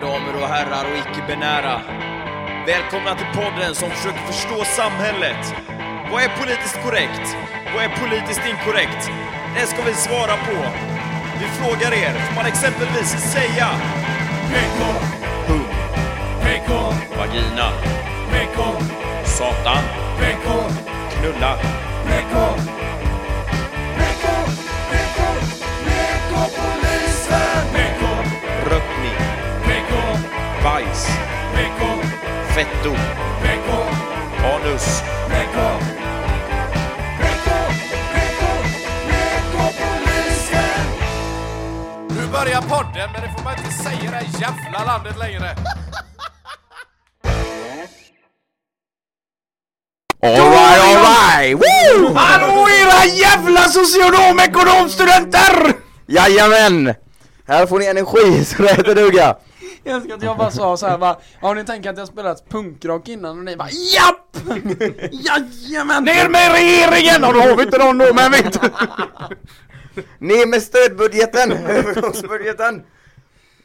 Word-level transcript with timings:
Mina 0.00 0.12
damer 0.12 0.42
och 0.42 0.48
herrar 0.48 0.84
och 0.84 0.98
icke-binära. 0.98 1.80
Välkomna 2.66 3.14
till 3.14 3.26
podden 3.34 3.74
som 3.74 3.90
försöker 3.90 4.18
förstå 4.18 4.64
samhället. 4.64 5.54
Vad 6.12 6.22
är 6.22 6.28
politiskt 6.28 6.82
korrekt? 6.82 7.36
Vad 7.74 7.84
är 7.84 7.88
politiskt 7.88 8.40
inkorrekt? 8.50 9.10
Det 9.56 9.66
ska 9.66 9.82
vi 9.82 9.94
svara 9.94 10.36
på. 10.48 10.56
Vi 11.40 11.46
frågar 11.46 11.92
er, 11.92 12.12
får 12.26 12.34
man 12.34 12.46
exempelvis 12.46 13.10
säga 13.32 13.68
PK, 14.52 14.80
pung, 15.46 15.68
PK, 16.40 16.72
vagina, 17.18 17.68
PK, 18.32 18.62
satan, 19.24 19.82
PK, 20.20 20.48
knulla, 21.12 21.56
PK, 22.06 22.36
bajs, 30.66 31.06
fetto, 32.54 32.92
anus! 34.54 35.02
Nu 42.08 42.26
börjar 42.32 42.62
podden, 42.62 43.10
men 43.12 43.22
det 43.22 43.30
får 43.36 43.44
man 43.44 43.58
inte 43.58 43.72
säga 43.72 44.02
i 44.02 44.06
det 44.06 44.12
här 44.12 44.26
jävla 44.40 44.84
landet 44.84 45.18
längre. 45.18 45.56
Alright, 50.22 50.80
alright! 50.82 51.54
Woo! 51.54 52.14
Hallå 52.14 52.68
era 52.68 53.04
jävla 53.04 53.60
socionomekonomstudenter! 53.60 55.74
Jajamän! 56.06 56.94
Här 57.48 57.66
får 57.66 57.78
ni 57.78 57.86
energi 57.86 58.44
så 58.44 58.62
det 58.62 58.68
heter 58.68 58.94
duga! 58.94 59.36
Jag 59.86 59.96
älskar 59.96 60.14
att 60.14 60.22
jag 60.22 60.36
bara 60.36 60.50
sa 60.50 60.76
såhär 60.76 60.98
bara, 60.98 61.16
ja 61.40 61.54
ni 61.54 61.64
tänker 61.64 61.90
att 61.90 61.98
jag 61.98 62.08
spelat 62.08 62.48
punkrock 62.48 63.08
innan 63.08 63.38
och 63.38 63.44
ni 63.44 63.56
bara 63.56 63.68
JAPP! 63.70 64.36
Jajamän! 65.12 66.04
Ner 66.04 66.28
med 66.28 66.52
regeringen! 66.52 67.24
Och 67.24 67.34
då 67.34 67.40
har 67.40 67.56
vi 67.56 67.62
inte 67.62 67.78
någon 67.78 67.98
då 67.98 68.14
men 68.14 68.30
vet 68.30 68.62
Ner 70.18 70.46
med 70.46 70.62
stödbudgeten! 70.62 71.52
Övergångsbudgeten! 71.66 72.82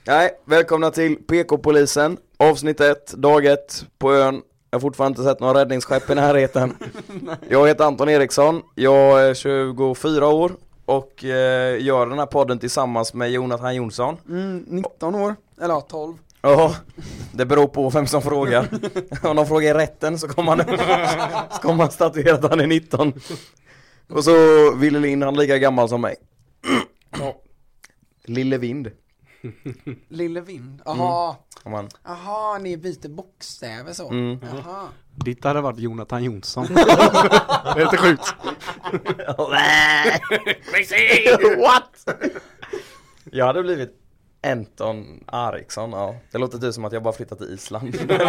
Nej, 0.07 0.31
välkomna 0.45 0.91
till 0.91 1.15
PK-polisen, 1.15 2.17
avsnitt 2.37 2.81
1, 2.81 3.13
dag 3.13 3.45
1, 3.45 3.85
på 3.99 4.13
ön 4.13 4.41
Jag 4.69 4.77
har 4.77 4.81
fortfarande 4.81 5.19
inte 5.19 5.31
sett 5.31 5.39
några 5.39 5.59
räddningsskepp 5.59 6.09
i 6.09 6.15
närheten 6.15 6.77
Jag 7.49 7.67
heter 7.67 7.85
Anton 7.85 8.09
Eriksson, 8.09 8.61
jag 8.75 9.21
är 9.29 9.33
24 9.33 10.27
år 10.27 10.51
och 10.85 11.25
eh, 11.25 11.81
gör 11.83 12.07
den 12.07 12.19
här 12.19 12.25
podden 12.25 12.59
tillsammans 12.59 13.13
med 13.13 13.31
Jonathan 13.31 13.75
Jonsson 13.75 14.17
Mm, 14.29 14.65
19 14.67 15.15
år, 15.15 15.35
eller 15.61 15.73
ja 15.73 15.81
12 15.81 16.17
Ja, 16.41 16.75
det 17.33 17.45
beror 17.45 17.67
på 17.67 17.89
vem 17.89 18.07
som 18.07 18.21
frågar. 18.21 18.67
Om 19.23 19.35
de 19.35 19.45
frågar 19.47 19.69
i 19.69 19.73
rätten 19.73 20.19
så 20.19 20.27
kommer 20.27 20.55
man, 20.55 20.77
så 21.51 21.61
kommer 21.61 21.75
man 21.75 21.91
statuera 21.91 22.35
att 22.35 22.49
han 22.49 22.59
är 22.59 22.67
19. 22.67 23.13
Och 24.09 24.23
så 24.23 24.31
Ville 24.75 24.99
Lind, 24.99 25.23
han 25.23 25.33
är 25.35 25.39
lika 25.39 25.57
gammal 25.57 25.89
som 25.89 26.01
mig. 26.01 26.15
Lille 28.25 28.57
Vind. 28.57 28.91
Lille 30.09 30.41
Vind, 30.41 30.81
jaha, 30.85 31.35
man, 31.65 31.89
jaha 32.03 32.57
ni 32.57 32.77
byter 32.77 33.09
bokstäver 33.09 33.93
så, 33.93 34.09
Mm. 34.09 34.39
jaha 34.41 34.87
Ditt 35.15 35.43
hade 35.43 35.61
varit 35.61 35.79
Jonathan 35.79 36.23
Jonsson. 36.23 36.65
det 36.73 36.81
är 36.81 37.83
lite 37.85 37.97
sjukt. 37.97 38.35
What? 41.57 42.19
Jag 43.31 43.45
hade 43.45 43.63
blivit 43.63 44.00
Anton 44.43 45.23
Ariksson, 45.25 45.91
ja. 45.91 46.15
Det 46.31 46.37
låter 46.37 46.57
typ 46.57 46.73
som 46.73 46.85
att 46.85 46.93
jag 46.93 47.03
bara 47.03 47.13
flyttat 47.13 47.37
till 47.37 47.53
Island. 47.53 47.95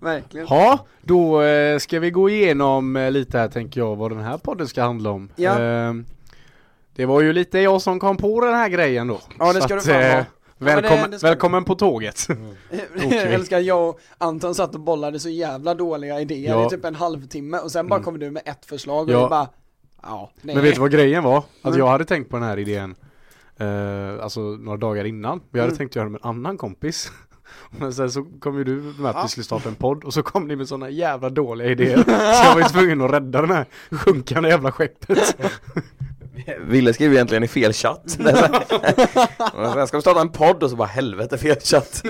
Verkligen 0.00 0.46
Ja, 0.50 0.86
då 1.02 1.42
eh, 1.42 1.78
ska 1.78 2.00
vi 2.00 2.10
gå 2.10 2.30
igenom 2.30 2.96
eh, 2.96 3.10
lite 3.10 3.38
här 3.38 3.48
tänker 3.48 3.80
jag 3.80 3.96
vad 3.96 4.10
den 4.10 4.20
här 4.20 4.38
podden 4.38 4.68
ska 4.68 4.82
handla 4.82 5.10
om. 5.10 5.28
Ja. 5.36 5.60
Eh, 5.62 5.92
det 6.96 7.06
var 7.06 7.20
ju 7.20 7.32
lite 7.32 7.58
jag 7.58 7.82
som 7.82 8.00
kom 8.00 8.16
på 8.16 8.40
den 8.40 8.54
här 8.54 8.68
grejen 8.68 9.06
då. 9.08 9.20
Ja, 9.38 9.52
det 9.52 9.60
ska 9.62 9.74
att, 9.76 9.84
du 9.84 9.92
fan 9.92 10.02
eh, 10.02 10.14
ha. 10.16 10.24
Välkommen, 10.58 11.00
men 11.00 11.10
det- 11.10 11.16
det 11.16 11.18
ska 11.18 11.26
välkommen 11.28 11.64
på 11.64 11.74
tåget. 11.74 12.26
Jag 13.10 13.12
älskar 13.32 13.58
jag 13.58 13.88
och 13.88 14.00
Anton 14.18 14.54
satt 14.54 14.74
och 14.74 14.80
bollade 14.80 15.20
så 15.20 15.28
jävla 15.28 15.74
dåliga 15.74 16.20
idéer 16.20 16.50
Ja. 16.50 16.66
i 16.66 16.70
typ 16.70 16.84
en 16.84 16.94
halvtimme 16.94 17.58
och 17.58 17.72
sen 17.72 17.88
bara 17.88 17.94
Mm. 17.96 18.04
kommer 18.04 18.18
du 18.18 18.30
med 18.30 18.42
ett 18.46 18.66
förslag 18.66 19.08
och 19.08 19.14
Ja. 19.14 19.28
bara 19.28 19.48
Ja, 20.02 20.30
nej. 20.42 20.54
Men 20.54 20.64
vet 20.64 20.74
du 20.74 20.80
vad 20.80 20.90
grejen 20.90 21.24
var? 21.24 21.38
Att 21.38 21.44
Mm. 21.64 21.78
jag 21.78 21.86
hade 21.86 22.04
tänkt 22.04 22.30
på 22.30 22.36
den 22.36 22.46
här 22.48 22.58
idén 22.58 22.94
eh, 23.58 24.24
Alltså 24.24 24.40
några 24.40 24.76
dagar 24.78 25.04
innan. 25.04 25.40
Vi 25.50 25.60
hade 25.60 25.68
Mm. 25.70 25.78
tänkt 25.78 25.96
göra 25.96 26.04
det 26.04 26.10
med 26.12 26.20
en 26.24 26.28
annan 26.28 26.56
kompis. 26.58 27.12
Men 27.70 27.92
sen 27.94 28.10
så 28.10 28.24
kom 28.40 28.58
ju 28.58 28.64
du 28.64 28.72
med 28.98 29.10
att 29.10 29.24
vi 29.24 29.28
skulle 29.28 29.44
starta 29.44 29.68
en 29.68 29.74
podd 29.74 30.04
och 30.04 30.14
så 30.14 30.22
kom 30.22 30.48
ni 30.48 30.56
med 30.56 30.68
sådana 30.68 30.90
jävla 30.90 31.30
dåliga 31.30 31.68
idéer. 31.68 31.96
så 32.06 32.10
jag 32.46 32.54
var 32.54 32.60
ju 32.60 32.68
tvungen 32.68 33.00
att 33.00 33.10
rädda 33.10 33.40
den 33.40 33.50
här 33.50 33.66
sjunkande 33.90 34.48
jävla 34.48 34.72
skeppet. 34.72 35.36
Ville 36.60 36.94
skrev 36.94 37.10
ju 37.10 37.14
egentligen 37.16 37.44
i 37.44 37.48
fel 37.48 37.72
chatt 37.72 38.02
Sen 38.10 39.86
ska 39.86 39.96
vi 39.96 40.00
starta 40.00 40.20
en 40.20 40.28
podd 40.28 40.62
och 40.62 40.70
så 40.70 40.76
bara 40.76 40.88
helvete 40.88 41.38
fel 41.38 41.56
chatt 41.60 42.02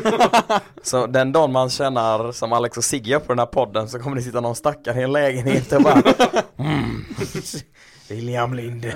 Så 0.83 1.07
den 1.07 1.33
dagen 1.33 1.53
man 1.53 1.71
känner 1.71 2.33
som 2.33 2.53
Alex 2.53 2.77
och 2.77 2.85
Sigge 2.85 3.19
på 3.21 3.27
den 3.29 3.39
här 3.39 3.47
podden 3.47 3.89
så 3.89 3.99
kommer 3.99 4.17
det 4.17 4.23
sitta 4.23 4.41
någon 4.41 4.55
stackare 4.55 5.01
i 5.01 5.03
en 5.03 5.13
lägenhet 5.13 5.73
och 5.73 5.83
bara 5.83 6.03
mm. 6.59 7.05
William 8.09 8.55
Linde 8.55 8.95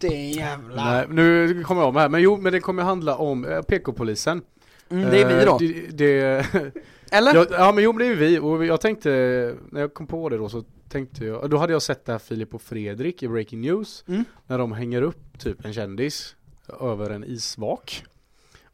Det 0.00 0.06
är 0.06 0.36
jävla 0.36 0.84
Nej, 0.84 1.06
nu 1.08 1.62
kommer 1.64 1.82
jag 1.82 1.94
med 1.94 2.02
här. 2.02 2.08
Men 2.08 2.22
jo, 2.22 2.36
men 2.36 2.52
det 2.52 2.60
kommer 2.60 2.82
handla 2.82 3.16
om 3.16 3.44
eh, 3.44 3.62
PK-polisen. 3.62 4.42
mm, 4.88 5.10
Det 5.10 5.22
är 5.22 5.28
vi 5.28 5.34
Eh, 5.34 5.46
då, 5.46 5.58
Det, 5.58 5.96
det, 5.96 6.46
eller? 7.12 7.34
ja, 7.34 7.46
ja 7.50 7.72
men 7.72 7.84
jo 7.84 7.92
men 7.92 7.98
det 8.06 8.12
är 8.12 8.16
vi 8.16 8.38
och 8.38 8.64
jag 8.64 8.80
tänkte, 8.80 9.08
när 9.70 9.80
jag 9.80 9.94
kom 9.94 10.06
på 10.06 10.28
det 10.28 10.36
då 10.36 10.48
så 10.48 10.64
tänkte 10.88 11.24
jag, 11.24 11.50
då 11.50 11.56
hade 11.56 11.72
jag 11.72 11.82
sett 11.82 12.04
det 12.04 12.12
här 12.12 12.18
Filip 12.18 12.54
och 12.54 12.62
Fredrik 12.62 13.22
i 13.22 13.28
Breaking 13.28 13.60
News 13.60 14.04
Mm. 14.08 14.24
När 14.46 14.58
de 14.58 14.72
hänger 14.72 15.02
upp 15.02 15.38
typ 15.38 15.64
en 15.64 15.72
kändis 15.74 16.36
över 16.80 17.10
en 17.10 17.24
isvak 17.24 18.04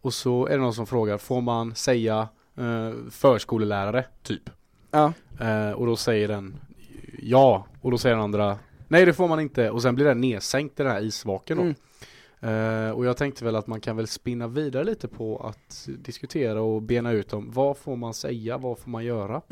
Och 0.01 0.15
så 0.15 0.47
är 0.47 0.51
det 0.51 0.57
någon 0.63 0.75
som 0.75 0.87
frågar, 0.87 1.19
får 1.19 1.41
man 1.41 1.75
säga 1.75 2.29
eh, 2.59 2.91
förskolelärare 3.11 4.05
typ? 4.23 4.51
Ja, 4.91 5.13
Eh, 5.41 5.71
och 5.73 5.87
då 5.87 5.97
säger 5.97 6.29
den 6.29 6.55
ja, 7.23 7.67
och 7.81 7.91
då 7.91 7.99
säger 7.99 8.17
den 8.17 8.25
andra 8.25 8.59
nej 8.93 9.07
det 9.07 9.13
får 9.13 9.29
man 9.29 9.41
inte 9.41 9.71
och 9.71 9.83
sen 9.83 9.95
blir 9.95 10.05
den 10.05 10.21
nedsänkt 10.21 10.81
i 10.81 10.83
den 10.83 10.93
här 10.93 11.03
isvaken 11.03 11.57
då. 11.57 11.63
Mm. 11.63 12.87
Eh, 12.87 12.91
och 12.91 13.07
jag 13.07 13.17
tänkte 13.17 13.45
väl 13.45 13.57
att 13.57 13.67
man 13.67 13.81
kan 13.81 13.97
väl 13.97 14.07
spinna 14.07 14.49
vidare 14.49 14.85
lite 14.85 15.09
på 15.09 15.39
att 15.47 15.89
diskutera 15.99 16.63
och 16.63 16.83
bena 16.83 17.13
ut 17.13 17.33
om 17.33 17.51
vad 17.51 17.77
får 17.77 17.97
man 17.97 18.15
säga, 18.15 18.59
vad 18.59 18.79
får 18.79 18.91
man 18.91 19.05
göra? 19.05 19.43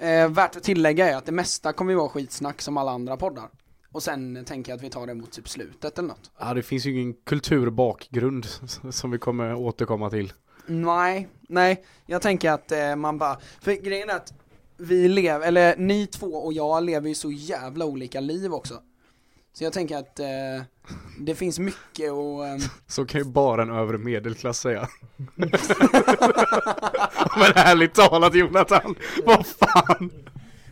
eh, 0.00 0.28
värt 0.28 0.56
att 0.56 0.62
tillägga 0.62 1.10
är 1.10 1.16
att 1.16 1.26
det 1.26 1.32
mesta 1.32 1.72
kommer 1.72 1.92
ju 1.92 1.98
vara 1.98 2.08
skitsnack 2.08 2.62
som 2.62 2.76
alla 2.76 2.90
andra 2.90 3.16
poddar 3.16 3.48
Och 3.92 4.02
sen 4.02 4.44
tänker 4.44 4.72
jag 4.72 4.76
att 4.76 4.84
vi 4.84 4.90
tar 4.90 5.06
det 5.06 5.14
mot 5.14 5.32
typ 5.32 5.48
slutet 5.48 5.98
eller 5.98 6.08
något 6.08 6.30
Ja 6.38 6.54
det 6.54 6.62
finns 6.62 6.86
ju 6.86 7.00
ingen 7.00 7.14
kulturbakgrund 7.24 8.46
som 8.90 9.10
vi 9.10 9.18
kommer 9.18 9.54
återkomma 9.54 10.10
till. 10.10 10.32
Nej, 10.66 11.28
nej, 11.40 11.84
jag 12.06 12.22
tänker 12.22 12.50
att 12.50 12.72
eh, 12.72 12.96
man 12.96 13.18
bara, 13.18 13.38
för 13.60 13.72
grejen 13.72 14.10
är 14.10 14.16
att 14.16 14.34
vi 14.76 15.08
lever, 15.08 15.46
eller 15.46 15.76
ni 15.76 16.06
två 16.06 16.26
och 16.26 16.52
jag 16.52 16.82
lever 16.84 17.08
ju 17.08 17.14
så 17.14 17.30
jävla 17.30 17.84
olika 17.84 18.20
liv 18.20 18.54
också 18.54 18.74
Så 19.52 19.64
jag 19.64 19.72
tänker 19.72 19.96
att 19.96 20.20
eh, 20.20 20.26
det 21.20 21.34
finns 21.34 21.58
mycket 21.58 22.12
och 22.12 22.46
ehm, 22.46 22.58
Så 22.86 23.04
kan 23.04 23.20
ju 23.20 23.24
bara 23.24 23.62
en 23.62 23.70
övre 23.70 23.98
medelklass 23.98 24.58
säga. 24.58 24.88
Men 27.36 27.52
ärligt 27.54 27.94
talat 27.94 28.34
Jonathan, 28.34 28.94
vad 29.24 29.46
fan? 29.46 30.10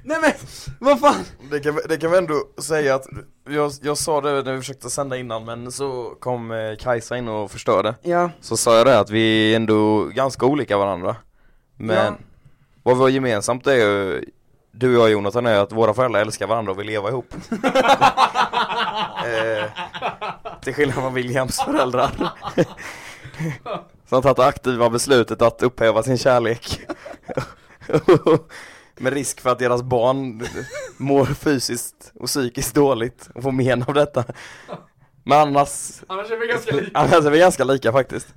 Nej 0.05 0.19
men, 0.21 0.33
vad 0.81 1.01
fan! 1.01 1.25
det 1.51 1.61
kan, 1.61 1.79
det 1.89 1.97
kan 1.97 2.11
vi 2.11 2.19
ändå 2.19 2.35
säga 2.59 2.95
att 2.95 3.07
jag, 3.49 3.73
jag 3.83 3.99
sa 3.99 4.21
det 4.21 4.43
när 4.43 4.53
vi 4.53 4.59
försökte 4.59 4.91
sända 4.91 5.17
innan 5.17 5.45
men 5.45 5.73
så 5.73 6.15
kom 6.21 6.51
eh, 6.51 6.77
Kajsa 6.79 7.17
in 7.17 7.29
och 7.29 7.51
förstörde 7.51 7.95
Ja, 8.03 8.31
Så 8.41 8.57
sa 8.57 8.77
jag 8.77 8.87
det 8.87 8.99
att 8.99 9.11
vi 9.11 9.53
är 9.53 9.57
ändå 9.57 10.05
ganska 10.05 10.47
olika 10.47 10.79
varandra 10.79 11.17
Men 11.77 11.97
Ja. 11.97 12.15
Vad 12.83 12.97
vi 12.97 13.03
har 13.03 13.09
gemensamt 13.09 13.67
är 13.67 13.75
ju 13.75 14.25
Du 14.71 14.97
och 14.97 15.03
jag 15.03 15.11
Jonathan 15.11 15.47
är 15.47 15.59
att 15.59 15.73
våra 15.73 15.95
föräldrar 15.95 16.21
älskar 16.21 16.47
varandra 16.47 16.73
och 16.73 16.79
vill 16.79 16.87
leva 16.87 17.09
ihop. 17.09 17.35
Eh, 19.27 19.65
Till 20.63 20.75
skillnad 20.75 20.95
från 20.97 21.15
Williams 21.15 21.61
föräldrar. 21.61 22.11
Som 24.09 24.23
tagit 24.23 24.37
det 24.37 24.47
aktiva 24.47 24.91
beslutet 24.91 25.43
att 25.43 25.63
upphäva 25.63 26.03
sin 26.03 26.19
kärlek. 26.19 26.81
Med 28.97 29.13
risk 29.13 29.41
för 29.41 29.51
att 29.51 29.59
deras 29.59 29.83
barn 29.83 30.47
mår 30.97 31.25
fysiskt 31.27 32.13
och 32.21 32.27
psykiskt 32.27 32.75
dåligt 32.75 33.29
och 33.35 33.43
får 33.43 33.53
men 33.53 33.83
av 33.83 33.95
detta. 33.95 34.25
Men 35.25 35.39
annars, 35.39 36.03
Annars 36.07 36.31
är 36.31 36.37
vi 36.37 36.47
ganska 36.47 36.77
lika. 36.77 36.91
annars 36.99 37.25
är 37.27 37.31
vi 37.31 37.39
ganska 37.39 37.65
lika 37.65 37.93
faktiskt. 37.93 38.29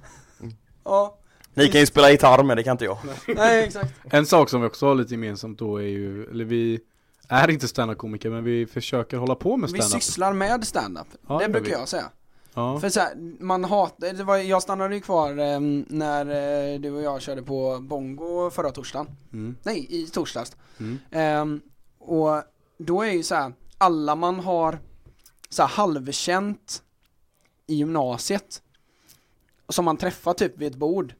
Ja, 0.83 1.17
Ni 1.55 1.67
kan 1.67 1.81
ju 1.81 1.87
spela 1.87 2.11
gitarr 2.11 2.43
men 2.43 2.57
det 2.57 2.63
kan 2.63 2.71
inte 2.71 2.85
jag 2.85 2.97
nej 3.27 3.63
exakt 3.63 3.93
En 4.03 4.25
sak 4.25 4.49
som 4.49 4.61
vi 4.61 4.67
också 4.67 4.85
har 4.87 4.95
lite 4.95 5.13
gemensamt 5.13 5.59
då 5.59 5.77
är 5.77 5.87
ju, 5.87 6.25
eller 6.31 6.45
vi 6.45 6.79
är 7.27 7.49
inte 7.49 7.67
standup-komiker 7.67 8.29
men 8.29 8.43
vi 8.43 8.65
försöker 8.65 9.17
hålla 9.17 9.35
på 9.35 9.57
med 9.57 9.69
Vi 9.71 9.81
standup. 9.81 10.03
sysslar 10.03 10.33
med 10.33 10.67
stand-up, 10.67 11.07
Ja, 11.27 11.37
det 11.37 11.45
det 11.45 11.49
brukar 11.51 11.65
vi. 11.67 11.71
jag 11.71 11.87
säga 11.87 12.09
Ja. 12.57 12.79
För 12.79 12.89
så 12.89 12.99
här, 12.99 13.15
man 13.43 13.63
hatar, 13.63 14.13
det 14.13 14.23
var, 14.23 14.37
jag 14.37 14.61
stannade 14.63 14.95
ju 14.95 15.01
kvar 15.01 15.29
eh, 15.39 15.59
när 15.87 16.25
eh, 16.73 16.79
du 16.79 16.91
och 16.91 17.01
jag 17.01 17.21
körde 17.21 17.41
på 17.43 17.79
Bongo 17.81 18.49
förra 18.49 18.71
torsdagen. 18.71 19.07
Mm. 19.33 19.55
Nej, 19.63 19.87
i 19.89 20.07
torsdags. 20.07 20.55
Mm. 20.79 20.99
Ehm, 21.11 21.61
och 21.99 22.43
då 22.77 23.01
är 23.03 23.11
ju 23.11 23.23
så 23.23 23.35
här, 23.35 23.53
alla 23.77 24.15
man 24.15 24.39
har 24.39 24.79
så 25.49 25.61
här 25.61 25.69
halvkänt 25.69 26.81
i 27.67 27.75
gymnasiet, 27.75 28.61
som 29.69 29.85
man 29.85 29.97
träffar 29.97 30.33
typ 30.33 30.57
vid 30.57 30.71
ett 30.71 30.77
bord, 30.77 31.13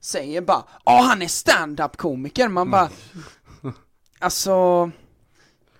säger 0.00 0.40
bara 0.40 0.64
Ja 0.84 1.00
han 1.02 1.22
är 1.22 1.28
stand-up 1.28 1.96
komiker, 1.96 2.48
man 2.48 2.70
bara 2.70 2.88
Alltså 4.18 4.90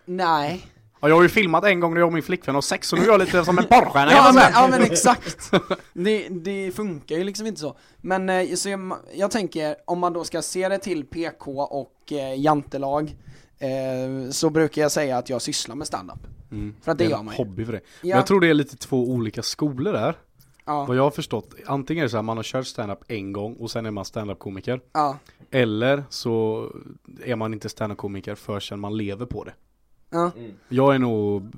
Nej 0.05 0.67
Ja, 1.01 1.09
jag 1.09 1.17
har 1.17 1.23
ju 1.23 1.29
filmat 1.29 1.65
en 1.65 1.81
gång 1.81 1.95
när 1.95 2.01
jag 2.01 2.07
och 2.07 2.13
min 2.13 2.23
flickvän 2.23 2.55
har 2.55 2.63
sex, 2.63 2.89
så 2.89 2.97
nu 2.97 3.03
är 3.03 3.07
jag 3.07 3.21
lite 3.21 3.45
som 3.45 3.59
en 3.59 3.65
porrstjärna 3.65 4.13
Ja 4.17 4.33
men, 4.35 4.53
ja 4.53 4.69
men 4.71 4.83
exakt! 4.83 5.51
Det, 5.93 6.29
det 6.29 6.73
funkar 6.77 7.17
ju 7.17 7.25
liksom 7.25 7.47
inte 7.47 7.61
så. 7.61 7.77
Men 7.97 8.29
eh, 8.29 8.55
så 8.55 8.69
jag, 8.69 8.97
jag 9.15 9.31
tänker, 9.31 9.77
om 9.85 9.99
man 9.99 10.13
då 10.13 10.25
ska 10.25 10.43
se 10.43 10.69
det 10.69 10.79
till 10.79 11.05
PK 11.05 11.63
och 11.63 12.13
eh, 12.13 12.41
jantelag 12.41 13.17
eh, 13.59 14.31
Så 14.31 14.51
brukar 14.51 14.83
jag 14.83 14.93
säga 14.93 15.19
att 15.19 15.31
jag 15.31 15.43
sysslar 15.43 15.75
med 15.75 15.87
standup. 15.87 16.19
Mm. 16.51 16.75
För 16.83 16.93
att 16.93 16.99
det 16.99 17.05
är 17.05 17.11
gör 17.11 17.23
man 17.23 17.35
ju. 17.35 17.45
hobby 17.45 17.65
för 17.65 17.73
det. 17.73 17.81
Men 18.01 18.11
Ja, 18.11 18.17
jag 18.17 18.27
tror 18.27 18.41
det 18.41 18.49
är 18.49 18.55
lite 18.55 18.77
två 18.77 19.11
olika 19.11 19.43
skolor 19.43 19.93
där. 19.93 20.15
Ja, 20.69 20.85
Vad 20.85 20.97
jag 20.97 21.03
har 21.03 21.11
förstått, 21.11 21.55
antingen 21.67 22.03
är 22.03 22.07
det 22.07 22.11
så 22.11 22.17
här 22.17 22.23
man 22.23 22.37
har 22.37 22.45
kört 22.45 22.67
stand-up 22.67 22.99
en 23.09 23.33
gång 23.33 23.55
och 23.55 23.71
sen 23.71 23.87
är 23.87 23.91
man 23.91 24.05
stand-up 24.05 24.39
komiker. 24.39 24.81
ja, 24.93 25.19
Eller 25.51 26.05
så 26.11 26.67
är 27.25 27.37
man 27.37 27.53
inte 27.55 27.69
stand-up 27.69 27.99
komiker 27.99 28.35
förrän 28.35 28.81
man 28.81 28.97
lever 28.97 29.27
på 29.27 29.45
det. 29.45 29.53
ja, 30.11 30.31
Jag 30.69 30.95
är 30.95 30.99
nog 30.99 31.53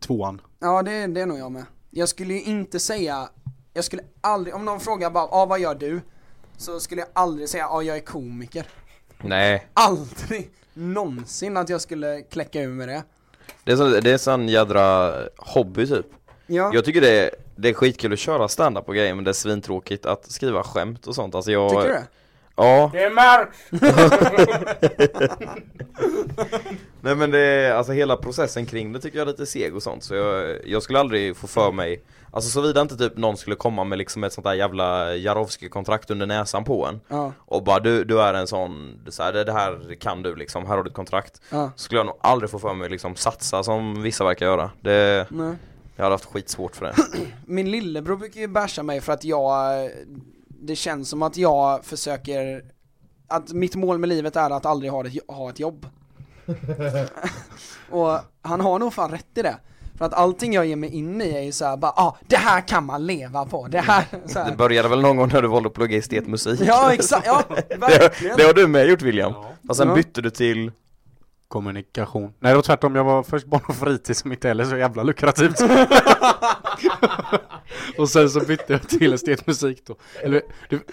tvåan. 0.00 0.40
ja 0.58 0.82
det, 0.82 1.06
det 1.06 1.20
är 1.20 1.26
nog 1.26 1.38
jag 1.38 1.52
med. 1.52 1.64
Jag 1.90 2.08
skulle 2.08 2.34
ju 2.34 2.42
inte 2.42 2.80
säga, 2.80 3.28
jag 3.74 3.84
skulle 3.84 4.02
aldrig, 4.20 4.54
om 4.54 4.64
någon 4.64 4.80
frågar 4.80 5.10
bara 5.10 5.24
ah, 5.24 5.46
vad 5.46 5.60
gör 5.60 5.74
du? 5.74 6.00
Så 6.56 6.80
skulle 6.80 7.00
jag 7.00 7.08
aldrig 7.12 7.48
säga 7.48 7.68
ah, 7.68 7.82
jag 7.82 7.96
är 7.96 8.00
komiker. 8.00 8.66
Nej, 9.22 9.66
Aldrig 9.74 10.50
någonsin 10.74 11.56
att 11.56 11.68
jag 11.68 11.80
skulle 11.80 12.20
kläcka 12.22 12.62
ur 12.62 12.68
med 12.74 12.88
det. 12.88 13.02
det 13.64 13.72
är, 13.72 13.76
så, 13.76 14.00
det 14.00 14.10
är 14.10 14.18
sån 14.18 14.48
jädra 14.48 15.12
hobby 15.36 15.86
typ 15.86 16.06
Ja, 16.46 16.70
Jag 16.74 16.84
tycker 16.84 17.00
det 17.00 17.18
är, 17.18 17.30
det 17.60 17.68
är 17.68 17.74
skitkul 17.74 18.12
att 18.12 18.18
köra 18.18 18.48
stand-up 18.48 18.88
och 18.88 18.94
grejer 18.94 19.14
men 19.14 19.24
det 19.24 19.30
är 19.30 19.32
svintråkigt 19.32 20.06
att 20.06 20.30
skriva 20.30 20.62
skämt 20.62 21.06
och 21.06 21.14
sånt 21.14 21.34
alltså 21.34 21.52
jag 21.52 21.70
tycker 21.70 21.82
du 21.82 21.88
det? 21.88 22.06
Ja, 22.56 22.90
Det 22.92 23.04
är 23.04 23.10
mörkt! 23.10 23.56
nej 27.00 27.14
men 27.14 27.30
det 27.30 27.38
är, 27.38 27.72
alltså 27.72 27.92
hela 27.92 28.16
processen 28.16 28.66
kring 28.66 28.92
det 28.92 29.00
tycker 29.00 29.18
jag 29.18 29.28
är 29.28 29.32
lite 29.32 29.46
seg 29.46 29.76
och 29.76 29.82
sånt 29.82 30.04
så 30.04 30.14
jag, 30.14 30.58
jag 30.64 30.82
skulle 30.82 30.98
aldrig 30.98 31.36
få 31.36 31.46
för 31.46 31.72
mig 31.72 32.02
Alltså 32.32 32.50
såvida 32.50 32.80
inte 32.80 32.96
typ 32.96 33.16
någon 33.16 33.36
skulle 33.36 33.56
komma 33.56 33.84
med 33.84 33.98
liksom 33.98 34.24
ett 34.24 34.32
sånt 34.32 34.44
där 34.44 34.54
jävla 34.54 35.16
Jarowski-kontrakt 35.16 36.10
under 36.10 36.26
näsan 36.26 36.64
på 36.64 36.86
en 36.86 37.00
Ja, 37.08 37.32
Och 37.38 37.64
bara 37.64 37.80
du, 37.80 38.04
du 38.04 38.20
är 38.20 38.34
en 38.34 38.46
sån, 38.46 39.00
så 39.08 39.22
här, 39.22 39.32
det, 39.32 39.44
det 39.44 39.52
här 39.52 39.96
kan 40.00 40.22
du 40.22 40.34
liksom, 40.34 40.66
här 40.66 40.76
har 40.76 40.82
du 40.82 40.90
ett 40.90 40.96
kontrakt 40.96 41.40
ja, 41.50 41.70
Så 41.76 41.84
skulle 41.84 41.98
jag 41.98 42.06
nog 42.06 42.16
aldrig 42.20 42.50
få 42.50 42.58
för 42.58 42.74
mig 42.74 42.88
liksom 42.88 43.16
satsa 43.16 43.62
som 43.62 44.02
vissa 44.02 44.24
verkar 44.24 44.46
göra 44.46 44.70
Det, 44.80 45.26
nej. 45.30 45.54
Jag 46.00 46.04
hade 46.04 46.14
haft 46.14 46.24
skitsvårt 46.24 46.76
för 46.76 46.86
det 46.86 46.94
Min 47.46 47.70
lillebror 47.70 48.16
brukar 48.16 48.40
ju 48.40 48.48
basha 48.48 48.82
mig 48.82 49.00
för 49.00 49.12
att 49.12 49.24
jag, 49.24 49.90
det 50.48 50.76
känns 50.76 51.08
som 51.08 51.22
att 51.22 51.36
jag 51.36 51.84
försöker, 51.84 52.62
att 53.28 53.52
mitt 53.52 53.74
mål 53.74 53.98
med 53.98 54.08
livet 54.08 54.36
är 54.36 54.50
att 54.50 54.66
aldrig 54.66 54.92
ha 54.92 55.06
ett, 55.06 55.12
ha 55.28 55.50
ett 55.50 55.60
jobb. 55.60 55.86
och 57.90 58.18
han 58.42 58.60
har 58.60 58.78
nog 58.78 58.92
fan 58.94 59.10
rätt 59.10 59.26
i 59.38 59.42
det. 59.42 59.56
För 59.98 60.04
att 60.04 60.14
allting 60.14 60.52
jag 60.52 60.66
ger 60.66 60.76
mig 60.76 60.90
in 60.94 61.22
i 61.22 61.30
är 61.30 61.40
ju 61.40 61.52
såhär 61.52 61.76
bara, 61.76 61.90
ah, 61.96 62.16
det 62.26 62.36
här 62.36 62.60
kan 62.68 62.84
man 62.86 63.06
leva 63.06 63.44
på, 63.46 63.66
det 63.68 63.78
här, 63.80 64.04
så 64.26 64.34
Det 64.38 64.44
här. 64.44 64.56
började 64.56 64.88
väl 64.88 65.00
någon 65.00 65.16
gång 65.16 65.28
när 65.32 65.42
du 65.42 65.48
valde 65.48 65.66
att 65.68 65.74
plugga 65.74 65.98
estetmusik? 65.98 66.60
Ja 66.64 66.92
exakt, 66.92 67.26
ja 67.26 67.42
det, 67.68 67.76
verkligen. 67.80 68.36
det 68.36 68.42
har 68.44 68.52
du 68.54 68.66
med 68.66 68.86
gjort 68.88 69.02
William 69.02 69.34
Och 69.68 69.76
sen 69.76 69.88
Ja. 69.88 69.94
bytte 69.94 70.20
du 70.22 70.30
till 70.30 70.72
Kommunikation. 71.50 72.32
Nej 72.38 72.52
det 72.52 72.56
var 72.56 72.62
tvärtom, 72.62 72.94
jag 72.94 73.04
var 73.04 73.22
först 73.22 73.46
barn 73.46 73.62
och 73.68 73.76
fritid 73.76 74.16
som 74.16 74.32
inte 74.32 74.48
heller 74.48 74.64
så 74.64 74.76
jävla 74.76 75.02
lukrativt. 75.02 75.60
och 77.98 78.08
sen 78.08 78.30
så 78.30 78.40
bytte 78.40 78.72
jag 78.72 78.88
till 78.88 79.12
estetmusik 79.12 79.82
då. 79.86 79.96
Eller, 80.22 80.42
du... 80.68 80.78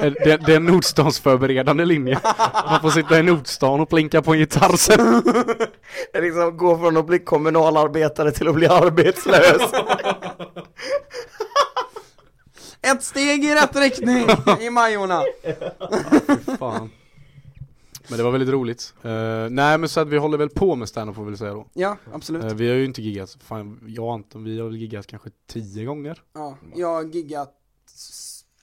det, 0.00 0.36
det 0.36 0.52
är 0.52 0.56
en 0.56 0.64
Nordstansförberedande 0.64 1.84
linje. 1.84 2.20
Man 2.70 2.80
får 2.80 2.90
sitta 2.90 3.18
i 3.18 3.22
Nordstan 3.22 3.80
och 3.80 3.88
plinka 3.88 4.22
på 4.22 4.32
en 4.32 4.38
gitarr 4.38 4.76
sen. 4.76 5.22
liksom 6.22 6.56
gå 6.56 6.78
från 6.78 6.96
att 6.96 7.06
bli 7.06 7.18
kommunalarbetare 7.18 8.32
till 8.32 8.48
att 8.48 8.54
bli 8.54 8.66
arbetslös 8.66 9.72
Ett 12.82 13.02
steg 13.02 13.44
i 13.44 13.54
rätt 13.54 13.76
riktning 13.76 14.26
i 14.60 14.70
Majorna. 14.70 15.22
Fan. 16.58 16.90
Men 18.08 18.18
det 18.18 18.24
var 18.24 18.30
väldigt 18.30 18.48
roligt. 18.50 18.94
Eh, 19.02 19.10
nej 19.50 19.78
men 19.78 19.88
så 19.88 20.00
att 20.00 20.08
vi 20.08 20.16
håller 20.18 20.38
väl 20.38 20.48
på 20.48 20.74
med 20.76 20.88
stand 20.88 21.14
får 21.14 21.24
vi 21.24 21.30
väl 21.30 21.38
säga 21.38 21.52
då. 21.52 21.66
Ja, 21.72 21.96
absolut. 22.12 22.44
Eh, 22.44 22.54
vi 22.54 22.68
har 22.68 22.74
ju 22.74 22.84
inte 22.84 23.02
giggat, 23.02 23.38
fan 23.40 23.80
jag 23.86 24.04
och 24.04 24.14
Anton 24.14 24.44
vi 24.44 24.58
har 24.60 24.66
väl 24.68 24.76
giggat 24.76 25.06
kanske 25.06 25.30
tio 25.46 25.84
gånger. 25.84 26.22
Ja, 26.32 26.58
jag 26.74 26.88
har 26.94 27.02
giggat 27.04 27.54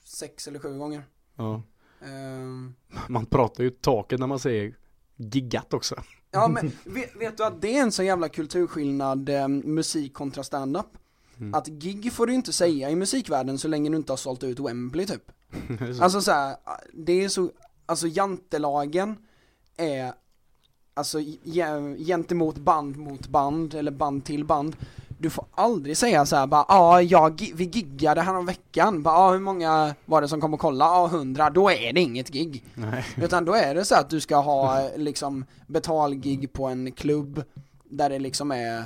sex 0.03 0.47
eller 0.47 0.59
sju 0.59 0.77
gånger. 0.77 1.03
Ja. 1.35 1.61
Ehm, 2.05 2.73
Man 3.07 3.25
pratar 3.25 3.63
ju 3.63 3.69
taket 3.69 4.19
när 4.19 4.27
man 4.27 4.39
säger 4.39 4.75
giggat 5.15 5.73
också. 5.73 5.95
Ja 6.31 6.47
men 6.47 6.71
vet, 6.93 7.15
vet 7.15 7.37
du 7.37 7.43
att 7.43 7.61
det 7.61 7.77
är 7.77 7.81
en 7.81 7.91
så 7.91 8.03
jävla 8.03 8.29
kulturskillnad 8.29 9.29
eh, 9.29 9.47
musik 9.47 10.13
kontra 10.13 10.43
stand-up? 10.43 10.85
Mm. 11.39 11.53
Att 11.53 11.67
gig 11.67 12.13
får 12.13 12.27
du 12.27 12.33
inte 12.33 12.53
säga 12.53 12.89
i 12.89 12.95
musikvärlden 12.95 13.57
så 13.57 13.67
länge 13.67 13.89
du 13.89 13.95
inte 13.97 14.11
har 14.11 14.17
sålt 14.17 14.43
ut 14.43 14.59
Wembley 14.59 15.05
typ. 15.05 15.31
Så. 15.97 16.03
Alltså 16.03 16.21
så 16.21 16.31
här, 16.31 16.55
det 16.93 17.23
är 17.23 17.29
så, 17.29 17.51
alltså 17.85 18.07
jantelagen 18.07 19.15
är 19.77 20.13
Alltså 20.95 21.19
ge- 21.19 21.97
gentemot 22.05 22.55
band 22.57 22.97
mot 22.97 23.27
band 23.27 23.73
eller 23.73 23.91
band 23.91 24.25
till 24.25 24.45
band 24.45 24.75
Du 25.19 25.29
får 25.29 25.45
aldrig 25.51 25.97
säga 25.97 26.25
så 26.25 26.35
här 26.35 26.47
bara 26.47 26.65
ja, 26.67 27.01
jag, 27.01 27.41
gi- 27.41 27.53
vi 27.55 27.63
giggade 27.63 28.21
här 28.21 28.41
veckan 28.41 29.03
bara 29.03 29.15
ja, 29.15 29.31
hur 29.31 29.39
många 29.39 29.95
var 30.05 30.21
det 30.21 30.27
som 30.27 30.41
kom 30.41 30.53
och 30.53 30.59
kolla? 30.59 30.85
Ja, 30.85 31.07
hundra, 31.07 31.49
då 31.49 31.69
är 31.71 31.93
det 31.93 32.01
inget 32.01 32.29
gig 32.29 32.63
Nej. 32.73 33.05
utan 33.17 33.45
då 33.45 33.53
är 33.53 33.75
det 33.75 33.85
så 33.85 33.95
att 33.95 34.09
du 34.09 34.19
ska 34.21 34.35
ha 34.37 34.89
liksom 34.95 35.45
betalgig 35.67 36.53
på 36.53 36.65
en 36.65 36.91
klubb 36.91 37.43
där 37.83 38.09
det 38.09 38.19
liksom 38.19 38.51
är 38.51 38.85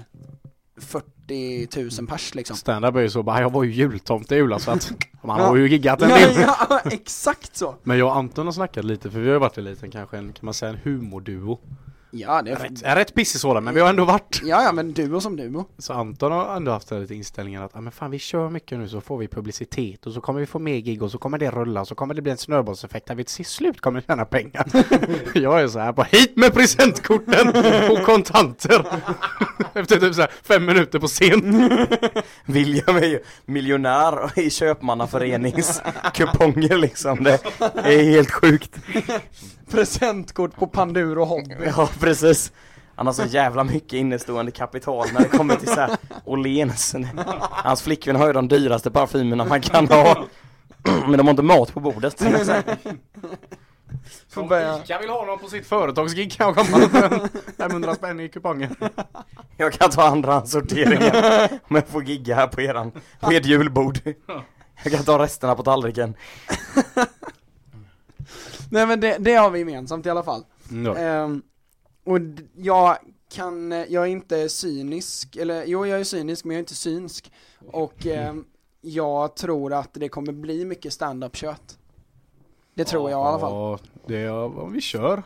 40 0.82 1.10
000 1.36 2.08
pers 2.08 2.36
liksom. 2.36 2.56
Stand-up 2.58 2.96
är 2.96 3.00
ju 3.00 3.10
så 3.10 3.24
bara, 3.24 3.42
jag 3.42 3.50
var 3.52 3.64
ju 3.64 3.72
jultomte 3.72 4.36
i 4.36 4.38
julas 4.38 4.64
så 4.64 4.72
att 4.72 4.92
man 5.24 5.40
Ja. 5.40 5.46
har 5.48 5.56
ju 5.56 5.70
giggat 5.70 6.02
en 6.02 6.10
Ja, 6.10 6.16
del. 6.18 6.36
ja, 6.70 6.80
exakt 6.86 7.58
så! 7.58 7.76
Men 7.84 7.98
jag 7.98 8.08
och 8.08 8.16
Anton 8.18 8.46
har 8.46 8.54
snackat 8.54 8.86
lite 8.86 9.12
för 9.12 9.20
vi 9.20 9.28
har 9.28 9.34
ju 9.34 9.40
varit 9.40 9.58
en 9.58 9.64
liten 9.64 9.92
kanske 9.92 10.18
en, 10.18 10.34
kan 10.34 10.46
man 10.46 10.54
säga 10.54 10.72
en 10.72 10.78
humorduo. 10.84 11.60
Ja, 12.20 12.42
det 12.42 12.52
är 12.52 12.56
Rätt, 12.56 12.84
är 12.84 12.96
rätt 12.96 13.14
pissig 13.14 13.42
sådan 13.42 13.64
men 13.64 13.74
vi 13.74 13.82
har 13.82 13.90
ändå 13.90 14.06
varit. 14.06 14.42
Ja, 14.44 14.64
ja 14.64 14.72
men 14.72 14.94
duo 14.94 15.22
som 15.22 15.36
duo. 15.36 15.66
Så 15.78 15.94
Anton 15.94 16.32
har 16.32 16.56
ändå 16.56 16.72
haft 16.72 16.92
lite 16.92 17.16
inställningen 17.16 17.64
att, 17.64 17.76
ah, 17.76 17.82
men 17.82 17.92
fan 17.92 18.12
vi 18.12 18.20
kör 18.20 18.50
mycket 18.50 18.80
nu 18.80 18.90
så 18.90 19.02
får 19.02 19.18
vi 19.18 19.28
publicitet 19.28 20.06
och 20.06 20.14
så 20.14 20.22
kommer 20.22 20.40
vi 20.40 20.46
få 20.46 20.60
mer 20.60 20.78
gig 20.78 21.04
och 21.04 21.12
så 21.12 21.18
kommer 21.18 21.38
det 21.38 21.52
rulla 21.52 21.82
och 21.82 21.88
så 21.88 21.96
kommer 21.96 22.14
det 22.14 22.22
bli 22.22 22.32
en 22.32 22.38
snöbollseffekt 22.38 23.08
där 23.08 23.16
vi 23.16 23.24
till 23.24 23.46
slut 23.46 23.82
kommer 23.82 24.02
tjäna 24.02 24.26
pengar. 24.26 24.66
jag 25.34 25.62
är 25.62 25.68
så 25.68 25.80
här 25.80 25.94
på 25.94 26.04
hit 26.04 26.36
med 26.36 26.54
presentkorten 26.54 27.48
och 27.92 28.04
kontanter. 28.06 28.86
Efter 29.74 30.00
typ 30.00 30.16
så 30.16 30.22
här 30.22 30.32
fem 30.44 30.66
minuter 30.66 31.00
på 31.00 31.08
scen. 31.08 31.70
William 32.46 32.96
är 32.96 33.06
ju 33.06 33.20
miljonär 33.46 34.40
i 34.40 34.50
köpmannaföreningskuponger 34.50 36.78
liksom 36.78 37.24
Det 37.24 37.40
är 37.74 38.04
helt 38.04 38.32
sjukt 38.32 38.76
Presentkort 39.72 40.56
på 40.56 40.68
Panduro 40.68 41.26
Hobby. 41.26 41.56
Ja 41.78 41.90
precis. 42.00 42.52
Han 42.96 43.06
har 43.06 43.14
så 43.14 43.26
jävla 43.30 43.64
mycket 43.64 43.94
innestående 43.94 44.52
kapital 44.52 45.08
när 45.14 45.20
det 45.20 45.30
kommer 45.30 45.56
till 45.56 45.68
så 45.68 45.80
här 45.80 45.98
Åhléns. 46.26 46.96
Hans 47.50 47.82
flickvän 47.82 48.16
har 48.16 48.28
ju 48.28 48.34
de 48.34 48.48
dyraste 48.48 48.92
parfymerna 48.92 49.46
man 49.46 49.62
kan 49.62 49.88
ha. 49.88 50.26
Men 51.08 51.18
de 51.18 51.28
har 51.28 51.30
inte 51.30 51.44
mat 51.44 51.74
på 51.74 51.80
bordet. 51.80 52.22
Får 54.30 54.44
börja. 54.44 54.78
Ica 54.78 55.00
vill 55.00 55.10
ha 55.10 55.26
någon 55.26 55.40
på 55.40 55.48
sitt 55.48 55.68
företagsgig 55.68 56.32
kan 56.32 56.46
jag 56.48 56.56
komma 56.56 56.90
för 56.90 57.30
500 57.58 57.96
spänn 57.96 58.20
i 58.20 58.30
kupongen. 58.30 58.76
Jag 59.58 59.74
kan 59.74 59.90
ta 59.90 60.08
andrahandssorteringen 60.08 61.16
om 61.68 61.76
jag 61.76 61.88
får 61.88 62.04
gigga 62.04 62.36
här 62.36 62.48
på 62.48 62.62
eran, 62.62 62.92
på 63.20 63.32
ert 63.32 63.46
julbord. 63.46 64.00
Jag 64.84 64.94
kan 64.94 65.04
ta 65.04 65.20
resterna 65.20 65.56
på 65.56 65.64
tallriken 65.64 66.14
Nej 68.72 68.88
men 68.88 69.00
det, 69.00 69.18
det 69.20 69.34
har 69.34 69.50
vi 69.50 69.60
gemensamt 69.60 70.06
i 70.06 70.10
alla 70.10 70.24
fall. 70.24 70.46
Ja. 70.86 70.96
Ehm, 70.98 71.42
och 72.04 72.18
jag 72.56 72.98
kan, 73.34 73.72
jag 73.72 73.94
är 74.04 74.06
inte 74.06 74.50
cynisk, 74.50 75.36
eller 75.36 75.66
jo 75.66 75.86
jag 75.86 76.00
är 76.00 76.04
cynisk 76.04 76.46
men 76.46 76.52
jag 76.52 76.58
är 76.60 76.64
inte 76.64 76.76
synsk. 76.76 77.32
Och 77.72 78.06
ehm, 78.06 78.46
jag 78.82 79.36
tror 79.36 79.74
att 79.74 79.90
det 79.94 80.10
kommer 80.10 80.32
bli 80.34 80.66
mycket 80.66 80.94
stand-up 80.94 81.36
kött. 81.36 81.78
Det 82.74 82.84
tror 82.86 83.12
jag 83.12 83.20
i 83.20 83.28
alla 83.28 83.40
fall. 83.40 83.54
Ja, 83.54 83.80
det 84.08 84.18
är, 84.18 84.70
vi 84.70 84.82
kör. 84.82 85.24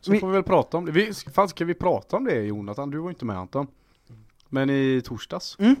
Så 0.00 0.12
Vi- 0.12 0.20
får 0.20 0.26
vi 0.26 0.32
väl 0.32 0.42
prata 0.42 0.76
om 0.76 0.84
det. 0.86 0.92
Vi, 0.92 1.12
fan 1.14 1.48
ska 1.48 1.64
vi 1.64 1.74
prata 1.74 2.16
om 2.16 2.24
det 2.24 2.34
Jonathan? 2.42 2.90
Du 2.90 2.98
var 2.98 3.08
inte 3.10 3.24
med 3.24 3.38
Anton. 3.38 3.66
Men 4.48 4.70
i 4.70 5.02
torsdags. 5.04 5.56
Mm. 5.58 5.76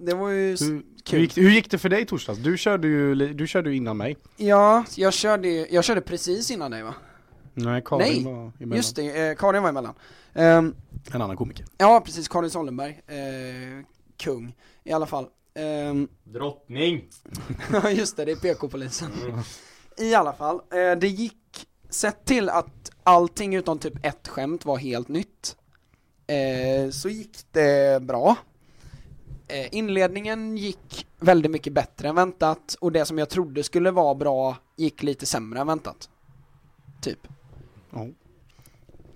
Det 0.00 0.14
var 0.14 0.28
ju 0.28 0.56
Hur, 0.60 0.66
hur, 0.72 0.82
kul. 1.04 1.20
gick, 1.20 1.38
hur 1.38 1.50
gick 1.50 1.70
det 1.70 1.78
för 1.78 1.88
dig 1.88 2.06
torsdags? 2.06 2.38
Du 2.38 2.58
körde 2.58 2.88
ju, 2.88 3.14
du 3.14 3.46
körde 3.46 3.70
ju 3.70 3.76
innan 3.76 3.96
mig. 3.96 4.16
Ja, 4.36 4.84
jag 4.96 5.12
körde, 5.12 5.48
jag 5.48 5.84
körde 5.84 6.00
precis 6.00 6.50
innan 6.50 6.70
dig 6.70 6.82
va? 6.82 6.94
Nej, 7.54 7.82
Karin 7.84 8.12
Nej, 8.12 8.24
var 8.24 8.52
emellan. 8.60 8.76
Just 8.76 8.96
det, 8.96 9.28
eh, 9.30 9.36
Karin 9.36 9.62
var 9.62 9.68
emellan. 9.70 9.94
Ehm, 10.34 10.74
En 11.12 11.22
annan 11.22 11.36
komiker. 11.36 11.66
ja, 11.78 12.02
precis, 12.04 12.28
Karin 12.28 12.50
Sollenberg. 12.50 13.00
Eh, 13.06 13.84
kung, 14.16 14.54
i 14.84 14.92
alla 14.92 15.06
fall. 15.06 15.26
Ehm, 15.54 16.08
Drottning! 16.24 17.04
Ja 17.72 17.90
just 17.90 18.16
det, 18.16 18.24
det 18.24 18.32
är 18.32 18.36
PK-polisen. 18.36 19.10
I 19.98 20.14
alla 20.14 20.32
fall, 20.32 20.56
eh, 20.56 20.98
det 21.00 21.08
gick, 21.08 21.66
sett 21.90 22.24
till 22.24 22.48
att 22.48 22.90
allting 23.02 23.54
utom 23.56 23.78
typ 23.78 24.06
ett 24.06 24.28
skämt 24.28 24.64
var 24.64 24.76
helt 24.76 25.08
nytt, 25.08 25.56
eh, 26.26 26.90
så 26.90 27.08
gick 27.08 27.38
det 27.52 28.02
bra. 28.02 28.36
Eh, 29.48 29.74
inledningen 29.74 30.56
gick 30.56 31.06
väldigt 31.20 31.50
mycket 31.50 31.72
bättre 31.72 32.08
än 32.08 32.14
väntat, 32.14 32.76
och 32.80 32.92
det 32.92 33.04
som 33.04 33.18
jag 33.18 33.28
trodde 33.28 33.62
skulle 33.62 33.90
vara 33.90 34.14
bra 34.14 34.56
gick 34.76 35.02
lite 35.02 35.26
sämre 35.26 35.60
än 35.60 35.66
väntat. 35.66 36.08
Typ. 37.02 37.28
Ja. 37.90 38.06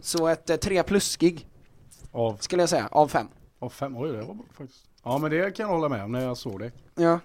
Så 0.01 0.27
ett 0.29 0.51
eh, 0.51 0.57
3 0.57 0.83
plus-gig, 0.83 1.49
Av, 2.12 2.37
skulle 2.37 2.62
jag 2.62 2.69
säga, 2.69 2.89
av 2.91 3.09
fem. 3.09 3.27
av 3.59 3.69
fem, 3.71 3.97
oj 3.97 4.12
det 4.12 4.23
var 4.23 4.35
bra 4.35 4.45
faktiskt. 4.53 4.89
Ja 5.05 5.19
men 5.19 5.31
det 5.31 5.57
kan 5.57 5.67
jag 5.67 5.73
hålla 5.75 5.89
med 5.89 6.05
om 6.05 6.12
när 6.12 6.21
jag 6.25 6.37
såg 6.37 6.61
det. 6.61 6.73
Ja, 6.95 7.19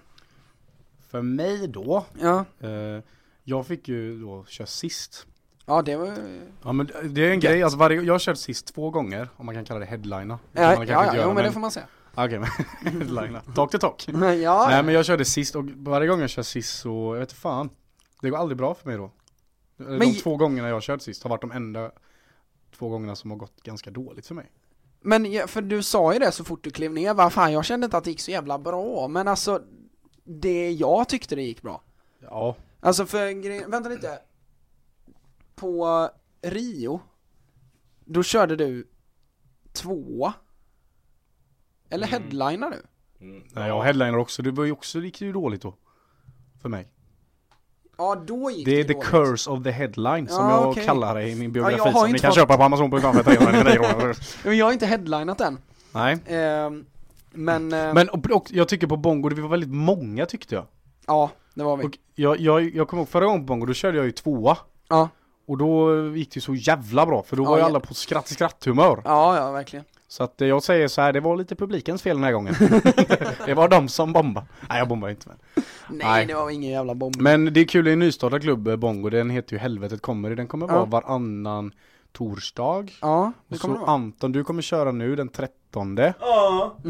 För 1.08 1.22
mig 1.22 1.68
då, 1.68 2.04
ja, 2.20 2.44
eh, 2.60 3.02
jag 3.44 3.66
fick 3.66 3.88
ju 3.88 4.20
då 4.20 4.44
köra 4.44 4.66
sist. 4.66 5.26
ja 5.66 5.82
det 5.82 5.96
var 5.96 6.14
Ja 6.62 6.72
men 6.72 6.90
det 7.04 7.20
är 7.26 7.30
en 7.30 7.40
grej, 7.40 7.62
alltså 7.62 7.78
varje, 7.78 8.02
jag 8.02 8.14
har 8.14 8.18
kört 8.18 8.38
sist 8.38 8.74
två 8.74 8.90
gånger, 8.90 9.28
om 9.36 9.46
man 9.46 9.54
kan 9.54 9.64
kalla 9.64 9.80
det 9.80 9.86
kan 9.86 10.38
Ja, 10.52 10.84
ja, 10.84 10.84
ja 10.84 11.12
jo, 11.16 11.32
men 11.34 11.44
det 11.44 11.52
får 11.52 11.60
man 11.60 11.70
säga. 11.70 11.86
Okej 12.24 12.38
men, 12.38 12.48
headlina. 12.92 13.40
Talk 13.40 13.70
to 13.70 13.78
talk. 13.78 14.08
ja, 14.42 14.66
Nej 14.70 14.82
men 14.82 14.94
jag 14.94 15.04
körde 15.04 15.24
sist 15.24 15.56
och 15.56 15.64
varje 15.64 16.08
gång 16.08 16.20
jag 16.20 16.30
kör 16.30 16.42
sist 16.42 16.78
så, 16.78 17.14
jag 17.14 17.20
vet 17.20 17.32
fan. 17.32 17.70
Det 18.20 18.30
går 18.30 18.36
aldrig 18.38 18.58
bra 18.58 18.74
för 18.74 18.88
mig 18.88 18.96
då. 18.96 19.10
De 19.76 19.84
Men- 19.84 20.14
två 20.14 20.36
gångerna 20.36 20.68
jag 20.68 20.82
kört 20.82 21.02
sist 21.02 21.22
har 21.22 21.30
varit 21.30 21.40
de 21.40 21.52
enda 21.52 21.90
två 22.76 22.88
gångerna 22.88 23.16
som 23.16 23.30
har 23.30 23.38
gått 23.38 23.62
ganska 23.62 23.90
dåligt 23.90 24.26
för 24.26 24.34
mig. 24.34 24.52
Men 25.00 25.48
för 25.48 25.62
du 25.62 25.82
sa 25.82 26.12
ju 26.12 26.18
det 26.18 26.32
så 26.32 26.44
fort 26.44 26.64
du 26.64 26.70
klev 26.70 26.92
ner, 26.92 27.14
vad 27.14 27.32
fan 27.32 27.52
jag 27.52 27.64
kände 27.64 27.84
inte 27.84 27.96
att 27.96 28.04
det 28.04 28.10
gick 28.10 28.20
så 28.20 28.30
jävla 28.30 28.58
bra, 28.58 29.08
men 29.08 29.28
alltså 29.28 29.62
Det 30.24 30.70
jag 30.70 31.08
tyckte 31.08 31.36
det 31.36 31.42
gick 31.42 31.62
bra 31.62 31.82
Ja, 32.18 32.56
Alltså 32.80 33.06
för 33.06 33.70
vänta 33.70 33.88
lite 33.88 34.18
På 35.54 36.08
Rio 36.42 37.00
Då 38.04 38.22
körde 38.22 38.56
du 38.56 38.88
tvåa 39.72 40.34
Eller 41.90 42.06
headliner 42.06 42.70
du? 42.70 42.82
nej 43.52 43.68
jag 43.68 43.82
headliner 43.82 44.16
också, 44.18 44.42
det 44.42 44.50
var 44.50 44.64
ju 44.64 44.72
också, 44.72 44.98
gick 45.00 45.20
ju 45.20 45.32
dåligt 45.32 45.62
då. 45.62 45.74
För 46.62 46.68
mig. 46.68 46.88
Ja 47.98 48.14
då 48.26 48.50
gick 48.50 48.64
Det 48.64 48.70
är 48.72 48.76
det 48.76 48.84
the 48.84 48.92
dåligt. 48.92 49.08
curse 49.08 49.50
of 49.50 49.64
the 49.64 49.70
headline 49.70 50.28
som 50.28 50.44
Ja, 50.44 50.50
jag 50.60 50.68
okej. 50.70 50.84
kallar 50.86 51.14
det 51.14 51.28
i 51.28 51.34
min 51.34 51.52
biografi 51.52 51.76
Ja, 51.78 51.86
jag 51.86 51.92
har 51.92 52.00
som 52.00 52.02
ni 52.02 52.08
inte 52.10 52.20
kan 52.22 52.30
fått- 52.30 52.36
köpa 52.36 52.56
på 52.56 52.62
amazon.com 52.62 53.00
för 53.14 53.22
399 53.22 53.72
kronor. 53.74 54.16
Men 54.44 54.56
jag 54.56 54.66
har 54.66 54.72
inte 54.72 54.86
headlinat 54.86 55.40
än 55.40 55.58
Nej. 55.92 56.18
Ehm, 56.26 56.84
Men, 57.32 57.72
eh, 57.72 57.94
Men 57.94 58.08
och, 58.08 58.30
och, 58.30 58.46
jag 58.52 58.68
tycker 58.68 58.86
på 58.86 58.96
bongo, 58.96 59.28
det 59.28 59.42
var 59.42 59.48
väldigt 59.48 59.70
många 59.74 60.26
tyckte 60.26 60.54
jag. 60.54 60.64
ja 61.06 61.30
det 61.54 61.64
var 61.64 61.76
vi 61.76 61.84
Och 61.84 61.98
jag, 62.14 62.40
jag, 62.40 62.74
jag 62.74 62.88
kommer 62.88 63.00
ihåg 63.02 63.08
förra 63.08 63.24
gången 63.26 63.40
på 63.40 63.46
bongo, 63.46 63.66
då 63.66 63.72
körde 63.74 63.96
jag 63.96 64.06
ju 64.06 64.12
tvåa. 64.12 64.58
Ja, 64.88 65.08
Och 65.46 65.58
då 65.58 65.94
gick 66.16 66.30
det 66.30 66.36
ju 66.36 66.40
så 66.40 66.54
jävla 66.54 67.06
bra, 67.06 67.22
för 67.22 67.36
då 67.36 67.42
Ja, 67.44 67.50
var 67.50 67.58
ju 67.58 67.62
alla 67.64 67.80
på 67.80 67.94
skratt 67.94 68.28
skratt-humör. 68.28 69.02
ja 69.04 69.36
ja 69.36 69.50
verkligen 69.52 69.84
Så 70.10 70.24
att 70.24 70.34
jag 70.36 70.62
säger 70.62 70.88
så 70.88 71.00
här, 71.00 71.12
det 71.12 71.20
var 71.20 71.36
lite 71.36 71.56
publikens 71.56 72.02
fel 72.02 72.16
den 72.16 72.24
här 72.24 72.32
gången. 72.32 72.54
det 73.46 73.54
var 73.54 73.68
de 73.68 73.88
som 73.88 74.12
bombade. 74.12 74.46
Nej 74.68 74.78
jag 74.78 74.88
bombar 74.88 75.08
inte 75.08 75.28
men. 75.28 75.36
Nej, 75.88 76.06
Nej. 76.06 76.26
det 76.26 76.34
var 76.34 76.50
ingen 76.50 76.70
jävla 76.70 76.94
bomb 76.94 77.16
Men 77.20 77.52
det 77.52 77.60
är 77.60 77.64
kul, 77.64 77.86
är 77.86 77.92
en 77.92 77.98
nystartad 77.98 78.42
klubb, 78.42 78.68
eh, 78.68 78.76
Bongo, 78.76 79.08
den 79.10 79.30
heter 79.30 79.52
ju 79.52 79.58
Helvetet 79.58 80.02
kommer. 80.02 80.30
Den 80.34 80.46
kommer 80.48 80.66
vara 80.66 80.78
Ja. 80.78 80.84
varannan 80.84 81.72
torsdag. 82.12 82.84
Ja, 83.00 83.32
det 83.48 83.54
Och 83.54 83.60
kommer 83.60 83.74
så 83.74 83.80
vara 83.80 83.90
Anton, 83.90 84.32
du 84.32 84.44
kommer 84.44 84.62
köra 84.62 84.92
nu 84.92 85.16
den 85.16 85.28
13 85.28 85.96
Ja 86.20 86.74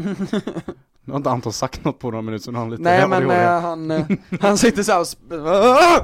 Nu 1.03 1.13
har 1.13 1.17
inte 1.17 1.29
Anton 1.29 1.53
sagt 1.53 1.85
något 1.85 1.99
på 1.99 2.11
några 2.11 2.21
minuter 2.21 2.43
så 2.43 2.51
nu 2.51 2.57
har 2.57 2.63
han 2.65 2.71
lite 2.71 2.83
Nej 2.83 3.07
men 3.07 3.29
eh, 3.31 3.61
han, 3.61 3.91
eh, 3.91 4.05
han 4.41 4.57
sitter 4.57 4.83
såhär 4.83 4.99
och 4.99 5.05
sp- 5.05 6.03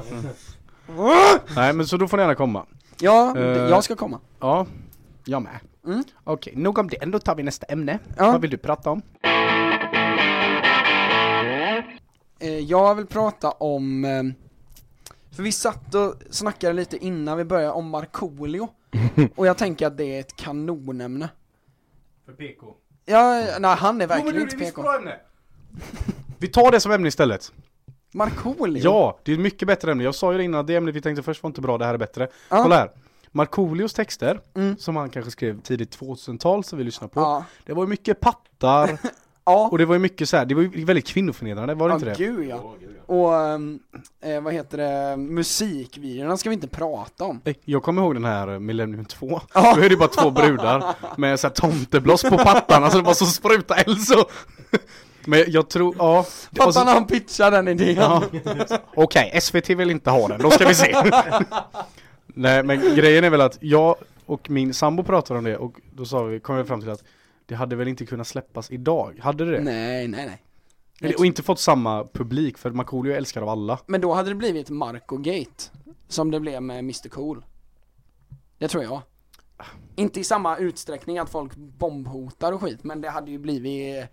Nej 1.56 1.72
men 1.72 1.86
så 1.86 1.96
då 1.96 2.08
får 2.08 2.16
ni 2.16 2.22
gärna 2.22 2.34
komma 2.34 2.66
Ja, 3.00 3.36
Eh. 3.36 3.44
jag 3.46 3.84
ska 3.84 3.96
komma 3.96 4.20
Ja, 4.40 4.66
jag 5.24 5.42
med 5.42 5.58
Mm. 5.86 6.04
Okej, 6.24 6.52
nog 6.56 6.78
om 6.78 6.88
det, 6.88 6.96
då 7.06 7.18
tar 7.18 7.34
vi 7.34 7.42
nästa 7.42 7.66
ämne 7.66 7.98
Ja. 8.16 8.32
Vad 8.32 8.40
vill 8.40 8.50
du 8.50 8.56
prata 8.56 8.90
om? 8.90 9.02
Eh, 12.38 12.58
Jag 12.58 12.94
vill 12.94 13.06
prata 13.06 13.50
om, 13.50 14.04
eh, 14.04 14.22
för 15.36 15.42
vi 15.42 15.52
satt 15.52 15.94
och 15.94 16.14
snackade 16.30 16.72
lite 16.72 17.04
innan 17.04 17.38
vi 17.38 17.44
började 17.44 17.72
om 17.72 17.90
Markoolio 17.90 18.68
Och 19.36 19.46
jag 19.46 19.56
tänker 19.58 19.86
att 19.86 19.96
det 19.96 20.04
är 20.16 20.20
ett 20.20 20.36
kanonämne 20.36 21.28
För 22.26 22.32
PK 22.32 22.74
Ja, 23.04 23.44
nej 23.58 23.76
han 23.76 24.00
är 24.00 24.06
verkligen 24.06 24.40
inte 24.42 24.56
PK 24.56 24.92
ämne 24.94 25.16
Vi 26.38 26.48
tar 26.48 26.70
det 26.70 26.80
som 26.80 26.92
ämne 26.92 27.08
istället 27.08 27.52
Markoolio? 28.12 28.84
Ja, 28.84 29.18
det 29.22 29.32
är 29.32 29.34
ett 29.36 29.40
mycket 29.40 29.68
bättre 29.68 29.90
ämne. 29.92 30.04
Jag 30.04 30.14
sa 30.14 30.32
ju 30.32 30.38
det 30.38 30.44
innan, 30.44 30.66
det 30.66 30.76
ämnet 30.76 30.94
vi 30.94 31.00
tänkte 31.00 31.22
först 31.22 31.42
var 31.42 31.50
inte 31.50 31.60
bra, 31.60 31.78
det 31.78 31.84
här 31.84 31.94
är 31.94 31.98
bättre. 31.98 32.28
Ja. 32.48 32.62
Kolla 32.62 32.76
här. 32.76 32.90
Markoolios 33.36 33.92
texter, 33.94 34.40
Mm. 34.56 34.76
som 34.78 34.96
han 34.96 35.10
kanske 35.10 35.30
skrev 35.30 35.60
tidigt 35.60 35.98
2000-tal 36.00 36.64
som 36.64 36.78
vi 36.78 36.84
lyssnar 36.84 37.08
på. 37.08 37.20
Ja, 37.20 37.44
Det 37.66 37.72
var 37.72 37.82
ju 37.82 37.88
mycket 37.88 38.20
pattar, 38.20 38.98
ja, 39.44 39.68
och 39.72 39.78
det 39.78 39.84
var 39.84 39.94
ju 39.94 39.98
mycket 39.98 40.28
så 40.28 40.36
här, 40.36 40.44
det 40.44 40.54
var 40.54 40.62
ju 40.62 40.84
väldigt 40.84 41.06
kvinnoförnedrande, 41.06 41.74
var 41.74 41.88
det 41.88 41.92
ja 41.92 41.96
inte 41.96 42.08
det? 42.10 42.16
gud 42.18 42.48
ja 42.48 42.74
Och, 43.06 43.36
ehm, 43.36 43.78
eh, 44.24 44.40
vad 44.40 44.52
heter 44.52 44.78
det, 44.78 45.16
musikvideorna 45.16 46.36
ska 46.36 46.48
vi 46.50 46.54
inte 46.54 46.68
prata 46.68 47.24
om 47.24 47.40
Nej, 47.44 47.58
Jag 47.64 47.82
kommer 47.82 48.02
ihåg 48.02 48.14
den 48.14 48.24
här 48.24 48.48
eh, 48.52 48.58
Millennium 48.58 49.04
2, 49.04 49.40
Ja. 49.54 49.74
då 49.76 49.82
är 49.82 49.88
det 49.88 49.96
bara 49.96 50.08
två 50.08 50.30
brudar 50.30 50.94
med 51.16 51.40
så 51.40 51.46
här 51.46 51.54
tomtebloss 51.54 52.22
på 52.22 52.38
pattarna 52.38 52.90
så 52.90 52.96
det 52.96 53.02
var 53.04 53.14
så 53.14 53.26
spruta 53.26 53.74
eld 53.74 54.00
så 54.02 54.24
Men 55.28 55.44
jag 55.48 55.68
tror, 55.70 55.94
ja 55.98 56.18
och 56.18 56.26
så- 56.26 56.62
Fattar 56.72 56.84
när 56.84 56.92
han 56.94 57.06
pitchar 57.06 57.50
den 57.50 57.68
idén 57.68 57.96
Ja. 57.96 58.22
Okej, 58.94 59.40
SVT 59.40 59.70
vill 59.70 59.90
inte 59.90 60.10
ha 60.10 60.28
den, 60.28 60.40
då 60.42 60.50
ska 60.50 60.68
vi 60.68 60.74
se. 60.74 60.96
Nej 62.38 62.62
men 62.62 62.94
grejen 62.96 63.24
är 63.24 63.30
väl 63.30 63.40
att 63.40 63.58
jag 63.60 63.96
och 64.26 64.50
min 64.50 64.74
sambo 64.74 65.02
pratade 65.02 65.38
om 65.38 65.44
det 65.44 65.56
och 65.56 65.80
då 65.92 66.04
sa 66.04 66.22
vi, 66.22 66.40
kom 66.40 66.56
vi 66.56 66.64
fram 66.64 66.80
till 66.80 66.90
att 66.90 67.04
det 67.46 67.54
hade 67.54 67.76
väl 67.76 67.88
inte 67.88 68.06
kunnat 68.06 68.26
släppas 68.26 68.70
idag, 68.70 69.18
hade 69.22 69.44
det? 69.44 69.60
Nej, 69.60 70.08
nej, 70.08 70.26
nej 70.26 70.42
Eller, 71.00 71.18
och 71.18 71.26
inte 71.26 71.42
fått 71.42 71.60
samma 71.60 72.04
publik, 72.12 72.58
för 72.58 72.70
Markoolio 72.70 73.12
är 73.12 73.16
älskad 73.16 73.42
av 73.42 73.48
alla. 73.48 73.78
Men 73.86 74.00
då 74.00 74.14
hade 74.14 74.28
det 74.28 74.34
blivit 74.34 74.70
Marco-gate 74.70 75.70
Som 76.08 76.30
det 76.30 76.40
blev 76.40 76.62
med 76.62 76.78
Mr 76.78 77.08
Cool 77.08 77.44
Det 78.58 78.68
tror 78.68 78.82
jag 78.84 79.02
Inte 79.96 80.20
i 80.20 80.24
samma 80.24 80.56
utsträckning 80.56 81.18
att 81.18 81.30
folk 81.30 81.56
bombhotar 81.56 82.52
och 82.52 82.60
skit 82.60 82.84
Men 82.84 83.00
det 83.00 83.10
hade 83.10 83.30
ju 83.30 83.38
blivit 83.38 84.06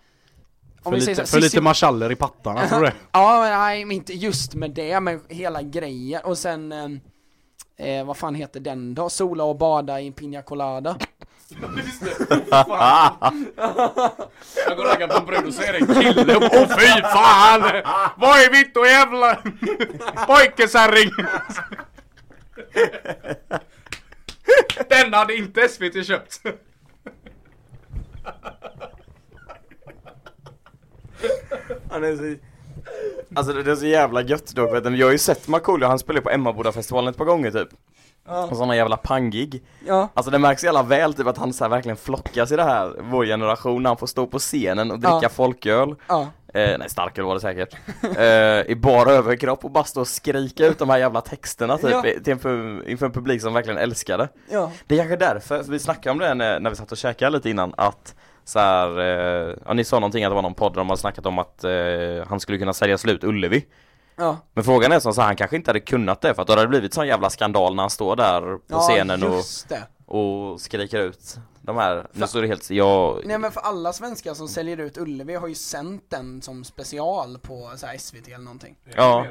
För, 0.84 0.92
vi 0.92 1.00
lite, 1.00 1.06
säger 1.06 1.26
så 1.26 1.32
för 1.32 1.42
lite 1.42 1.62
marschaller 1.62 2.12
i 2.12 2.16
pattarna, 2.16 2.68
tror 2.68 2.80
du 2.80 2.86
det? 2.90 2.94
Ja, 3.12 3.42
nej, 3.42 3.86
men 3.86 3.96
inte 3.96 4.14
just 4.14 4.56
med 4.56 4.72
det, 4.72 5.00
men 5.00 5.22
hela 5.30 5.62
grejen 5.62 6.22
och 6.24 6.38
sen 6.38 6.74
eh, 7.78 8.06
vad 8.06 8.18
fan 8.18 8.36
heter 8.36 8.60
den 8.60 8.94
då? 8.94 9.10
Sola 9.10 9.44
och 9.44 9.58
bada 9.58 10.02
i 10.02 10.12
Pina 10.12 10.42
Colada 10.42 10.98
Jag 14.68 14.78
går 14.78 14.84
och 14.84 14.92
raggar 14.92 15.08
på 15.08 15.18
en 15.18 15.26
brud 15.26 15.46
och 15.46 15.54
ser 15.54 15.74
en 15.74 15.88
kille, 15.88 16.36
åh 16.36 16.78
fy 16.80 17.02
fan! 17.02 17.62
Vad 18.18 18.40
är 18.40 18.52
mitt 18.52 18.78
och 18.78 18.88
jävla 18.88 19.36
pojkesärring? 20.28 21.12
Den 24.90 25.14
hade 25.14 25.36
inte 25.36 25.70
SVT 25.70 26.06
köpt. 26.08 26.42
Han 31.90 32.04
är 32.04 32.16
så... 32.16 32.36
Alltså 33.36 33.54
det 33.54 33.64
det 33.64 33.72
är 33.72 33.76
så 33.76 33.86
jävla 33.86 34.22
gött 34.22 34.56
dock 34.56 34.74
vet. 34.74 34.84
Du. 34.84 34.96
Jag 34.96 35.08
har 35.08 35.12
ju 35.12 35.18
sett 35.18 35.48
Markoolio, 35.48 35.88
han 35.88 36.00
spelar 36.00 36.22
på 36.22 36.30
Emmabodafestivalen 36.30 37.10
ett 37.12 37.18
par 37.18 37.26
gånger 37.26 37.52
typ. 37.52 37.68
Och 38.50 38.58
sådana 38.58 38.76
jävla 38.76 38.98
pangig. 38.98 39.64
Ja, 39.88 40.10
Alltså 40.14 40.32
det 40.32 40.40
märks 40.40 40.64
jävla 40.64 40.84
väl 40.84 41.14
typ 41.14 41.28
att 41.28 41.38
han 41.38 41.54
så 41.54 41.68
verkligen 41.68 41.98
flockas 41.98 42.52
i 42.52 42.56
det 42.56 42.64
här, 42.64 42.94
vår 43.02 43.26
generation, 43.26 43.84
när 43.84 43.90
han 43.90 43.98
får 43.98 44.08
stå 44.08 44.28
på 44.28 44.40
scenen 44.40 44.92
och 44.92 45.00
dricka 45.00 45.20
Ja. 45.22 45.30
folköl. 45.30 45.96
Ja, 46.08 46.22
eh, 46.54 46.78
Nej 46.80 46.90
starköl 46.90 47.26
var 47.26 47.34
det 47.34 47.42
säkert. 47.42 47.76
Eh, 48.18 48.72
I 48.72 48.76
bara 48.76 49.12
överkropp 49.12 49.66
och 49.66 49.72
bara 49.72 49.84
stå 49.84 50.02
och 50.02 50.08
skrika 50.08 50.66
ut 50.66 50.80
de 50.80 50.90
här 50.90 50.98
jävla 50.98 51.22
texterna 51.22 51.78
typ 51.78 51.92
Ja. 51.92 52.02
till 52.24 52.32
en, 52.48 52.88
inför 52.88 53.06
en 53.06 53.12
publik 53.12 53.42
som 53.42 53.54
verkligen 53.54 53.78
älskar 53.80 54.18
det. 54.18 54.30
Ja, 54.50 54.72
Det 54.88 54.96
är 54.96 55.00
kanske 55.00 55.16
därför, 55.16 55.64
för 55.64 55.72
vi 55.72 55.80
snackade 55.80 56.12
om 56.12 56.20
det 56.20 56.34
när, 56.34 56.60
när 56.60 56.70
vi 56.70 56.76
satt 56.76 56.92
och 56.92 56.98
käkade 56.98 57.32
lite 57.32 57.50
innan, 57.50 57.74
att 57.78 58.16
så 58.46 58.60
här, 58.60 59.00
eh, 59.00 59.56
ja 59.66 59.74
ni 59.74 59.84
sa 59.84 60.00
någonting 60.00 60.24
att 60.24 60.32
det 60.32 60.36
var 60.36 60.42
någon 60.42 60.54
podd 60.54 60.74
där 60.74 60.78
de 60.78 60.90
hade 60.90 61.02
snackat 61.02 61.26
om 61.26 61.40
att 61.40 61.64
eh, 61.64 61.72
han 62.28 62.40
skulle 62.40 62.58
kunna 62.58 62.74
sälja 62.74 62.98
slut 62.98 63.24
Ullevi 63.24 63.66
ja, 64.16 64.38
Men 64.54 64.64
frågan 64.64 64.92
är 64.92 65.00
som 65.00 65.14
så 65.14 65.22
här, 65.22 65.28
han 65.28 65.36
kanske 65.36 65.56
inte 65.56 65.70
hade 65.70 65.80
kunnat 65.80 66.22
det 66.22 66.34
för 66.34 66.42
att 66.42 66.48
då 66.48 66.54
hade 66.54 66.64
det 66.64 66.68
blivit 66.68 66.94
sån 66.94 67.08
jävla 67.08 67.30
skandal 67.30 67.76
när 67.76 67.84
han 67.84 67.90
står 67.90 68.16
där 68.16 68.42
på 68.42 68.62
ja 68.68 68.80
scenen 68.80 69.24
och, 69.24 69.44
och 70.06 70.62
skriker 70.62 71.00
ut 71.00 71.38
de 71.66 71.78
här, 71.78 72.08
nu 72.12 72.28
står 72.28 72.42
det 72.42 72.48
helt, 72.48 72.70
jag, 72.70 73.22
Nej 73.26 73.38
men 73.38 73.52
för 73.52 73.62
alla 73.62 73.94
svenskar 73.94 74.34
som 74.34 74.48
säljer 74.48 74.78
ut 74.78 74.98
Ullevi 74.98 75.36
har 75.36 75.48
ju 75.48 75.56
sänt 75.56 76.04
den 76.10 76.42
som 76.42 76.64
special 76.64 77.40
på 77.40 77.72
så 77.76 77.86
här 77.86 77.98
SVT 77.98 78.28
eller 78.28 78.38
någonting. 78.38 78.76
ja, 78.96 79.26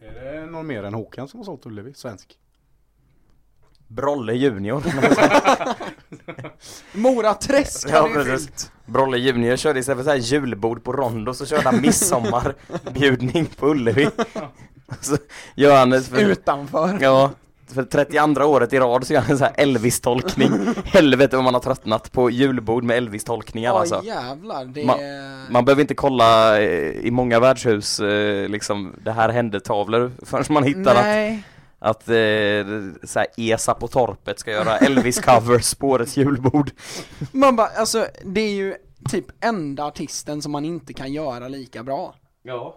Är 0.00 0.34
det 0.34 0.46
någon 0.46 0.66
mer 0.66 0.82
än 0.82 0.94
Håkan 0.94 1.28
som 1.28 1.40
har 1.40 1.44
sålt 1.44 1.66
Ullevi? 1.66 1.94
Svensk? 1.94 2.38
Brolle 3.90 4.32
Junior 4.34 4.82
Mora 6.92 7.34
Träsk 7.34 7.88
Ja, 7.90 7.96
hade 7.96 8.08
ju 8.08 8.14
precis. 8.24 8.46
fyllt. 8.46 8.72
Brolle 8.86 9.18
Junior 9.18 9.56
körde 9.56 9.80
istället 9.80 9.98
för 9.98 10.04
så 10.04 10.10
här 10.10 10.16
julbord 10.16 10.84
på 10.84 10.92
Rondo 10.92 11.34
så 11.34 11.46
körde 11.46 11.62
han 11.62 11.80
midsommarbjudning 11.80 13.46
på 13.56 13.66
Ullevi 13.68 14.08
Så 15.00 15.16
gör 15.54 15.78
han 15.78 15.90
det 15.90 16.02
för, 16.02 16.18
Utanför. 16.18 16.98
ja, 17.00 17.30
för 17.74 17.82
32 17.82 18.44
året 18.44 18.72
i 18.72 18.78
rad 18.78 19.06
så 19.06 19.12
gör 19.12 19.20
han 19.20 19.30
en 19.30 19.38
så 19.38 19.44
här 19.44 19.54
Elvis-tolkning 19.56 20.52
Helvete 20.84 21.36
vad 21.36 21.44
man 21.44 21.54
har 21.54 21.60
tröttnat 21.60 22.12
på 22.12 22.30
julbord 22.30 22.84
med 22.84 22.96
Elvis-tolkningar 22.96 23.70
Ja 23.72 23.80
alltså 23.80 24.02
jävlar, 24.04 24.64
det 24.64 24.82
Ma- 24.82 24.98
är... 25.00 25.50
Man 25.52 25.64
behöver 25.64 25.82
inte 25.82 25.94
kolla 25.94 26.60
eh, 26.60 26.90
i 26.90 27.10
många 27.10 27.40
värdshus 27.40 28.00
eh, 28.00 28.48
liksom 28.48 28.94
det 29.04 29.12
här 29.12 29.28
hände 29.28 29.60
tavlor 29.60 30.12
förrän 30.26 30.44
man 30.50 30.64
hittar 30.64 30.94
att, 30.94 31.02
Nej. 31.04 31.42
Att 31.82 32.08
eh, 32.08 32.64
så 33.04 33.18
här, 33.18 33.26
Esa 33.36 33.74
på 33.74 33.88
torpet 33.88 34.38
ska 34.38 34.50
göra 34.50 34.78
Elvis-covers 34.78 35.78
på 35.78 35.88
årets 35.88 36.16
julbord 36.16 36.70
Man 37.32 37.56
bara, 37.56 37.66
alltså 37.66 38.06
det 38.24 38.40
är 38.40 38.54
ju 38.54 38.74
typ 39.10 39.26
enda 39.40 39.84
artisten 39.84 40.42
som 40.42 40.52
man 40.52 40.64
inte 40.64 40.92
kan 40.92 41.12
göra 41.12 41.48
lika 41.48 41.82
bra. 41.82 42.14
Ja 42.42 42.76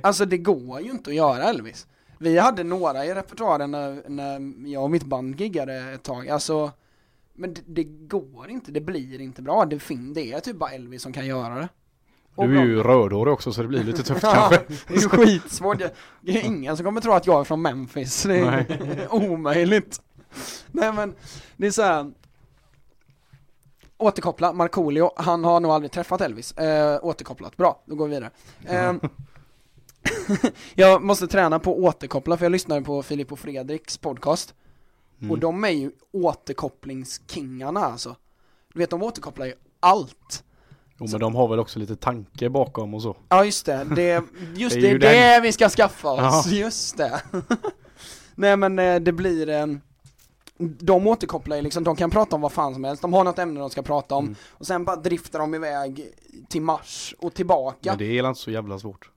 Alltså 0.00 0.24
det 0.24 0.38
går 0.38 0.80
ju 0.80 0.90
inte 0.90 1.10
att 1.10 1.16
göra 1.16 1.44
Elvis. 1.44 1.86
Vi 2.18 2.38
hade 2.38 2.64
några 2.64 3.04
i 3.04 3.14
repertoaren 3.14 3.70
när, 3.70 4.08
när 4.08 4.68
jag 4.68 4.84
och 4.84 4.90
mitt 4.90 5.04
band 5.04 5.40
giggade 5.40 5.74
ett 5.74 6.02
tag, 6.02 6.28
alltså 6.28 6.72
Men 7.34 7.54
det, 7.54 7.62
det 7.66 7.84
går 7.84 8.50
inte, 8.50 8.72
det 8.72 8.80
blir 8.80 9.20
inte 9.20 9.42
bra, 9.42 9.64
det, 9.64 9.78
fin, 9.78 10.14
det 10.14 10.32
är 10.32 10.40
typ 10.40 10.56
bara 10.56 10.70
Elvis 10.70 11.02
som 11.02 11.12
kan 11.12 11.26
göra 11.26 11.54
det. 11.54 11.68
Du 12.36 12.58
är 12.58 12.64
ju 12.64 12.82
rödhårig 12.82 13.34
också 13.34 13.52
så 13.52 13.62
det 13.62 13.68
blir 13.68 13.84
lite 13.84 14.02
tufft 14.02 14.20
kanske. 14.34 14.62
det 14.88 14.94
är 14.94 15.00
ju 15.00 15.08
skitsvårt, 15.08 15.78
det 16.20 16.38
är 16.38 16.44
ingen 16.44 16.76
som 16.76 16.84
kommer 16.84 17.00
tro 17.00 17.12
att 17.12 17.26
jag 17.26 17.40
är 17.40 17.44
från 17.44 17.62
Memphis, 17.62 18.22
det 18.22 18.38
är 18.38 19.06
omöjligt. 19.14 20.00
Nej 20.66 20.92
men, 20.92 21.14
det 21.56 21.66
är 21.66 21.70
så 21.70 21.82
här. 21.82 22.12
Återkoppla, 23.98 24.52
Markoolio, 24.52 25.10
han 25.16 25.44
har 25.44 25.60
nog 25.60 25.72
aldrig 25.72 25.92
träffat 25.92 26.20
Elvis. 26.20 26.52
Eh, 26.52 26.98
återkopplat, 27.02 27.56
bra, 27.56 27.82
då 27.86 27.94
går 27.94 28.08
vi 28.08 28.14
vidare. 28.14 28.30
Eh, 28.64 28.94
jag 30.74 31.02
måste 31.02 31.26
träna 31.26 31.58
på 31.58 31.84
återkoppla 31.84 32.36
för 32.36 32.44
jag 32.44 32.52
lyssnade 32.52 32.82
på 32.82 33.02
Filip 33.02 33.32
och 33.32 33.38
Fredriks 33.38 33.98
podcast. 33.98 34.54
Och 35.30 35.38
de 35.38 35.64
är 35.64 35.68
ju 35.68 35.92
återkopplingskingarna 36.12 37.80
alltså. 37.80 38.16
Du 38.72 38.78
vet, 38.78 38.90
de 38.90 39.02
återkopplar 39.02 39.46
ju 39.46 39.54
allt. 39.80 40.44
Jo 40.98 41.06
men 41.10 41.20
de 41.20 41.34
har 41.34 41.48
väl 41.48 41.58
också 41.58 41.78
lite 41.78 41.96
tanke 41.96 42.48
bakom 42.48 42.94
och 42.94 43.02
så. 43.02 43.16
Ja 43.28 43.44
just 43.44 43.66
det, 43.66 43.84
det 43.96 44.22
just 44.56 44.76
Det 44.80 44.88
är 44.90 44.98
det, 44.98 44.98
det, 44.98 45.30
den. 45.34 45.42
vi 45.42 45.52
ska 45.52 45.68
skaffa 45.68 46.08
oss, 46.08 46.46
Ja. 46.46 46.52
just 46.56 46.96
det. 46.96 47.20
Nej 48.34 48.56
men 48.56 48.78
eh, 48.78 48.96
det 49.00 49.12
blir 49.12 49.48
en 49.48 49.80
de 50.58 51.06
återkopplar 51.06 51.56
ju 51.56 51.62
liksom, 51.62 51.84
de 51.84 51.96
kan 51.96 52.10
prata 52.10 52.36
om 52.36 52.42
vad 52.42 52.52
fan 52.52 52.74
som 52.74 52.84
helst, 52.84 53.02
de 53.02 53.12
har 53.12 53.24
något 53.24 53.38
ämne 53.38 53.60
de 53.60 53.70
ska 53.70 53.82
prata 53.82 54.14
om 54.14 54.24
Mm. 54.24 54.36
och 54.50 54.66
sen 54.66 54.84
bara 54.84 54.96
driftar 54.96 55.38
de 55.38 55.54
iväg 55.54 56.06
till 56.48 56.62
Mars 56.62 57.14
och 57.18 57.34
tillbaka. 57.34 57.90
Men 57.90 57.98
det 57.98 58.04
är 58.18 58.28
inte 58.28 58.40
så 58.40 58.50
jävla 58.50 58.78
svårt. 58.78 59.10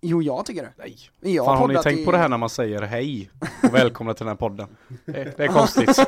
Jo 0.00 0.22
jag 0.22 0.46
tycker 0.46 0.62
det. 0.62 0.72
Nej. 0.78 0.96
Jag 1.34 1.44
Fan 1.46 1.58
har 1.58 1.68
ni 1.68 1.74
tänkt 1.82 2.00
i- 2.00 2.04
på 2.04 2.12
det 2.12 2.18
här 2.18 2.28
när 2.28 2.38
man 2.38 2.50
säger 2.50 2.82
hej 2.82 3.30
och 3.62 3.74
välkomna 3.74 4.14
till 4.14 4.26
den 4.26 4.30
här 4.30 4.36
podden? 4.36 4.66
Det, 5.04 5.36
det 5.36 5.44
är 5.44 5.48
konstigt. 5.48 5.98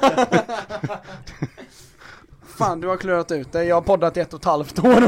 Fan 2.59 2.81
du 2.81 2.89
har 2.89 2.97
klurat 2.97 3.31
ut 3.31 3.53
det, 3.53 3.65
jag 3.65 3.77
har 3.77 3.83
poddat 3.83 4.17
i 4.17 4.21
ett 4.21 4.35
och 4.35 4.41
ett 4.41 4.45
halvt 4.45 4.79
år. 4.79 5.01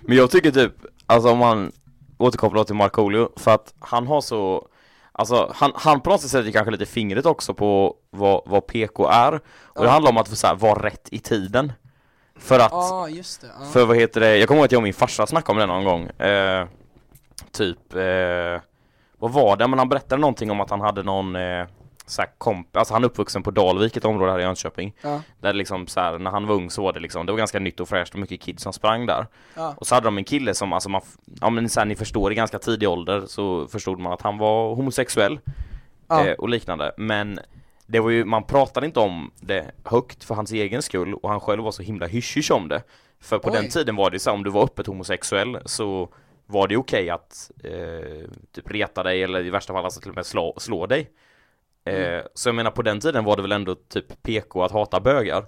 Men 0.00 0.16
jag 0.16 0.30
tycker 0.30 0.50
typ, 0.50 0.72
alltså 1.06 1.30
om 1.30 1.38
man 1.38 1.72
återkopplar 2.18 2.64
till 2.64 2.74
Markoolio, 2.74 3.28
för 3.36 3.50
att 3.50 3.74
han 3.78 4.06
har 4.06 4.20
så 4.20 4.68
Alltså 5.18 5.52
han, 5.54 5.72
han 5.74 6.00
på 6.00 6.10
något 6.10 6.20
sätt 6.20 6.30
sätter 6.30 6.50
kanske 6.50 6.70
lite 6.70 6.86
fingret 6.86 7.26
också 7.26 7.54
på 7.54 7.94
vad, 8.10 8.42
vad 8.46 8.66
PK 8.66 9.08
är 9.08 9.40
Och 9.62 9.84
det 9.84 9.90
handlar 9.90 10.10
om 10.10 10.16
att 10.16 10.28
så 10.38 10.46
här, 10.46 10.54
vara 10.54 10.86
rätt 10.86 11.08
i 11.10 11.18
tiden 11.18 11.72
För 12.38 12.58
att, 12.58 12.72
Ja 12.72 13.08
just 13.08 13.40
det, 13.40 13.46
ja. 13.60 13.66
för 13.72 13.84
vad 13.84 13.96
heter 13.96 14.20
det, 14.20 14.36
jag 14.36 14.48
kommer 14.48 14.58
ihåg 14.58 14.64
att 14.64 14.72
jag 14.72 14.78
och 14.78 14.82
min 14.82 14.94
farsa 14.94 15.26
snackade 15.26 15.52
om 15.52 15.58
det 15.68 15.74
någon 15.74 15.84
gång 15.84 16.26
eh, 16.28 16.66
Typ, 17.52 17.94
eh, 17.94 18.60
vad 19.18 19.32
var 19.32 19.56
det? 19.56 19.68
Men 19.68 19.78
han 19.78 19.88
berättade 19.88 20.20
någonting 20.20 20.50
om 20.50 20.60
att 20.60 20.70
han 20.70 20.80
hade 20.80 21.02
någon 21.02 21.36
eh, 21.36 21.66
så 22.06 22.22
här 22.22 22.30
komp, 22.38 22.76
alltså 22.76 22.94
han 22.94 23.04
är 23.04 23.06
uppvuxen 23.08 23.42
på 23.42 23.50
Dalvik, 23.50 23.96
ett 23.96 24.04
område 24.04 24.32
här 24.32 24.38
i 24.38 24.42
Jönköping 24.42 24.94
ja. 25.02 25.20
Där 25.40 25.52
liksom 25.52 25.86
så 25.86 26.00
här, 26.00 26.18
när 26.18 26.30
han 26.30 26.46
var 26.46 26.54
ung 26.54 26.70
så 26.70 26.82
var 26.82 26.92
det 26.92 27.00
liksom, 27.00 27.26
det 27.26 27.32
var 27.32 27.38
ganska 27.38 27.58
nytt 27.58 27.80
och 27.80 27.88
fräscht 27.88 28.14
och 28.14 28.20
mycket 28.20 28.40
kids 28.40 28.62
som 28.62 28.72
sprang 28.72 29.06
där 29.06 29.26
Ja. 29.54 29.74
och 29.78 29.86
så 29.86 29.94
hade 29.94 30.06
de 30.06 30.18
en 30.18 30.24
kille 30.24 30.54
som, 30.54 30.72
alltså 30.72 30.88
man, 30.88 31.00
ja 31.40 31.50
men 31.50 31.68
så 31.68 31.80
här, 31.80 31.84
ni 31.84 31.94
förstår 31.94 32.32
i 32.32 32.34
ganska 32.34 32.58
tidig 32.58 32.88
ålder 32.88 33.22
så 33.26 33.66
förstod 33.68 33.98
man 34.00 34.12
att 34.12 34.22
han 34.22 34.38
var 34.38 34.74
homosexuell 34.74 35.40
Ja. 36.08 36.26
eh, 36.26 36.32
och 36.32 36.48
liknande 36.48 36.92
Men 36.96 37.38
det 37.86 38.00
var 38.00 38.10
ju, 38.10 38.24
man 38.24 38.44
pratade 38.44 38.86
inte 38.86 39.00
om 39.00 39.30
det 39.40 39.70
högt 39.84 40.24
för 40.24 40.34
hans 40.34 40.52
egen 40.52 40.82
skull 40.82 41.14
och 41.14 41.30
han 41.30 41.40
själv 41.40 41.62
var 41.64 41.70
så 41.72 41.82
himla 41.82 42.06
hysch 42.06 42.50
om 42.50 42.68
det 42.68 42.82
För 43.20 43.38
på 43.38 43.48
Oj. 43.50 43.54
den 43.56 43.68
tiden 43.68 43.96
var 43.96 44.10
det 44.10 44.18
så 44.18 44.30
här, 44.30 44.34
om 44.36 44.44
du 44.44 44.50
var 44.50 44.64
öppet 44.64 44.86
homosexuell 44.86 45.58
så 45.64 46.08
var 46.46 46.68
det 46.68 46.76
okej 46.76 47.10
att 47.10 47.50
eh, 47.64 48.30
typ 48.52 48.70
reta 48.70 49.02
dig 49.02 49.22
eller 49.22 49.44
i 49.44 49.50
värsta 49.50 49.72
fall 49.72 49.84
alltså 49.84 50.00
till 50.00 50.10
och 50.10 50.16
med 50.16 50.26
slå, 50.26 50.54
slå 50.58 50.86
dig 50.86 51.10
Eh, 51.86 52.22
så 52.34 52.48
jag 52.48 52.54
menar 52.54 52.70
på 52.70 52.82
den 52.82 53.00
tiden 53.00 53.24
var 53.24 53.36
det 53.36 53.42
väl 53.42 53.52
ändå 53.52 53.74
typ 53.74 54.22
PK 54.22 54.62
att 54.64 54.72
hata 54.72 55.00
bögar 55.00 55.46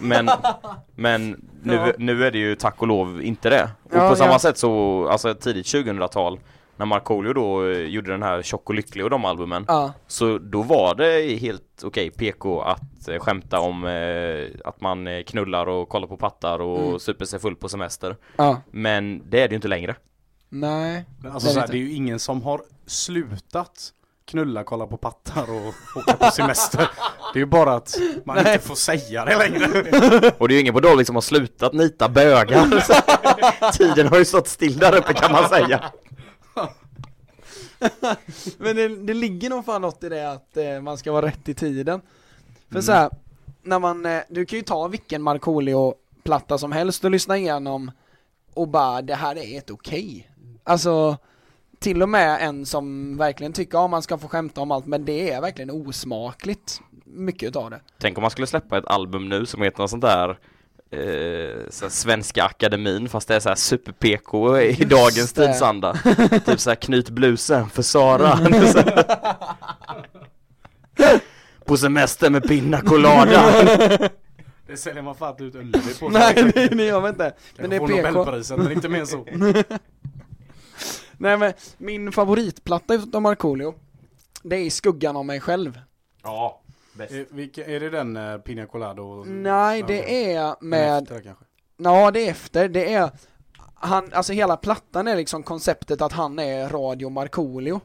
Men, 0.00 0.28
men 0.94 1.48
nu, 1.62 1.74
Ja. 1.74 1.92
nu 1.98 2.24
är 2.26 2.30
det 2.30 2.38
ju 2.38 2.54
tack 2.54 2.82
och 2.82 2.86
lov 2.88 3.22
inte 3.22 3.50
det 3.50 3.70
Och 3.82 3.96
Ja, 3.96 4.08
på 4.10 4.16
samma 4.16 4.32
ja. 4.32 4.38
sätt 4.38 4.58
så, 4.58 5.08
alltså 5.08 5.34
tidigt 5.34 5.66
2000-tal 5.66 6.40
När 6.76 6.86
Markoolio 6.86 7.32
då 7.32 7.64
eh, 7.70 7.78
gjorde 7.78 8.10
den 8.10 8.22
här 8.22 8.42
Tjock 8.42 8.68
och 8.68 8.74
lycklig 8.74 9.04
och 9.04 9.10
de 9.10 9.24
albumen 9.24 9.64
Ja. 9.68 9.92
Så 10.06 10.38
då 10.38 10.62
var 10.62 10.94
det 10.94 11.36
helt 11.36 11.82
okej 11.84 12.10
PK 12.10 12.60
att 12.62 13.08
eh, 13.08 13.18
skämta 13.18 13.60
om 13.60 13.86
eh, 13.86 14.46
att 14.68 14.80
man 14.80 15.06
eh, 15.06 15.22
knullar 15.22 15.66
och 15.68 15.88
kollar 15.88 16.06
på 16.06 16.16
pattar 16.16 16.58
och 16.60 16.78
Mm. 16.86 16.98
super 16.98 17.24
sig 17.24 17.38
full 17.38 17.56
på 17.56 17.68
semester 17.68 18.16
ja. 18.36 18.60
Men 18.70 19.22
det 19.30 19.40
är 19.42 19.48
det 19.48 19.52
ju 19.52 19.56
inte 19.56 19.68
längre 19.68 19.96
Nej. 20.48 21.04
Men 21.22 21.32
alltså 21.32 21.46
Det 21.46 21.50
är 21.50 21.54
så 21.54 21.60
här, 21.60 21.66
lite- 21.66 21.72
det 21.72 21.78
är 21.78 21.88
ju 21.88 21.92
ingen 21.94 22.18
som 22.18 22.42
har 22.42 22.60
slutat 22.86 23.92
knulla, 24.28 24.64
kolla 24.64 24.86
på 24.86 24.96
pattar 24.96 25.50
och 25.50 25.74
åka 25.96 26.12
på 26.12 26.30
semester. 26.30 26.90
Det 27.32 27.38
är 27.38 27.40
ju 27.40 27.46
bara 27.46 27.74
att 27.74 27.98
man 28.24 28.36
Nej. 28.36 28.52
inte 28.54 28.66
får 28.66 28.74
säga 28.74 29.24
det 29.24 29.36
längre. 29.38 29.64
Och 30.38 30.48
det 30.48 30.52
är 30.54 30.56
ju 30.56 30.60
ingen 30.60 30.74
på 30.74 30.80
Dalvik 30.80 31.06
som 31.06 31.16
har 31.16 31.20
slutat 31.22 31.72
nita 31.72 32.08
bögar 32.08 33.72
Tiden 33.72 34.08
har 34.08 34.18
ju 34.18 34.24
stått 34.24 34.48
still 34.48 34.78
där 34.78 34.96
uppe 34.96 35.14
kan 35.14 35.32
man 35.32 35.48
säga 35.48 35.92
Men 38.58 38.76
det, 38.76 38.88
det 38.88 39.14
ligger 39.14 39.50
nog 39.50 39.64
fan 39.64 39.82
något 39.82 40.04
i 40.04 40.08
det 40.08 40.32
att 40.32 40.56
eh, 40.56 40.80
man 40.80 40.98
ska 40.98 41.12
vara 41.12 41.26
rätt 41.26 41.48
i 41.48 41.54
tiden. 41.54 42.00
För 42.68 42.74
Mm. 42.74 42.82
så 42.82 42.92
här, 42.92 43.10
när 43.62 43.78
man, 43.78 44.06
eh, 44.06 44.20
du 44.28 44.46
kan 44.46 44.56
ju 44.58 44.62
ta 44.62 44.88
vilken 44.88 45.22
Markoolio-platta 45.22 46.58
som 46.58 46.72
helst 46.72 47.04
och 47.04 47.10
lyssna 47.10 47.36
igenom 47.36 47.90
och 48.54 48.68
bara, 48.68 49.02
det 49.02 49.14
här 49.14 49.38
är 49.38 49.58
ett 49.58 49.70
okej. 49.70 50.30
Alltså, 50.64 51.16
till 51.78 52.02
och 52.02 52.08
med 52.08 52.38
en 52.42 52.66
som 52.66 53.16
verkligen 53.16 53.52
tycker 53.52 53.84
att 53.84 53.90
man 53.90 54.02
ska 54.02 54.18
få 54.18 54.28
skämta 54.28 54.60
om 54.60 54.70
allt, 54.70 54.86
men 54.86 55.04
det 55.04 55.30
är 55.30 55.40
verkligen 55.40 55.70
osmakligt, 55.70 56.80
mycket 57.04 57.48
utav 57.48 57.70
det. 57.70 57.80
Tänk 57.98 58.18
om 58.18 58.22
man 58.22 58.30
skulle 58.30 58.46
släppa 58.46 58.78
ett 58.78 58.86
album 58.86 59.28
nu 59.28 59.46
som 59.46 59.62
heter 59.62 59.78
något 59.78 59.90
sånt 59.90 60.02
där 60.02 60.28
eh, 60.90 61.56
så 61.70 61.84
här 61.84 61.90
Svenska 61.90 62.44
Akademin 62.44 63.08
fast 63.08 63.28
det 63.28 63.34
är 63.34 63.40
så 63.40 63.48
här 63.48 63.56
super-PK 63.56 64.58
i 64.60 64.68
Just 64.68 64.90
dagens 64.90 65.32
det. 65.32 65.46
tidsanda 65.46 65.94
Typ 66.46 66.60
så 66.60 66.70
här 66.70 66.74
knyt 66.74 67.10
blusen 67.10 67.70
för 67.70 67.82
Sara. 67.82 68.38
På 71.64 71.76
semester 71.76 72.30
med 72.30 72.42
pina 72.48 72.80
colada 72.80 73.52
Det 74.66 74.76
säljer 74.76 75.02
man 75.02 75.14
fan 75.14 75.30
inte 75.30 75.44
ut 75.44 75.54
Ullevi 75.64 75.94
på. 76.00 76.08
Nej, 76.08 76.34
det, 76.54 76.68
det 76.68 76.84
gör 76.84 77.00
man 77.00 77.10
inte. 77.10 77.32
Men 77.56 77.70
det 77.70 77.76
är 77.76 77.80
PK. 77.80 78.10
Nobelpriset, 78.10 78.58
men 78.58 78.72
inte 78.72 78.88
mer 78.88 79.04
så. 79.04 79.26
Nej 81.18 81.36
men, 81.36 81.52
min 81.78 82.12
favoritplatta 82.12 82.94
utav 82.94 83.22
Markoolio, 83.22 83.74
det 84.42 84.56
är 84.56 84.70
skuggan 84.70 85.16
av 85.16 85.24
mig 85.24 85.40
själv. 85.40 85.80
Ja. 86.22 86.60
Är, 86.98 87.34
vilka, 87.34 87.64
är 87.64 87.80
det 87.80 87.90
den 87.90 88.16
uh, 88.16 88.38
Pina 88.38 88.66
Colada? 88.66 89.02
Och, 89.02 89.26
Nej, 89.26 89.84
det 89.86 90.34
är 90.34 90.56
med 90.60 91.02
Efter, 91.02 91.20
kanske. 91.20 91.44
Ja, 91.76 92.10
det 92.10 92.26
är 92.26 92.30
efter. 92.30 92.68
Det 92.68 92.94
är 92.94 93.10
han, 93.74 94.12
alltså 94.12 94.32
hela 94.32 94.56
plattan 94.56 95.08
är 95.08 95.16
liksom 95.16 95.42
konceptet 95.42 96.00
att 96.00 96.12
han 96.12 96.38
är 96.38 96.68
Radio 96.68 97.08
Markoolio. 97.08 97.80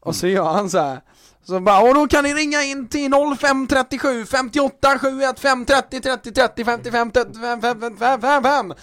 Och 0.00 0.16
så 0.16 0.26
gör 0.26 0.52
han 0.52 0.70
så 0.70 0.78
här. 0.78 1.00
Så 1.42 1.60
bara, 1.60 1.82
och 1.82 1.94
då 1.94 2.06
kan 2.06 2.24
ni 2.24 2.34
ringa 2.34 2.62
in 2.62 2.88
till 2.88 3.10
0537 3.38 4.26
58 4.26 4.98
71 4.98 5.40
5 5.40 5.66
30 5.66 6.00
30 6.00 6.32
30 6.32 6.64
55 6.64 7.10
35 7.10 7.60
55 7.60 7.96
55 7.96 8.20
55 8.20 8.74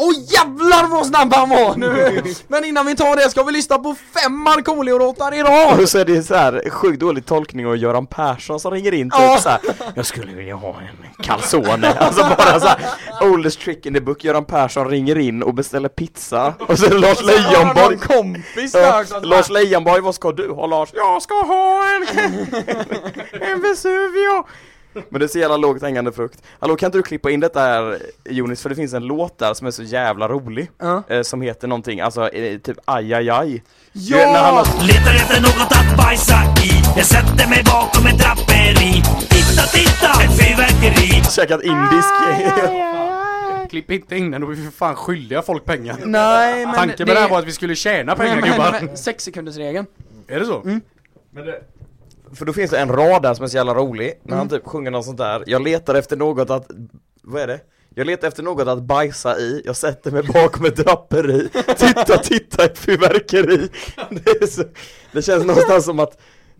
Åh 0.00 0.12
jävlar 0.32 0.88
vad 0.88 1.06
snabb 1.06 1.34
han 1.34 1.48
var 1.48 1.76
nu! 1.76 2.22
Men 2.48 2.64
innan 2.64 2.86
vi 2.86 2.96
tar 2.96 3.16
det 3.16 3.30
ska 3.30 3.42
vi 3.42 3.52
lyssna 3.52 3.78
på 3.78 3.96
fem 4.22 4.32
Markoolio-låtar 4.44 5.34
idag! 5.34 5.80
Och 5.80 5.88
så 5.88 5.98
är 5.98 6.04
det 6.04 6.22
så 6.22 6.34
här 6.34 6.70
sjukt 6.70 7.00
dålig 7.00 7.26
tolkning 7.26 7.66
av 7.66 7.76
Göran 7.76 8.06
Persson 8.06 8.60
som 8.60 8.70
ringer 8.70 8.94
in 8.94 9.10
typ 9.10 9.20
Ja. 9.20 9.38
så 9.40 9.48
här. 9.48 9.60
Jag 9.94 10.06
skulle 10.06 10.32
vilja 10.32 10.54
ha 10.54 10.68
en 10.80 11.24
calzone 11.24 11.92
Alltså 11.98 12.22
bara 12.22 12.60
så 12.60 12.66
här 12.66 12.78
Oldest 13.22 13.60
trick 13.60 13.86
in 13.86 13.94
the 13.94 14.00
book 14.00 14.24
Göran 14.24 14.44
Persson 14.44 14.88
ringer 14.88 15.18
in 15.18 15.42
och 15.42 15.54
beställer 15.54 15.88
pizza 15.88 16.54
Och 16.68 16.78
så 16.78 16.86
är 16.86 16.90
det 16.90 16.98
Lars 16.98 17.20
någon 17.76 17.98
kompis 17.98 18.72
där 18.72 19.20
Lars 19.26 19.50
Leijonborg, 19.50 20.00
vad 20.00 20.14
ska 20.14 20.32
du 20.32 20.50
ha 20.50 20.66
Lars? 20.66 20.88
Jag 20.92 21.22
ska 21.22 21.34
ha 21.34 21.82
en, 21.96 22.06
en 23.40 23.62
Vesuvio 23.62 24.44
Men 25.08 25.18
det 25.20 25.26
är 25.26 25.28
så 25.28 25.38
jävla 25.38 25.56
lågt 25.56 25.82
hängande 25.82 26.12
frukt 26.12 26.42
Hallå 26.60 26.76
kan 26.76 26.86
inte 26.86 26.98
du 26.98 27.02
klippa 27.02 27.30
in 27.30 27.40
detta 27.40 27.60
här 27.60 27.98
Jonis 28.24 28.62
för 28.62 28.68
det 28.68 28.74
finns 28.74 28.94
en 28.94 29.06
låt 29.06 29.38
där 29.38 29.54
som 29.54 29.66
är 29.66 29.70
så 29.70 29.82
jävla 29.82 30.28
rolig 30.28 30.70
Ja. 30.78 31.02
eh, 31.08 31.22
Som 31.22 31.42
heter 31.42 31.68
någonting, 31.68 32.00
alltså 32.00 32.28
eh, 32.28 32.58
typ 32.58 32.76
aj 32.84 33.14
aj 33.14 33.30
aj 33.30 33.62
Ja! 33.92 34.16
När 34.16 34.42
han 34.42 34.54
har 34.54 34.86
Letar 34.86 35.14
efter 35.14 35.40
något 35.40 35.72
att 35.72 35.96
bajsa 35.96 36.34
i 36.64 36.70
Jag 36.96 37.06
sätter 37.06 37.48
mig 37.50 37.62
bakom 37.64 38.06
ett 38.06 38.18
draperi 38.18 39.02
Titta, 39.28 39.62
titta, 39.62 40.22
ett 40.24 40.38
fyrverkeri 40.40 41.22
käkat 41.30 41.62
indisk 41.62 42.14
Klipp 43.70 43.90
inte 43.90 44.16
in 44.16 44.30
den, 44.30 44.40
då 44.40 44.50
är 44.50 44.54
vi 44.54 44.64
för 44.64 44.70
fan 44.72 44.96
skyldiga 44.96 45.42
folk 45.42 45.64
pengar. 45.64 45.96
Nej 46.04 46.66
men 46.66 46.74
Tanken 46.74 47.06
med 47.06 47.16
det 47.16 47.20
här 47.20 47.28
var 47.28 47.38
att 47.38 47.46
vi 47.46 47.52
skulle 47.52 47.74
tjäna 47.76 48.14
pengar 48.16 48.40
men, 48.40 48.50
gubbar. 48.50 48.78
men, 48.82 48.96
sex 48.96 49.24
sekunders 49.24 49.56
regeln 49.56 49.86
Är 50.28 50.40
det 50.40 50.46
så? 50.46 50.62
För 52.34 52.44
då 52.44 52.52
finns 52.52 52.70
det 52.70 52.78
en 52.78 52.88
rad 52.88 53.22
där 53.22 53.34
som 53.34 53.44
är 53.44 53.48
så 53.48 53.56
jävla 53.56 53.74
rolig, 53.74 54.20
när 54.22 54.32
Mm. 54.32 54.38
han 54.38 54.48
typ 54.48 54.66
sjunger 54.66 54.90
något 54.90 55.04
sånt 55.04 55.18
där 55.18 55.44
Jag 55.46 55.62
letar 55.62 55.94
efter 55.94 56.16
något 56.16 56.50
att, 56.50 56.70
vad 57.22 57.42
är 57.42 57.46
det? 57.46 57.60
Jag 57.94 58.06
letar 58.06 58.28
efter 58.28 58.42
något 58.42 58.68
att 58.68 58.82
bajsa 58.82 59.38
i, 59.38 59.62
jag 59.64 59.76
sätter 59.76 60.10
mig 60.10 60.22
bakom 60.22 60.64
ett 60.66 60.76
draperi 60.76 61.48
Titta, 61.76 62.18
titta 62.18 62.64
ett 62.64 62.78
fyrverkeri 62.78 63.68
det, 64.40 64.46
så, 64.52 64.62
det 65.12 65.22
känns 65.22 65.44
någonstans 65.44 65.84
som 65.84 65.98
att 66.00 66.18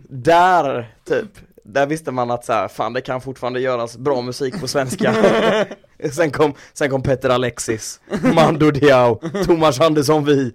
där, 0.09 0.95
typ 1.09 1.29
där 1.65 1.87
visste 1.87 2.11
man 2.13 2.31
att 2.31 2.45
så 2.45 2.53
här, 2.53 2.69
fan 2.69 2.93
det 2.93 3.01
kan 3.01 3.21
fortfarande 3.21 3.61
göras 3.61 3.97
bra 3.97 4.21
musik 4.23 4.61
på 4.61 4.69
svenska 4.69 5.15
Sen 6.13 6.31
kom, 6.31 6.55
sen 6.73 6.91
kom 6.91 7.03
Petter 7.03 7.31
Alexis, 7.31 8.01
Mando 8.35 8.71
Diao, 8.71 9.21
Thomas 9.45 9.81
Andersson 9.81 10.25
Vi 10.25 10.53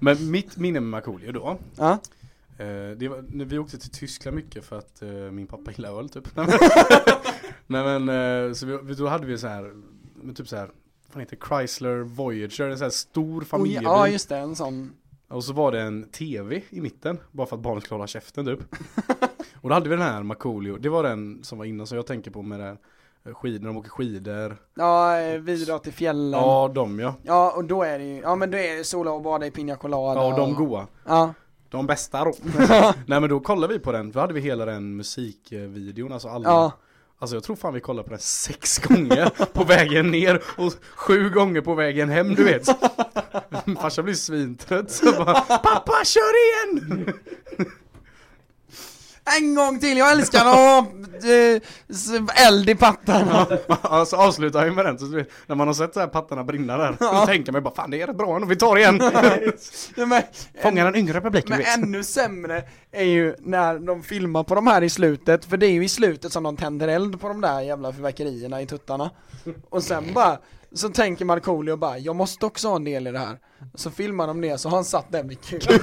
Men 0.00 0.30
mitt 0.30 0.56
minne 0.56 0.80
med 0.80 0.90
Markoolio 0.90 1.32
då. 1.32 1.58
Ja, 1.76 1.98
det 2.96 3.08
var, 3.08 3.44
vi 3.44 3.58
åkte 3.58 3.78
till 3.78 3.90
Tyskland 3.90 4.34
mycket 4.34 4.64
för 4.64 4.78
att 4.78 5.02
eh, 5.02 5.08
min 5.08 5.46
pappa 5.46 5.70
gillar 5.70 5.98
öl 5.98 6.08
typ. 6.08 6.36
Nej 7.66 8.00
men, 8.00 8.08
eh, 8.08 8.52
så 8.52 8.66
vi, 8.66 8.94
då 8.94 9.06
hade 9.06 9.26
vi 9.26 9.38
så 9.38 9.46
här, 9.46 9.72
typ 10.34 10.48
så 10.48 10.56
här, 10.56 10.70
vad 11.12 11.22
heter? 11.22 11.38
Chrysler 11.48 11.96
Voyager, 11.96 12.68
en 12.68 12.78
så 12.78 12.84
här 12.84 12.90
stor 12.90 13.42
oh, 13.42 13.44
familjebil. 13.44 13.84
ja 13.84 14.08
just 14.08 14.28
det, 14.28 14.36
en 14.36 14.56
sån 14.56 14.92
Och 15.28 15.44
så 15.44 15.52
var 15.52 15.72
det 15.72 15.80
en 15.80 16.08
tv 16.08 16.62
i 16.70 16.80
mitten, 16.80 17.18
bara 17.30 17.46
för 17.46 17.56
att 17.56 17.62
barnen 17.62 17.80
skulle 17.80 17.94
hålla 17.94 18.06
käften 18.06 18.44
typ. 18.44 18.60
och 19.60 19.68
då 19.68 19.74
hade 19.74 19.88
vi 19.88 19.96
den 19.96 20.04
här 20.04 20.22
Markoolio, 20.22 20.76
det 20.76 20.88
var 20.88 21.02
den 21.02 21.44
som 21.44 21.58
var 21.58 21.64
innan 21.64 21.86
som 21.86 21.96
jag 21.96 22.06
tänker 22.06 22.30
på 22.30 22.42
med 22.42 22.60
det 22.60 22.64
här 22.64 22.78
eh, 23.24 23.34
skid, 23.34 23.62
när 23.62 23.68
de 23.68 23.76
åker 23.76 23.90
skidor. 23.90 24.56
Ja, 24.74 25.20
eh, 25.20 25.40
vi 25.40 25.64
drar 25.64 25.78
till 25.78 25.92
fjällen 25.92 26.40
Ja, 26.40 26.70
de 26.74 26.98
ja. 26.98 27.14
Ja, 27.22 27.52
och 27.56 27.64
då 27.64 27.82
är 27.82 27.98
det 27.98 28.04
ju, 28.04 28.20
ja 28.20 28.36
men 28.36 28.50
då 28.50 28.58
är 28.58 28.76
det 28.76 28.84
sola 28.84 29.10
och 29.10 29.22
bada 29.22 29.46
i 29.46 29.50
Pina 29.50 29.76
Colada 29.76 30.20
Ja, 30.20 30.26
och 30.26 30.38
de 30.38 30.54
goa. 30.54 30.86
Ja, 31.06 31.34
De 31.68 31.86
bästa 31.86 32.24
då. 32.24 32.32
Nej 33.06 33.20
men 33.20 33.28
då 33.28 33.40
kollade 33.40 33.72
vi 33.72 33.78
på 33.78 33.92
den, 33.92 34.12
då 34.12 34.20
hade 34.20 34.34
vi 34.34 34.40
hela 34.40 34.64
den 34.64 34.96
musikvideon, 34.96 36.12
alltså 36.12 36.28
alla. 36.28 36.48
ja 36.48 36.72
Alltså 37.20 37.36
jag 37.36 37.42
tror 37.44 37.56
fan 37.56 37.74
vi 37.74 37.80
kollade 37.80 38.04
på 38.04 38.10
den 38.10 38.20
sex 38.20 38.78
gånger 38.78 39.30
på 39.52 39.64
vägen 39.64 40.10
ner 40.10 40.42
och 40.56 40.72
sju 40.94 41.30
gånger 41.30 41.60
på 41.60 41.74
vägen 41.74 42.08
hem 42.08 42.34
du 42.34 42.44
vet. 42.44 42.66
Farsan 43.80 44.04
blir 44.04 44.14
svintrött 44.14 44.90
så 44.90 45.12
bara 45.12 45.40
Pappa 45.40 46.04
kör 46.04 46.32
igen! 46.44 47.12
En 49.38 49.54
gång 49.54 49.80
till, 49.80 49.98
jag 49.98 50.12
älskar 50.12 50.38
att 50.40 50.54
ha 50.54 50.78
eh, 50.78 52.46
eld 52.46 52.68
i 52.68 52.74
pattarna. 52.74 53.46
Alltså 53.82 54.16
avslutar 54.26 54.66
jag 54.66 54.74
med 54.74 54.84
den, 54.84 54.98
så 54.98 55.06
när 55.46 55.54
man 55.54 55.66
har 55.66 55.74
sett 55.74 55.94
så 55.94 56.00
här 56.00 56.06
pattarna 56.06 56.44
brinna 56.44 56.76
där, 56.76 56.96
så 56.98 57.26
tänker 57.26 57.52
man 57.52 57.62
bara 57.62 57.74
fan 57.74 57.90
det 57.90 58.02
är 58.02 58.06
rätt 58.06 58.16
bra 58.16 58.34
ändå, 58.36 58.46
vi 58.48 58.56
tar 58.56 58.76
igen! 58.78 59.00
Ja, 59.96 60.06
men, 60.06 60.22
Fånga 60.62 60.84
den 60.84 60.96
yngre 60.96 61.20
publiken 61.20 61.50
men 61.50 61.58
vet. 61.58 61.76
ännu 61.78 62.04
sämre 62.04 62.62
är 62.92 63.04
ju 63.04 63.34
när 63.38 63.78
de 63.78 64.02
filmar 64.02 64.44
på 64.44 64.54
de 64.54 64.66
här 64.66 64.82
i 64.82 64.90
slutet, 64.90 65.44
för 65.44 65.56
det 65.56 65.66
är 65.66 65.70
ju 65.70 65.84
i 65.84 65.88
slutet 65.88 66.32
som 66.32 66.42
de 66.42 66.56
tänder 66.56 66.88
eld 66.88 67.20
på 67.20 67.28
de 67.28 67.40
där 67.40 67.60
jävla 67.60 67.92
fyrverkerierna 67.92 68.62
i 68.62 68.66
tuttarna. 68.66 69.10
Och 69.70 69.82
sen 69.82 70.04
bara, 70.14 70.38
så 70.74 70.88
tänker 70.88 71.24
Markoolio 71.24 71.76
bara, 71.76 71.98
jag 71.98 72.16
måste 72.16 72.46
också 72.46 72.68
ha 72.68 72.76
en 72.76 72.84
del 72.84 73.06
i 73.06 73.10
det 73.12 73.18
här. 73.18 73.38
Så 73.74 73.90
filmar 73.90 74.26
de 74.26 74.40
det, 74.40 74.58
så 74.58 74.68
har 74.68 74.76
han 74.76 74.84
satt 74.84 75.12
den 75.12 75.28
vid 75.28 75.40
kuken 75.40 75.78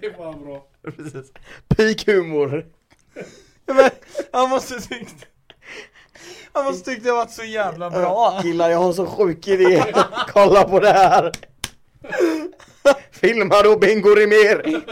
Det 0.00 0.06
är 0.06 0.12
fan 0.16 0.44
bra. 0.44 0.66
Precis. 0.84 1.32
Peak 1.68 2.06
humor 2.06 2.66
Men 3.66 3.90
Han 4.32 4.50
måste 4.50 4.80
tyckt 4.80 5.26
Han 6.52 6.64
måste 6.64 6.90
tyckt 6.90 7.04
det 7.04 7.12
varit 7.12 7.30
så 7.30 7.44
jävla 7.44 7.90
bra. 7.90 8.38
Killar 8.42 8.70
jag 8.70 8.78
har 8.78 8.92
så 8.92 9.06
sjuk 9.06 9.48
idé, 9.48 9.84
kolla 10.28 10.64
på 10.64 10.80
det 10.80 10.92
här. 10.92 11.32
Filma 13.10 13.62
då 13.62 13.78
Bingo 13.78 14.08
Rimér? 14.14 14.82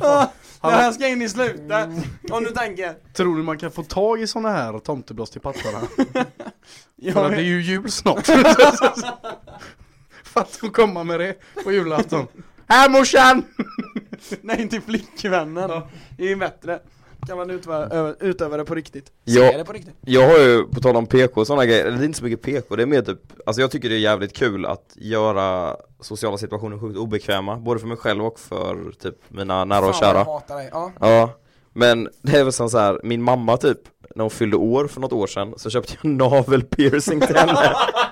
Ja, 0.00 0.32
Det 0.62 0.68
här 0.68 0.92
ska 0.92 1.08
in 1.08 1.22
i 1.22 1.28
slutet, 1.28 1.88
om 2.30 2.44
du 2.44 2.50
tänker. 2.50 2.94
Tror 3.14 3.36
du 3.36 3.42
man 3.42 3.58
kan 3.58 3.70
få 3.70 3.82
tag 3.82 4.20
i 4.20 4.26
såna 4.26 4.50
här 4.50 4.78
tomtebloss 4.78 5.30
till 5.30 5.40
pattarna? 5.40 5.80
Ja, 7.02 7.12
För 7.12 7.24
att 7.24 7.30
det 7.30 7.36
är 7.36 7.40
ju 7.40 7.62
jul 7.62 7.90
snart. 7.90 8.28
För 10.32 10.40
att 10.40 10.58
de 10.60 10.70
kommer 10.70 11.04
med 11.04 11.20
det 11.20 11.34
på 11.64 11.72
julafton. 11.72 12.26
Här 12.66 12.88
morsan! 12.90 13.44
Nej 14.40 14.68
till 14.68 14.80
flickvännen, 14.82 15.70
det 16.18 16.24
är 16.24 16.28
ju 16.28 16.36
bättre 16.36 16.80
Kan 17.26 17.36
man 17.38 17.50
utöva, 17.50 18.14
utöva 18.20 18.56
det 18.56 18.64
på 18.64 18.74
riktigt? 18.74 19.12
Ja. 19.24 19.58
Det 19.58 19.64
på 19.64 19.72
riktigt 19.72 19.94
Jag 20.00 20.28
har 20.28 20.38
ju, 20.38 20.64
på 20.66 20.80
tal 20.80 20.96
om 20.96 21.06
PK 21.06 21.40
och 21.40 21.46
sådana 21.46 21.66
grejer, 21.66 21.90
det 21.90 21.90
är 21.90 22.04
inte 22.04 22.18
så 22.18 22.24
mycket 22.24 22.42
PK, 22.42 22.76
det 22.76 22.82
är 22.82 22.86
mer 22.86 23.02
typ 23.02 23.18
Alltså 23.46 23.60
jag 23.60 23.70
tycker 23.70 23.88
det 23.88 23.94
är 23.94 23.98
jävligt 23.98 24.36
kul 24.36 24.66
att 24.66 24.92
göra 24.96 25.76
sociala 26.00 26.38
situationer 26.38 26.78
sjukt 26.78 26.98
obekväma, 26.98 27.56
både 27.56 27.80
för 27.80 27.86
mig 27.86 27.96
själv 27.96 28.24
och 28.24 28.40
för 28.40 28.92
typ 29.02 29.16
mina 29.28 29.64
nära 29.64 29.86
och 29.86 29.94
Fan, 29.94 30.00
kära 30.00 30.18
jag 30.18 30.24
hatar 30.24 30.56
dig, 30.56 30.68
ja 30.72 30.92
Ja, 31.00 31.30
men 31.72 32.08
det 32.22 32.36
är 32.38 32.44
väl 32.44 32.52
som 32.52 32.70
så 32.70 32.78
här, 32.78 33.00
min 33.02 33.22
mamma 33.22 33.56
typ, 33.56 33.78
när 34.14 34.24
hon 34.24 34.30
fyllde 34.30 34.56
år 34.56 34.86
för 34.86 35.00
något 35.00 35.12
år 35.12 35.26
sedan 35.26 35.54
så 35.56 35.70
köpte 35.70 35.94
jag 36.02 36.10
navelpiercing 36.10 37.20
till 37.20 37.36
henne 37.36 37.52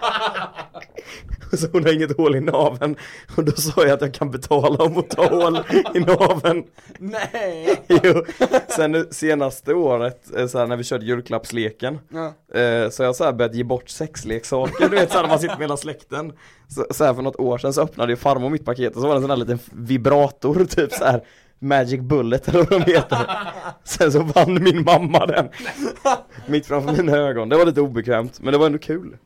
Så 1.59 1.67
hon 1.73 1.85
har 1.85 1.93
inget 1.93 2.17
hål 2.17 2.37
i 2.37 2.41
naveln. 2.41 2.97
Och 3.37 3.45
då 3.45 3.53
sa 3.53 3.73
jag 3.83 3.91
att 3.91 4.01
jag 4.01 4.15
kan 4.15 4.31
betala 4.31 4.85
om 4.85 4.99
att 4.99 5.11
ta 5.11 5.27
hål 5.29 5.59
i 5.95 6.01
naveln. 6.01 6.65
Nej! 6.99 7.83
Jo, 8.03 8.25
sen 8.69 9.07
senaste 9.11 9.75
året, 9.75 10.37
eh, 10.37 10.47
så 10.47 10.59
här, 10.59 10.67
när 10.67 10.77
vi 10.77 10.85
körde 10.85 11.05
julklappsleken 11.07 11.99
Ja. 12.09 12.59
eh, 12.61 12.91
Så 12.91 13.03
jag 13.03 13.17
så 13.17 13.25
här 13.25 13.33
börjat 13.33 13.55
ge 13.55 13.65
bort 13.65 13.89
sexleksaker, 13.89 14.89
du 14.89 14.97
vet 14.97 15.11
såhär 15.11 15.23
när 15.23 15.29
man 15.29 15.39
sitter 15.39 15.55
med 15.55 15.63
hela 15.65 15.77
släkten. 15.77 16.33
Så, 16.69 16.87
så 16.91 17.05
här 17.05 17.15
för 17.15 17.23
något 17.23 17.37
år 17.41 17.59
sedan 17.59 17.73
så 17.73 17.83
öppnade 17.83 18.13
ju 18.13 18.17
farmor 18.17 18.51
mitt 18.51 18.65
paket 18.65 18.97
och 18.97 19.01
så 19.03 19.09
var 19.09 19.15
det 19.15 19.19
en 19.19 19.23
sån 19.23 19.31
här 19.31 19.37
liten 19.37 19.59
vibrator 19.73 20.65
typ 20.65 20.93
så 20.93 21.05
här 21.05 21.23
Magic 21.59 22.01
Bullet 22.01 22.49
eller 22.49 22.59
vad 22.59 22.81
de 22.87 22.93
heter. 22.93 23.19
Sen 23.85 24.13
så 24.13 24.23
vann 24.23 24.63
min 24.65 24.85
mamma 24.85 25.27
den. 25.27 25.49
Mitt 26.47 26.67
framför 26.67 26.93
mina 27.03 27.17
ögon, 27.17 27.49
det 27.49 27.57
var 27.57 27.67
lite 27.67 27.81
obekvämt 27.81 28.41
men 28.41 28.53
det 28.53 28.59
var 28.59 28.67
ändå 28.67 28.79
kul 28.79 29.17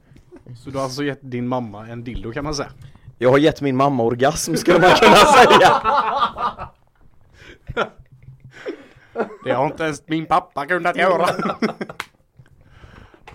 Så 0.57 0.71
du 0.71 0.77
har 0.77 0.85
alltså 0.85 1.05
gett 1.05 1.19
din 1.23 1.49
mamma 1.49 1.87
en 1.87 2.05
dildo 2.05 2.33
kan 2.33 2.45
man 2.45 2.55
säga? 2.55 2.71
Jag 3.19 3.31
har 3.31 3.39
gett 3.39 3.61
min 3.61 3.77
mamma 3.77 4.03
orgasm 4.03 4.55
skulle 4.55 4.79
man 4.79 4.91
kunna 4.91 5.17
säga 5.17 5.81
Det 9.45 9.53
har 9.53 9.67
inte 9.67 9.85
ens 9.85 10.03
min 10.07 10.27
pappa 10.27 10.67
kunnat 10.67 10.97
göra. 10.97 11.27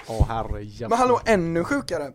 Åh 0.07 0.27
herre 0.27 0.63
jävlar. 0.63 0.89
Men 0.89 0.97
hallå, 0.97 1.19
ännu 1.25 1.63
sjukare 1.63 2.11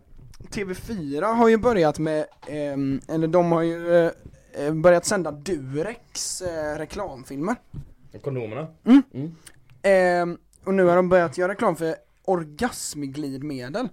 TV4 0.49 1.33
har 1.33 1.49
ju 1.49 1.57
börjat 1.57 1.99
med, 1.99 2.25
ehm, 2.47 3.01
eller 3.07 3.27
de 3.27 3.51
har 3.51 3.61
ju 3.61 3.95
eh, 3.95 4.11
eh, 4.53 4.73
börjat 4.73 5.05
sända 5.05 5.31
Durex 5.31 6.41
eh, 6.41 6.77
reklamfilmer 6.77 7.55
Kondomerna? 8.21 8.67
Ehm, 9.81 10.37
och 10.63 10.73
nu 10.73 10.83
har 10.83 10.95
de 10.95 11.09
börjat 11.09 11.37
göra 11.37 11.51
reklam 11.51 11.75
för 11.75 11.95
orgasmglidmedel 12.25 13.89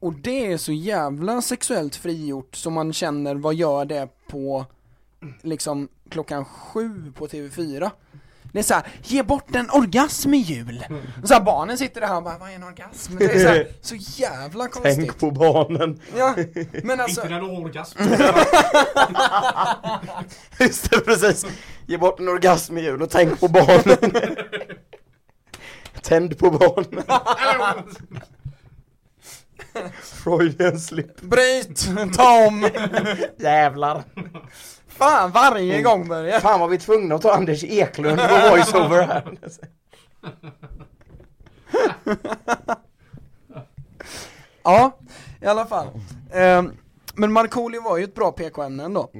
Och 0.00 0.12
det 0.12 0.52
är 0.52 0.56
så 0.56 0.72
jävla 0.72 1.42
sexuellt 1.42 1.96
frigjort 1.96 2.56
så 2.56 2.70
man 2.70 2.92
känner 2.92 3.34
vad 3.34 3.54
gör 3.54 3.84
det 3.84 4.08
på 4.28 4.66
liksom 5.42 5.88
klockan 6.10 6.44
sju 6.44 7.12
på 7.16 7.26
TV4 7.26 7.90
Det 8.52 8.58
är 8.58 8.62
så 8.62 8.74
här, 8.74 8.86
ge 9.02 9.22
bort 9.22 9.54
en 9.54 9.70
orgasm 9.70 10.34
i 10.34 10.36
jul! 10.36 10.84
Och 11.22 11.28
så 11.28 11.34
här, 11.34 11.40
barnen 11.40 11.78
sitter 11.78 12.00
där 12.00 12.16
och 12.16 12.22
bara, 12.22 12.38
vad 12.38 12.50
är 12.50 12.54
en 12.54 12.62
orgasm? 12.62 13.16
Det 13.16 13.24
är 13.24 13.42
så, 13.42 13.48
här, 13.48 13.66
så 13.80 13.94
jävla 13.94 14.68
konstigt 14.68 14.96
Tänk 14.96 15.18
på 15.18 15.30
barnen 15.30 16.00
Ja, 16.16 16.34
men 16.84 17.00
alltså, 17.00 17.28
när 17.28 17.40
du 17.40 17.46
har 17.46 17.60
orgasm. 17.60 17.98
Just 20.60 20.90
det, 20.90 21.00
precis 21.00 21.46
Ge 21.86 21.98
bort 21.98 22.20
en 22.20 22.28
orgasmhjul 22.28 23.02
och 23.02 23.10
tänk 23.10 23.40
på 23.40 23.48
barnen. 23.48 24.36
Tänd 26.02 26.38
på 26.38 26.50
barnen. 26.50 27.02
Freudian 30.02 30.78
slip. 30.80 31.20
Bryt! 31.20 31.88
Ta 32.16 32.46
om! 32.46 32.60
Jävlar. 33.36 34.02
Fan 34.88 35.30
varje 35.30 35.82
gång 35.82 36.08
Börje! 36.08 36.40
Fan 36.40 36.60
var 36.60 36.68
vi 36.68 36.78
tvungna 36.78 37.14
att 37.14 37.22
ta 37.22 37.32
Anders 37.32 37.64
Eklund 37.64 38.18
på 38.18 38.50
voiceover 38.50 39.02
här. 39.06 39.24
Ja, 44.62 44.98
i 45.42 45.46
alla 45.46 45.66
fall. 45.66 45.86
Ehm, 46.32 46.72
men 47.14 47.32
Markoolio 47.32 47.82
var 47.82 47.96
ju 47.98 48.04
ett 48.04 48.14
bra 48.14 48.32
PK-ämne 48.32 48.84
ändå. 48.84 49.10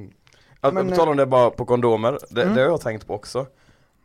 Att, 0.61 0.73
Men, 0.73 0.89
på 0.89 0.95
tal 0.95 1.09
om 1.09 1.17
det 1.17 1.25
bara 1.25 1.49
på 1.49 1.65
kondomer, 1.65 2.19
det, 2.29 2.41
Mm. 2.41 2.55
det 2.55 2.61
har 2.61 2.69
jag 2.69 2.81
tänkt 2.81 3.07
på 3.07 3.15
också. 3.15 3.39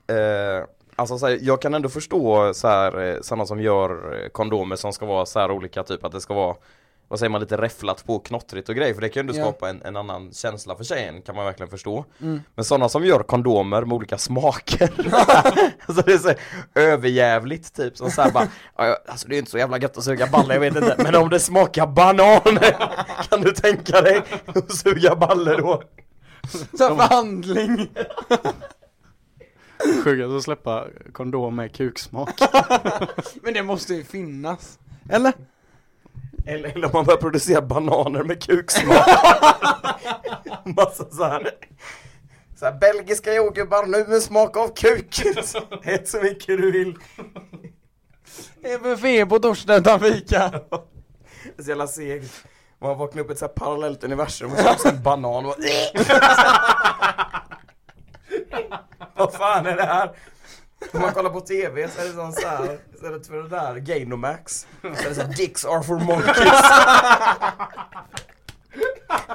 Eh, 0.06 0.64
alltså 0.96 1.18
så 1.18 1.26
här, 1.26 1.38
jag 1.42 1.62
kan 1.62 1.74
ändå 1.74 1.88
förstå 1.88 2.54
så 2.54 2.68
här, 2.68 3.00
eh, 3.08 3.20
sådana 3.20 3.46
som 3.46 3.60
gör 3.60 4.22
eh, 4.22 4.28
kondomer 4.28 4.76
som 4.76 4.92
ska 4.92 5.06
vara 5.06 5.26
så 5.26 5.38
här 5.40 5.50
olika, 5.50 5.82
typ 5.82 6.04
att 6.04 6.12
det 6.12 6.20
ska 6.20 6.34
vara 6.34 6.56
vad 7.08 7.18
säger 7.18 7.30
man, 7.30 7.40
lite 7.40 7.56
räfflat 7.56 8.06
på 8.06 8.18
knottrigt 8.18 8.68
och 8.68 8.74
grejer 8.74 8.94
för 8.94 9.00
det 9.00 9.08
kan 9.08 9.20
ju 9.26 9.30
ändå 9.30 9.40
Ja. 9.40 9.44
skapa 9.44 9.68
en, 9.70 9.82
en 9.82 9.96
annan 9.96 10.32
känsla 10.32 10.76
för 10.76 10.84
tjejen 10.84 11.22
kan 11.22 11.36
man 11.36 11.44
verkligen 11.44 11.70
förstå. 11.70 12.04
Mm. 12.20 12.40
Men 12.54 12.64
sådana 12.64 12.88
som 12.88 13.04
gör 13.04 13.22
kondomer 13.22 13.84
med 13.84 13.92
olika 13.96 14.18
smaker, 14.18 14.90
alltså 15.86 16.02
det 16.06 16.12
är 16.12 16.18
så 16.18 16.32
överjävligt 16.74 17.74
typ 17.76 17.96
som 17.96 18.10
såhär 18.10 18.30
bara, 18.30 18.48
"Ja, 18.76 18.86
ja, 18.86 18.98
alltså 19.08 19.28
det 19.28 19.36
är 19.36 19.38
inte 19.38 19.50
så 19.50 19.58
jävla 19.58 19.78
gött 19.78 19.98
att 19.98 20.04
suga 20.04 20.26
balle, 20.26 20.54
jag 20.54 20.60
vet 20.60 20.76
inte, 20.76 20.94
men 20.98 21.14
om 21.14 21.28
det 21.30 21.40
smakar 21.40 21.86
banan, 21.86 22.40
kan 23.30 23.40
du 23.40 23.50
tänka 23.52 24.00
dig 24.00 24.22
att 24.46 24.72
suga 24.72 25.16
balle 25.16 25.56
då? 25.56 25.82
Så 26.78 26.96
förhandling! 26.96 27.90
Sjukt 30.04 30.24
att 30.24 30.42
släppa 30.42 30.86
kondom 31.12 31.56
med 31.56 31.76
kuksmak. 31.76 32.40
Men 33.42 33.54
det 33.54 33.62
måste 33.62 33.94
ju 33.94 34.04
finnas. 34.04 34.78
Eller? 35.10 35.32
Eller, 36.46 36.68
eller 36.68 36.86
om 36.86 36.90
man 36.92 37.04
börjar 37.04 37.20
producera 37.20 37.62
bananer 37.62 38.22
med 38.22 38.42
kuksmak. 38.42 39.06
Massa 40.76 41.10
så 41.10 41.24
här. 41.24 41.50
Så 42.56 42.64
här, 42.64 42.78
belgiska 42.78 43.34
jordgubbar 43.34 43.86
nu 43.86 44.04
med 44.08 44.22
smak 44.22 44.56
av 44.56 44.68
kuk. 44.74 45.22
Ät 45.82 46.08
så 46.08 46.20
mycket 46.20 46.46
du 46.46 46.70
vill. 46.72 46.98
Det 48.62 48.72
är 48.72 48.78
buffé 48.78 49.26
på 49.26 49.38
torsdag 49.38 49.76
utan 49.76 50.00
fika. 50.00 50.50
Det 50.50 51.58
är 51.58 51.62
så 51.62 51.68
jävla 51.68 51.86
segt. 51.86 52.44
Man 52.80 52.98
vaknar 52.98 53.22
upp 53.22 53.30
i 53.30 53.32
ett 53.32 53.38
så 53.38 53.44
här 53.44 53.52
parallellt 53.52 54.04
universum 54.04 54.52
och 54.52 54.58
så 54.58 54.68
har 54.68 54.92
en 54.92 55.02
banan 55.02 55.46
och 55.46 55.56
Vad 59.16 59.32
fan 59.32 59.66
är 59.66 59.76
det 59.76 59.84
här? 59.84 60.10
Om 60.92 61.00
man 61.00 61.12
kollar 61.12 61.30
på 61.30 61.40
TV 61.40 61.88
så 61.88 62.00
är 62.00 62.04
det 62.04 62.12
sån 62.12 62.32
så 62.32 62.48
här, 62.48 62.78
istället 62.94 63.26
för 63.26 63.36
det 63.36 63.48
där 63.48 63.76
Gainomax. 63.76 64.66
Så 64.82 64.88
är 64.88 65.08
det 65.08 65.14
så 65.14 65.22
här 65.22 65.32
Dicks 65.36 65.64
are 65.64 65.82
for 65.82 65.98
monkeys. 65.98 66.36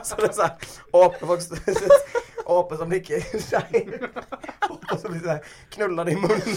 Så 0.03 0.15
det 0.15 0.27
är 0.27 0.31
såhär 0.31 0.55
apor, 0.91 1.39
apor 2.45 2.75
som 2.75 2.89
dricker 2.89 3.23
apor 4.59 4.97
som 4.97 5.11
blir 5.11 5.21
såhär 5.21 5.45
knullade 5.69 6.11
i 6.11 6.15
munnen 6.15 6.55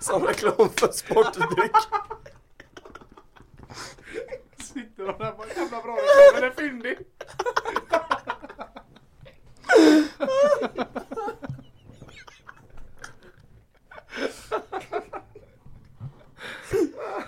Som 0.00 0.26
reklam 0.26 0.68
för 0.76 0.92
sportdryck. 0.92 1.76
Sitter 4.58 5.06
de 5.06 5.18
där 5.18 5.32
bara 5.32 5.48
jävla 5.56 5.82
bra 5.82 5.96
reklam, 5.96 6.34
den 6.34 6.44
är 6.44 6.50
fyndig. 6.50 6.98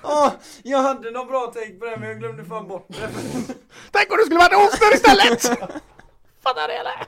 Åh, 0.04 0.30
jag 0.62 0.78
hade 0.78 1.10
någon 1.10 1.26
bra 1.26 1.50
tänk 1.54 1.80
på 1.80 1.86
det 1.86 1.96
men 1.96 2.08
jag 2.08 2.18
glömde 2.18 2.44
fan 2.44 2.68
bort 2.68 2.86
det. 2.88 2.96
Tänk 3.90 4.10
om 4.10 4.16
du 4.18 4.24
skulle 4.24 4.38
varit 4.40 4.72
ostör 4.72 4.94
istället! 4.94 5.42
Fattar 6.42 6.68
du 6.68 6.74
eller? 6.74 7.06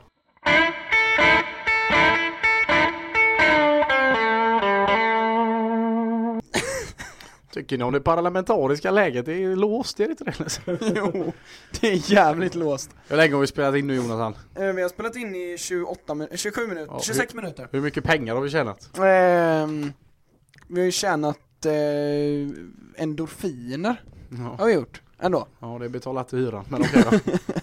Tycker 7.52 7.78
ni 7.78 7.84
om 7.84 7.92
det 7.92 8.00
parlamentariska 8.00 8.90
läget? 8.90 9.26
Det 9.26 9.32
är 9.44 9.56
låst, 9.56 10.00
är 10.00 10.04
det 10.04 10.10
inte 10.10 10.24
det? 10.24 10.92
jo, 10.96 11.32
det 11.80 11.86
är 11.92 12.12
jävligt 12.12 12.54
låst. 12.54 12.90
Hur 13.08 13.16
länge 13.16 13.34
har 13.34 13.40
vi 13.40 13.46
spelat 13.46 13.74
in 13.76 13.86
nu 13.86 13.94
Jonathan? 13.94 14.36
Eh, 14.54 14.62
Vi 14.72 14.82
har 14.82 14.88
spelat 14.88 15.16
in 15.16 15.34
i 15.34 15.56
28 15.58 16.14
min- 16.14 16.28
27 16.34 16.66
minuter, 16.66 16.92
Ja, 16.92 17.00
26 17.02 17.34
minuter. 17.34 17.68
Hur 17.72 17.80
mycket 17.80 18.04
pengar 18.04 18.34
har 18.34 18.42
vi 18.42 18.50
tjänat? 18.50 18.98
Ehm, 18.98 19.92
vi 20.68 20.80
har 20.80 20.84
ju 20.84 20.90
tjänat 20.92 21.38
eh, 21.66 23.02
endorfiner, 23.02 24.02
Ja, 24.30 24.56
har 24.58 24.66
vi 24.66 24.72
gjort, 24.72 25.02
ändå. 25.20 25.46
ja 25.60 25.76
det 25.78 25.84
är 25.84 25.88
betalat 25.88 26.32
hyran, 26.32 26.64
men 26.68 26.82
okej 26.82 27.04
då. 27.10 27.18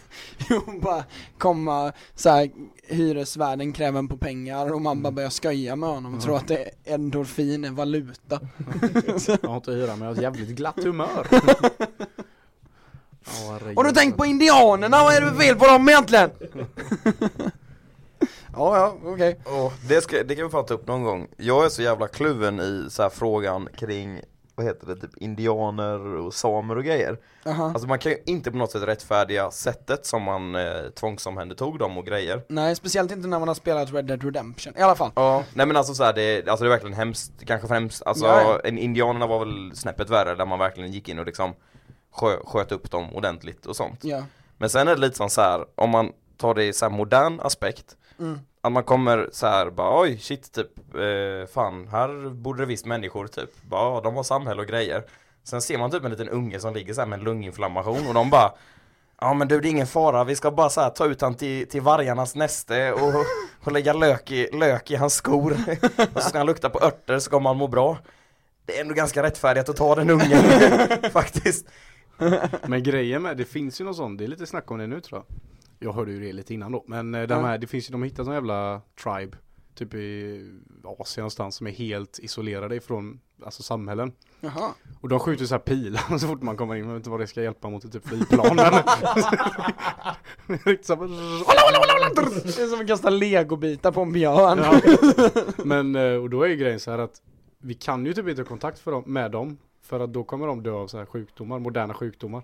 Jo, 0.50 0.80
bara 0.82 1.04
komma 1.38 1.92
såhär, 2.16 2.50
hyresvärden 2.88 3.74
kräver 3.74 4.00
en 4.00 4.08
på 4.08 4.18
pengar 4.18 4.74
och 4.74 4.82
man 4.82 5.02
bara 5.02 5.12
börjar 5.12 5.30
skoja 5.30 5.76
med 5.76 5.90
honom 5.90 6.16
och 6.16 6.22
tror 6.22 6.38
att 6.38 6.48
det 6.48 6.58
är 6.64 6.94
endorfin 6.94 7.66
är 7.66 7.72
valuta. 7.72 8.40
Jag 9.42 9.50
har 9.50 9.56
inte 9.56 9.72
hyra 9.72 9.88
men 9.96 10.00
jag 10.00 10.06
har 10.08 10.14
ett 10.14 10.22
jävligt 10.22 10.50
glatt 10.50 10.84
humör. 10.84 11.28
Ja, 13.26 13.60
Har 13.76 13.84
du 13.84 13.92
tänkt 13.92 14.18
på 14.18 14.26
indianerna? 14.26 14.98
Vad 15.04 15.14
är 15.14 15.22
det 15.22 15.28
för 15.32 15.36
fel 15.36 15.56
på 15.56 15.68
dem 15.68 15.90
egentligen? 15.90 16.30
Ja, 18.56 18.78
ja, 18.78 19.10
okej. 19.14 19.40
Åh, 19.46 19.72
det, 19.88 20.02
ska, 20.02 20.24
det 20.24 20.36
kan 20.36 20.46
vi 20.46 20.52
fan 20.52 20.66
ta 20.66 20.74
upp 20.74 20.88
någon 20.88 21.04
gång. 21.04 21.28
Jag 21.38 21.66
är 21.66 21.70
så 21.70 21.82
jävla 21.82 22.08
kluven 22.08 22.60
i 22.60 22.88
så 22.90 23.10
frågan 23.10 23.70
kring, 23.78 24.22
vad 24.56 24.66
heter 24.66 24.88
det, 24.88 24.96
typ 24.96 25.18
indianer 25.18 26.00
och 26.16 26.34
samer 26.34 26.78
och 26.78 26.84
grejer. 26.84 27.18
Jaha. 27.44 27.66
Alltså 27.66 27.88
man 27.88 28.00
kan 28.00 28.12
ju 28.12 28.18
inte 28.26 28.52
på 28.52 28.58
något 28.58 28.72
sätt 28.72 28.84
rättfärdiga 28.84 29.52
sättet 29.52 30.06
som 30.06 30.24
man 30.24 30.56
eh, 30.56 30.90
tvångsomhändertog 30.96 31.80
dem 31.80 31.98
och 31.98 32.06
grejer. 32.06 32.44
Nej, 32.48 32.76
speciellt 32.76 33.12
inte 33.12 33.28
när 33.28 33.40
man 33.40 33.48
har 33.48 33.56
spelat 33.56 33.94
Red 33.94 34.06
Dead 34.06 34.24
Redemption, 34.24 34.74
i 34.78 34.82
alla 34.82 34.96
fall. 34.96 35.12
Ja, 35.16 35.44
nej 35.54 35.66
men 35.66 35.78
alltså 35.78 35.94
så 35.94 36.04
här, 36.04 36.14
det, 36.14 36.48
alltså 36.48 36.64
det 36.64 36.68
är 36.68 36.72
verkligen 36.72 36.98
hemskt, 36.98 37.32
kanske 37.46 37.68
främst, 37.68 38.04
alltså 38.04 38.26
Ja, 38.26 38.62
indianerna 38.66 39.28
var 39.28 39.40
väl 39.40 39.72
snäppet 39.76 40.10
värre 40.10 40.36
där 40.36 40.46
man 40.46 40.60
verkligen 40.60 40.92
gick 40.92 41.10
in 41.10 41.20
och 41.20 41.26
liksom 41.26 41.54
skö, 42.12 42.38
sköt 42.46 42.72
upp 42.72 42.92
dem 42.92 43.14
ordentligt 43.16 43.66
och 43.66 43.76
sånt. 43.76 44.00
Ja. 44.04 44.24
Men 44.58 44.70
sen 44.70 44.88
är 44.88 44.96
det 44.96 45.02
lite 45.02 45.18
som 45.18 45.30
så 45.30 45.42
här, 45.42 45.66
om 45.76 45.90
man 45.90 46.12
tar 46.38 46.54
det 46.54 46.64
i 46.64 46.74
så 46.74 46.90
modern 46.90 47.40
aspekt 47.40 47.98
Mm. 48.20 48.40
Att 48.62 48.72
man 48.72 48.84
kommer 48.84 49.30
så 49.32 49.48
här 49.48 49.70
bara 49.70 50.02
oj 50.02 50.18
shit 50.18 50.52
typ, 50.52 50.96
eh, 50.96 51.54
fan 51.54 51.88
här 51.88 52.30
borde 52.30 52.62
det 52.62 52.66
visst 52.66 52.86
människor 52.86 53.28
typ, 53.28 53.62
bara 53.62 54.02
de 54.02 54.16
har 54.16 54.24
samhälle 54.24 54.62
och 54.62 54.68
grejer. 54.68 55.04
Sen 55.44 55.62
ser 55.62 55.78
man 55.78 55.92
typ 55.92 56.04
en 56.04 56.12
liten 56.12 56.30
unge 56.30 56.60
som 56.60 56.74
ligger 56.74 56.94
så 56.94 57.02
här 57.02 57.08
med 57.08 57.20
en 57.20 57.26
lunginflammation 57.26 58.08
och 58.08 58.14
de 58.14 58.30
bara 58.30 58.52
Ja 59.24 59.34
men 59.34 59.48
du 59.48 59.60
det 59.60 59.68
är 59.68 59.70
ingen 59.70 59.88
fara, 59.88 60.24
vi 60.24 60.36
ska 60.36 60.52
bara 60.52 60.70
så 60.70 60.82
här, 60.82 60.90
ta 60.90 61.06
ut 61.06 61.22
han 61.22 61.36
till, 61.36 61.68
till 61.68 61.82
vargarnas 61.82 62.36
näste 62.36 62.94
och, 62.94 63.14
och 63.64 63.72
lägga 63.72 63.94
lök 63.94 64.32
i, 64.32 64.50
lök 64.54 64.92
i 64.92 64.96
hans 64.96 65.14
skor. 65.14 65.58
Och 66.14 66.22
så 66.22 66.30
ska 66.30 66.38
han 66.38 66.48
lukta 66.48 66.70
på 66.70 66.80
örter 66.80 67.20
så 67.20 67.30
kommer 67.30 67.50
han 67.50 67.58
må 67.58 67.68
bra. 67.68 67.98
Det 68.66 68.78
är 68.78 68.82
ändå 68.82 68.94
ganska 68.94 69.24
rättfärdigt 69.24 69.70
att 69.70 69.76
ta 69.76 69.96
den 69.96 70.10
ungen 70.10 70.44
faktiskt. 71.12 71.66
Men 72.68 72.84
grejen 72.84 73.22
med, 73.22 73.38
det 73.38 73.46
finns 73.46 73.82
ju 73.82 73.86
någon 73.86 73.96
sån, 73.96 74.18
det 74.18 74.24
är 74.24 74.28
lite 74.28 74.46
snack 74.46 74.72
om 74.72 74.78
det 74.78 74.88
nu 74.88 75.02
tror 75.02 75.24
jag. 75.28 75.38
Jag 75.84 75.94
hörde 75.94 76.12
ju 76.12 76.20
det 76.20 76.34
lite 76.34 76.54
innan 76.54 76.72
då, 76.72 76.84
men 76.88 77.16
eh, 77.16 77.28
de 77.28 77.44
här, 77.44 77.58
det 77.58 77.68
finns 77.68 77.90
ju, 77.90 77.92
de 77.92 78.02
har 78.02 78.08
hittat 78.08 78.26
någon 78.26 78.36
jävla 78.36 78.82
tribe, 79.04 79.38
typ 79.76 79.94
i 79.94 80.42
Asien 81.00 81.22
någonstans, 81.22 81.56
som 81.56 81.68
är 81.68 81.72
helt 81.72 82.20
isolerade 82.20 82.76
ifrån, 82.76 83.20
alltså 83.46 83.64
samhällen. 83.64 84.12
Jaha. 84.40 84.74
Och 85.02 85.10
de 85.10 85.20
skjuter 85.20 85.46
så 85.46 85.54
här 85.54 85.60
pilar 85.60 86.18
så 86.18 86.28
fort 86.28 86.42
man 86.42 86.58
kommer 86.58 86.76
in, 86.76 86.82
jag 86.82 86.88
vet 86.88 86.96
inte 86.96 87.10
vad 87.10 87.20
det 87.20 87.28
ska 87.28 87.44
hjälpa 87.44 87.70
mot 87.70 87.86
ett 87.86 87.92
typ 87.92 88.08
flygplan 88.08 88.56
Det 90.48 90.70
är 92.62 92.70
som 92.70 92.82
att 92.82 92.88
kasta 92.88 93.10
legobitar 93.10 93.92
på 93.92 94.02
en 94.02 94.12
björn. 94.12 94.60
Ja. 94.60 94.82
Men, 95.66 95.96
eh, 95.96 96.14
och 96.14 96.30
då 96.30 96.44
är 96.44 96.48
ju 96.48 96.56
grejen 96.56 96.80
så 96.80 96.92
här 96.92 97.00
att 97.00 97.22
vi 97.60 97.74
kan 97.74 98.06
ju 98.06 98.14
typ 98.14 98.28
inte 98.28 98.42
ha 98.42 98.48
kontakt 98.48 98.80
för 98.80 98.92
dem, 98.92 99.04
med 99.06 99.32
dem 99.32 99.58
för 99.82 100.00
att 100.00 100.14
då 100.14 100.24
kommer 100.24 100.48
de 100.48 100.64
dö 100.64 100.72
av 100.72 100.88
så 100.88 100.98
här 100.98 101.06
sjukdomar, 101.06 101.60
moderna 101.60 101.94
sjukdomar. 101.94 102.44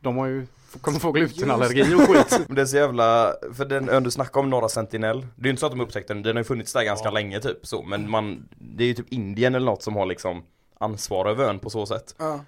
De 0.00 0.16
har 0.16 0.26
ju, 0.26 0.46
kommer 0.80 0.98
få 0.98 1.12
glutenallergi 1.12 1.94
och 1.94 2.00
skit. 2.00 2.40
Men 2.46 2.56
det 2.56 2.62
är 2.62 2.66
så 2.66 2.76
jävla, 2.76 3.34
för 3.54 3.64
den 3.64 3.88
ön 3.88 4.02
du 4.02 4.10
snackar 4.10 4.40
om, 4.40 4.50
Norra 4.50 4.68
Sentinel 4.68 5.20
Det 5.20 5.42
är 5.42 5.44
ju 5.44 5.50
inte 5.50 5.60
så 5.60 5.66
att 5.66 5.72
de 5.72 5.80
upptäckte 5.80 6.14
den, 6.14 6.22
den 6.22 6.36
har 6.36 6.40
ju 6.40 6.44
funnits 6.44 6.72
där 6.72 6.84
ganska 6.84 7.10
länge 7.10 7.40
typ 7.40 7.66
så 7.66 7.82
Men 7.82 8.10
man, 8.10 8.48
det 8.58 8.84
är 8.84 8.88
ju 8.88 8.94
typ 8.94 9.12
Indien 9.12 9.54
eller 9.54 9.66
något 9.66 9.82
som 9.82 9.96
har 9.96 10.06
liksom 10.06 10.42
ansvar 10.78 11.26
över 11.26 11.44
ön 11.44 11.58
på 11.58 11.70
så 11.70 11.86
sätt 11.86 12.14
Ja. 12.18 12.40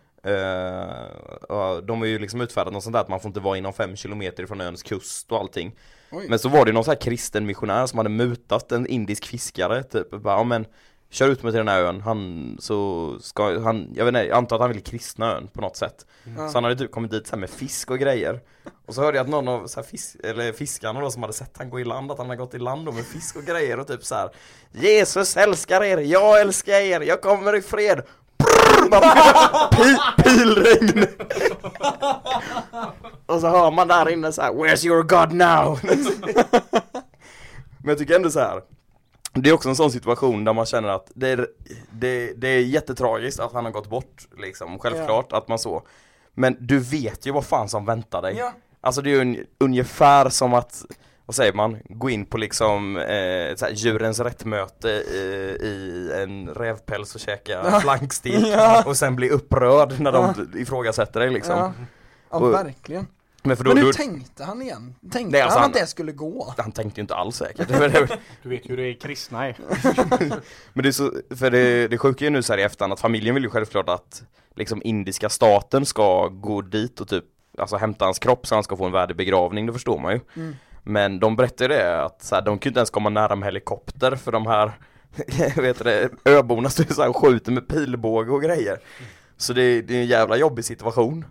Och 1.48 1.84
De 1.84 1.98
har 1.98 2.06
ju 2.06 2.18
liksom 2.18 2.40
utfärdat 2.40 2.72
något 2.72 2.82
sånt 2.82 2.92
där 2.92 3.00
att 3.00 3.08
man 3.08 3.20
får 3.20 3.28
inte 3.28 3.40
vara 3.40 3.58
inom 3.58 3.72
fem 3.72 3.96
kilometer 3.96 4.42
ifrån 4.42 4.60
öns 4.60 4.82
kust 4.82 5.32
och 5.32 5.38
allting 5.38 5.76
Oj. 6.10 6.26
Men 6.28 6.38
så 6.38 6.48
var 6.48 6.64
det 6.64 6.72
någon 6.72 6.84
så 6.84 6.90
här 6.90 7.00
kristen 7.00 7.46
missionär 7.46 7.86
som 7.86 7.98
hade 7.98 8.10
mutat 8.10 8.72
en 8.72 8.86
indisk 8.86 9.26
fiskare 9.26 9.82
typ 9.82 10.10
bara, 10.10 10.34
ja 10.34 10.44
men 10.44 10.66
kör 11.10 11.28
ut 11.28 11.42
mig 11.42 11.52
till 11.52 11.58
den 11.58 11.68
här 11.68 11.82
ön, 11.82 12.00
han 12.00 12.56
så 12.60 13.12
ska 13.20 13.60
han, 13.60 13.92
jag 13.94 14.04
vet 14.04 14.14
inte, 14.14 14.26
jag 14.26 14.36
antar 14.36 14.56
att 14.56 14.62
han 14.62 14.70
vill 14.70 14.82
kristna 14.82 15.32
ön 15.32 15.48
på 15.52 15.60
något 15.60 15.76
sätt. 15.76 16.06
Ja. 16.36 16.48
Så 16.48 16.56
han 16.56 16.64
hade 16.64 16.76
typ 16.76 16.90
kommit 16.90 17.10
dit 17.10 17.26
så 17.26 17.30
här 17.32 17.40
med 17.40 17.50
fisk 17.50 17.90
och 17.90 17.98
grejer. 17.98 18.40
Och 18.86 18.94
så 18.94 19.02
hörde 19.02 19.16
jag 19.16 19.24
att 19.24 19.30
någon 19.30 19.48
av 19.48 19.66
så 19.66 19.80
här 19.80 19.86
fisk, 19.86 20.16
eller 20.24 20.52
fiskarna 20.52 21.00
då 21.00 21.10
som 21.10 21.22
hade 21.22 21.34
sett 21.34 21.58
han 21.58 21.70
gå 21.70 21.80
i 21.80 21.84
land, 21.84 22.10
att 22.10 22.18
han 22.18 22.26
hade 22.26 22.36
gått 22.36 22.54
i 22.54 22.58
land 22.58 22.86
då 22.86 22.92
med 22.92 23.04
fisk 23.04 23.36
och 23.36 23.44
grejer 23.44 23.80
och 23.80 23.86
typ 23.86 24.04
så 24.04 24.14
här 24.14 24.30
Jesus 24.72 25.36
älskar 25.36 25.84
er, 25.84 25.98
jag 25.98 26.40
älskar 26.40 26.72
er, 26.72 27.00
jag 27.00 27.20
kommer 27.20 27.56
i 27.56 27.62
fred. 27.62 28.02
Pilregn. 30.16 31.06
och 33.26 33.40
så 33.40 33.48
hör 33.48 33.70
man 33.70 33.88
där 33.88 34.08
inne 34.08 34.32
så 34.32 34.42
här 34.42 34.52
Where's 34.52 34.86
your 34.86 35.02
God 35.02 35.32
now? 35.32 35.80
Men 37.78 37.88
jag 37.88 37.98
tycker 37.98 38.14
ändå 38.14 38.30
så 38.30 38.40
här. 38.40 38.62
Det 39.42 39.50
är 39.50 39.54
också 39.54 39.68
en 39.68 39.76
sån 39.76 39.90
situation 39.90 40.44
där 40.44 40.52
man 40.52 40.66
känner 40.66 40.88
att 40.88 41.10
det 41.14 41.28
är, 41.28 41.46
det, 41.90 42.32
det 42.36 42.48
är 42.48 42.60
jättetragiskt 42.60 43.40
att 43.40 43.52
han 43.52 43.64
har 43.64 43.72
gått 43.72 43.90
bort 43.90 44.28
liksom, 44.38 44.78
självklart 44.78 45.32
att 45.32 45.48
man 45.48 45.58
så. 45.58 45.82
Men 46.34 46.56
du 46.60 46.78
vet 46.78 47.26
ju 47.26 47.32
vad 47.32 47.44
fan 47.44 47.68
som 47.68 47.84
väntar 47.84 48.22
dig. 48.22 48.34
Ja. 48.38 48.52
Alltså 48.80 49.02
det 49.02 49.10
är 49.10 49.14
ju 49.14 49.20
un, 49.20 49.44
ungefär 49.60 50.28
som 50.28 50.54
att, 50.54 50.84
vad 51.26 51.34
säger 51.34 51.52
man, 51.52 51.78
gå 51.84 52.10
in 52.10 52.26
på 52.26 52.38
liksom 52.38 52.96
eh, 52.96 53.54
så 53.56 53.64
här, 53.64 53.72
djurens 53.72 54.20
rättmöte 54.20 54.88
i, 54.88 55.16
i 55.62 56.10
en 56.22 56.48
rävpäls 56.48 57.14
och 57.14 57.20
käka 57.20 57.80
flankstek 57.80 58.34
Ja. 58.46 58.82
och 58.86 58.96
sen 58.96 59.16
bli 59.16 59.30
upprörd 59.30 60.00
när 60.00 60.12
de 60.12 60.50
ifrågasätter 60.54 61.20
dig 61.20 61.30
liksom. 61.30 61.58
Ja, 61.58 61.72
ja 62.30 62.36
Och- 62.36 62.52
verkligen. 62.52 63.06
Men 63.46 63.56
för 63.56 63.64
då, 63.64 63.70
Men 63.70 63.78
hur 63.78 63.86
då 63.86 63.92
tänkte 63.92 64.44
han 64.44 64.62
igen? 64.62 64.94
Tänkte 65.12 65.32
Nej, 65.32 65.40
alltså 65.40 65.58
han 65.58 65.62
han- 65.62 65.70
att 65.70 65.76
det 65.80 65.86
skulle 65.86 66.12
gå? 66.12 66.54
han 66.58 66.72
tänkte 66.72 67.00
ju 67.00 67.02
inte 67.02 67.14
alls 67.14 67.36
säkert 67.36 67.68
Du 68.42 68.48
vet 68.48 68.66
ju 68.66 68.68
hur 68.70 68.76
det 68.76 68.82
är 68.88 68.94
kristna 69.00 69.46
är. 69.46 69.56
Men 70.72 70.82
det 70.82 70.88
är 70.88 70.92
så, 70.92 71.12
för 71.36 71.50
det, 71.50 71.88
det 71.88 71.98
sjuka 71.98 72.24
är 72.24 72.26
ju 72.26 72.30
nu 72.30 72.42
så 72.42 72.52
här 72.52 72.58
i 72.58 72.62
efterhand 72.62 72.92
att 72.92 73.00
familjen 73.00 73.34
vill 73.34 73.44
ju 73.44 73.50
självklart 73.50 73.88
att 73.88 74.22
liksom 74.54 74.82
indiska 74.84 75.28
staten 75.28 75.86
ska 75.86 76.28
gå 76.28 76.60
dit 76.62 77.00
och 77.00 77.08
typ 77.08 77.24
Alltså 77.58 77.76
hämta 77.76 78.04
hans 78.04 78.18
kropp 78.18 78.46
så 78.46 78.54
han 78.54 78.64
ska 78.64 78.76
få 78.76 78.84
en 78.84 78.92
värdig 78.92 79.16
begravning, 79.16 79.66
det 79.66 79.72
förstår 79.72 79.98
man 79.98 80.12
ju 80.12 80.20
Mm. 80.36 80.56
Men 80.82 81.20
de 81.20 81.36
berättar 81.36 81.64
ju 81.64 81.68
det 81.68 82.02
att 82.02 82.22
så 82.22 82.34
här, 82.34 82.42
de 82.42 82.58
kan 82.58 82.68
ju 82.68 82.70
inte 82.70 82.80
ens 82.80 82.90
komma 82.90 83.08
nära 83.08 83.36
med 83.36 83.46
helikopter 83.46 84.16
för 84.16 84.32
de 84.32 84.46
här 84.46 84.72
vet 85.56 85.84
det, 85.84 86.10
öborna 86.24 86.68
står 86.70 86.84
så 86.84 87.02
här 87.02 87.08
och 87.08 87.16
skjuter 87.16 87.52
med 87.52 87.68
pilbåge 87.68 88.30
och 88.32 88.42
grejer 88.42 88.78
Så 89.36 89.52
det, 89.52 89.82
det 89.82 89.96
är 89.96 90.00
en 90.00 90.06
jävla 90.06 90.36
jobbig 90.36 90.64
situation 90.64 91.24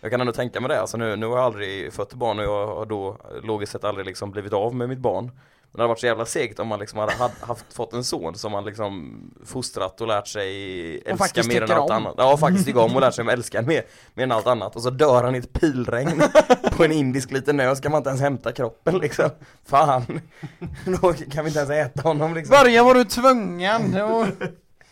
Jag 0.00 0.10
kan 0.10 0.20
ändå 0.20 0.32
tänka 0.32 0.60
mig 0.60 0.68
det, 0.68 0.80
alltså 0.80 0.96
nu, 0.96 1.16
nu 1.16 1.26
har 1.26 1.36
jag 1.36 1.44
aldrig 1.44 1.92
fött 1.92 2.14
barn 2.14 2.38
och 2.38 2.44
jag 2.44 2.66
har 2.66 2.86
då 2.86 3.16
logiskt 3.42 3.72
sett 3.72 3.84
aldrig 3.84 4.06
liksom 4.06 4.30
blivit 4.30 4.52
av 4.52 4.74
med 4.74 4.88
mitt 4.88 4.98
barn 4.98 5.30
men 5.72 5.78
det 5.78 5.82
hade 5.82 5.88
varit 5.88 6.00
så 6.00 6.06
jävla 6.06 6.26
segt 6.26 6.58
om 6.58 6.68
man 6.68 6.80
liksom 6.80 6.98
hade, 6.98 7.12
haft, 7.40 7.72
fått 7.72 7.92
en 7.92 8.04
son 8.04 8.34
som 8.34 8.52
man 8.52 8.64
liksom 8.64 9.20
fostrat 9.44 10.00
och 10.00 10.06
lärt 10.06 10.26
sig 10.26 11.02
älska 11.06 11.42
mer 11.48 11.62
än 11.62 11.70
allt 11.70 11.90
om. 11.90 11.96
annat. 11.96 12.14
Ja, 12.18 12.36
faktiskt 12.36 12.66
tycka 12.66 12.80
om 12.80 12.94
och 12.94 13.00
lärt 13.00 13.14
sig 13.14 13.26
att 13.26 13.32
älska 13.32 13.62
mer, 13.62 13.82
mer 14.14 14.24
än 14.24 14.32
allt 14.32 14.46
annat. 14.46 14.76
Och 14.76 14.82
så 14.82 14.90
dör 14.90 15.24
han 15.24 15.34
i 15.34 15.38
ett 15.38 15.52
pilregn 15.52 16.22
på 16.76 16.84
en 16.84 16.92
indisk 16.92 17.30
liten 17.30 17.60
ö, 17.60 17.76
ska 17.76 17.90
man 17.90 17.98
inte 17.98 18.10
ens 18.10 18.20
hämta 18.20 18.52
kroppen 18.52 18.98
liksom. 18.98 19.30
Fan. 19.64 20.20
Då 20.84 21.12
kan 21.12 21.44
vi 21.44 21.50
inte 21.50 21.60
ens 21.60 21.70
äta 21.70 22.02
honom 22.02 22.34
liksom. 22.34 22.56
Börja 22.62 22.84
var 22.84 22.94
du 22.94 23.04
tvungen, 23.04 23.92
det 23.92 24.02
var 24.02 24.28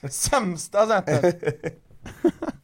sämsta 0.08 0.86
sättet. 0.86 1.42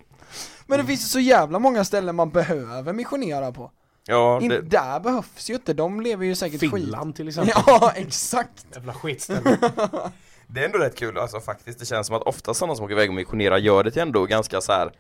Men 0.67 0.79
det 0.79 0.85
finns 0.85 1.03
ju 1.05 1.09
så 1.09 1.21
jävla 1.21 1.59
många 1.59 1.85
ställen 1.85 2.15
man 2.17 2.31
behöver 2.31 2.93
missionera 2.93 3.53
på. 3.53 3.71
Ja, 4.07 4.41
In, 4.41 4.49
det, 4.49 4.61
där 4.61 5.01
behövs 5.01 5.51
ju 5.51 5.55
inte, 5.55 5.73
de 5.73 6.01
lever 6.01 6.25
ju 6.27 6.35
säkert 6.35 6.61
skit. 6.61 6.71
Finland 6.71 7.17
till 7.17 7.29
exempel. 7.29 7.55
Ja, 7.67 7.93
exakt. 7.97 8.67
Jävla 8.75 8.93
skitställe. 8.95 9.59
det 10.47 10.61
är 10.61 10.65
ändå 10.65 10.79
rätt 10.79 10.97
kul 10.97 11.19
alltså 11.19 11.41
faktiskt. 11.41 11.79
Det 11.79 11.87
känns 11.87 12.07
som 12.07 12.17
att 12.17 12.23
ofta 12.23 12.55
sådana 12.55 12.75
som 12.75 12.85
åker 12.85 12.93
iväg 12.95 13.09
och 13.09 13.15
missionerar 13.15 13.59
gör 13.59 13.85
det 13.85 13.91
till 13.91 14.03
ändå 14.03 14.25
ganska 14.27 14.61
så 14.61 14.73
här 14.73 14.93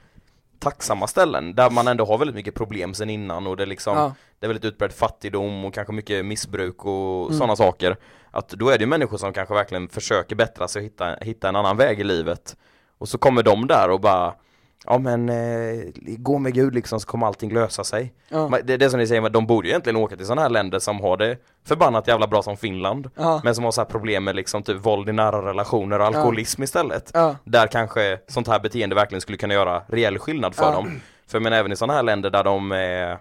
tacksamma 0.59 1.07
ställen 1.07 1.55
där 1.55 1.71
man 1.71 1.89
ändå 1.89 2.05
har 2.05 2.19
väldigt 2.19 2.35
mycket 2.35 2.55
problem 2.55 2.95
sen 2.95 3.11
innan 3.11 3.47
och 3.47 3.57
det 3.57 3.63
är 3.63 3.67
liksom 3.67 3.97
Ja. 3.97 4.15
det 4.39 4.47
är 4.47 4.49
väldigt 4.49 4.65
utbredd 4.65 4.93
fattigdom 4.93 5.65
och 5.65 5.75
kanske 5.75 5.93
mycket 5.93 6.25
missbruk 6.25 6.85
och 6.85 7.35
sådana 7.35 7.57
saker. 7.57 7.97
Att 8.31 8.49
då 8.49 8.69
är 8.69 8.79
det 8.79 8.83
ju 8.83 8.89
människor 8.89 9.17
som 9.17 9.33
kanske 9.33 9.55
verkligen 9.55 9.89
försöker 9.89 10.37
bättra 10.37 10.69
sig 10.69 10.81
och 10.81 10.85
hitta, 10.85 11.17
hitta 11.21 11.49
en 11.49 11.57
annan 11.57 11.77
väg 11.77 12.01
i 12.01 12.05
livet. 12.05 12.57
Och 12.99 13.09
så 13.09 13.19
kommer 13.19 13.43
de 13.43 13.67
där 13.67 13.91
och 13.91 14.01
bara 14.01 14.35
Ja 14.87 14.99
men 14.99 15.29
eh, 15.29 15.85
gå 16.19 16.39
med 16.39 16.55
Gud 16.55 16.75
liksom 16.75 17.01
så 17.01 17.07
kommer 17.07 17.27
allting 17.27 17.55
lösa 17.55 17.85
sig. 17.85 18.13
Ja. 18.29 18.49
Men 18.49 18.61
Det 18.67 18.73
är 18.73 18.79
det 18.79 18.91
som 18.91 19.01
ni 19.01 19.07
säger, 19.07 19.29
de 19.29 19.47
borde 19.47 19.69
ju 19.69 19.71
egentligen 19.73 19.97
åka 19.97 20.17
till 20.17 20.27
sådana 20.27 20.43
här 20.43 20.49
länder 20.49 20.79
som 20.79 21.01
har 21.01 21.17
det 21.17 21.37
förbannat 21.67 22.09
jävla 22.09 22.27
bra 22.27 22.43
som 22.43 22.57
Finland. 22.57 23.11
Ja. 23.17 23.41
Men 23.45 23.55
som 23.55 23.65
har 23.65 23.73
så 23.73 23.81
här 23.81 23.89
problem 23.89 24.25
med 24.25 24.37
liksom 24.37 24.63
typ 24.63 24.77
våld 24.77 25.09
i 25.09 25.13
nära 25.13 25.49
relationer 25.49 25.99
och 25.99 26.07
alkoholism 26.07 26.63
istället. 26.63 27.11
Ja. 27.15 27.37
Där 27.45 27.67
kanske 27.67 28.19
sånt 28.29 28.49
här 28.49 28.61
beteende 28.61 28.95
verkligen 28.95 29.21
skulle 29.21 29.39
kunna 29.39 29.55
göra 29.55 29.83
reell 29.89 30.19
skillnad 30.19 30.55
för 30.55 30.73
dem. 30.73 31.01
För 31.27 31.41
men 31.41 31.53
även 31.53 31.73
i 31.73 31.77
sådana 31.77 31.93
här 31.93 32.03
länder 32.03 32.31
där 32.31 32.45
de 32.45 32.73
är 32.73 33.19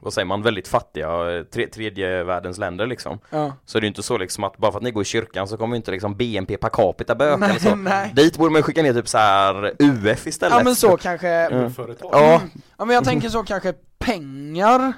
vad 0.00 0.12
säger 0.12 0.26
man, 0.26 0.42
väldigt 0.42 0.68
fattiga, 0.68 1.36
eh, 1.36 1.42
tre, 1.42 1.66
tredje 1.66 2.24
världens 2.24 2.58
länder 2.58 2.86
liksom. 2.86 3.18
Ja. 3.30 3.52
Så 3.64 3.78
det 3.78 3.82
är 3.82 3.86
ju 3.86 3.88
inte 3.88 4.02
så 4.02 4.18
liksom 4.18 4.44
att 4.44 4.56
bara 4.58 4.72
för 4.72 4.78
att 4.78 4.82
ni 4.82 4.90
går 4.90 5.02
i 5.02 5.04
kyrkan 5.04 5.48
så 5.48 5.56
kommer 5.56 5.76
inte 5.76 5.90
liksom 5.90 6.16
BNP 6.16 6.56
per 6.56 6.68
capita 6.68 7.14
böka 7.14 7.36
Nej, 7.36 7.50
eller 7.50 7.60
så. 7.60 7.74
nej. 7.74 8.12
Dit 8.16 8.38
borde 8.38 8.50
man 8.50 8.58
ju 8.58 8.62
skicka 8.62 8.82
ner 8.82 8.94
typ 8.94 9.08
så 9.08 9.18
här 9.18 9.72
UF 9.78 10.26
istället. 10.26 10.58
Ja 10.58 10.64
men 10.64 10.74
så 10.76 10.96
kanske, 10.96 11.28
Mm. 11.28 11.70
Företag. 11.70 12.10
Ja, 12.12 12.42
ja 12.78 12.84
men 12.84 12.94
jag 12.94 13.04
tänker 13.04 13.28
så 13.28 13.42
kanske 13.44 13.74
pengar 13.98 14.92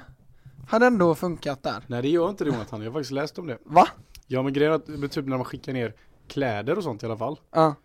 hade 0.67 0.85
ändå 0.85 1.15
funkat 1.15 1.63
där. 1.63 1.83
Nej 1.87 2.01
det 2.01 2.07
gör 2.09 2.29
inte 2.29 2.43
det 2.43 2.49
Jonathan, 2.49 2.81
jag 2.81 2.91
har 2.91 2.93
faktiskt 2.93 3.11
läst 3.11 3.39
om 3.39 3.47
det. 3.47 3.57
Va? 3.65 3.87
Ja 4.27 4.43
men 4.43 4.53
grejen 4.53 4.71
är 4.73 4.75
att 4.75 5.11
typ 5.11 5.25
när 5.27 5.37
man 5.37 5.45
skickar 5.45 5.73
ner 5.73 5.93
kläder 6.27 6.77
och 6.77 6.83
sånt 6.83 7.03
i 7.03 7.05
alla 7.05 7.17
fall. 7.17 7.39
Ja. 7.55 7.75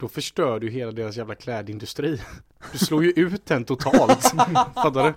Då 0.00 0.08
förstör 0.08 0.60
du 0.60 0.70
hela 0.70 0.92
deras 0.92 1.16
jävla 1.16 1.34
klädindustri. 1.34 2.20
Du 2.72 2.78
slår 2.78 3.04
ju 3.04 3.10
ut 3.10 3.46
den 3.46 3.64
totalt. 3.64 4.22
Fattar 4.74 5.04
du? 5.04 5.14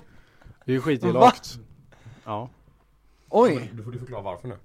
Det 0.65 0.71
är 0.71 0.73
ju 0.73 0.81
skitelakt. 0.81 1.59
Ja. 2.25 2.49
Oj. 3.29 3.71
Du 3.73 3.83
får 3.83 3.91
du 3.91 3.99
förklara 3.99 4.21
varför 4.21 4.47
nu. 4.47 4.55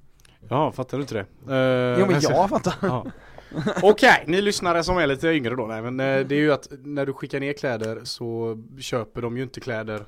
Ja, 0.49 0.73
fattar 0.73 0.99
du 0.99 1.03
inte 1.03 1.15
det? 1.15 1.53
Uh, 1.55 2.01
Jo 2.01 2.07
men 2.07 2.21
jag 2.21 2.49
fattar. 2.51 2.75
Ja. 2.83 3.07
Okej, 3.83 4.25
ni 4.27 4.43
lyssnare 4.43 4.85
som 4.85 4.99
är 4.99 5.07
lite 5.07 5.29
yngre 5.29 5.55
då. 5.57 5.67
Nej, 5.67 5.83
men 5.83 6.01
eh, 6.01 6.27
det 6.27 6.35
är 6.35 6.41
ju 6.41 6.53
att 6.53 6.69
när 6.71 7.07
du 7.07 7.13
skickar 7.13 7.41
ner 7.41 7.53
kläder 7.53 8.01
så 8.05 8.59
köper 8.81 9.23
de 9.23 9.37
ju 9.37 9.43
inte 9.43 9.61
kläder 9.61 10.05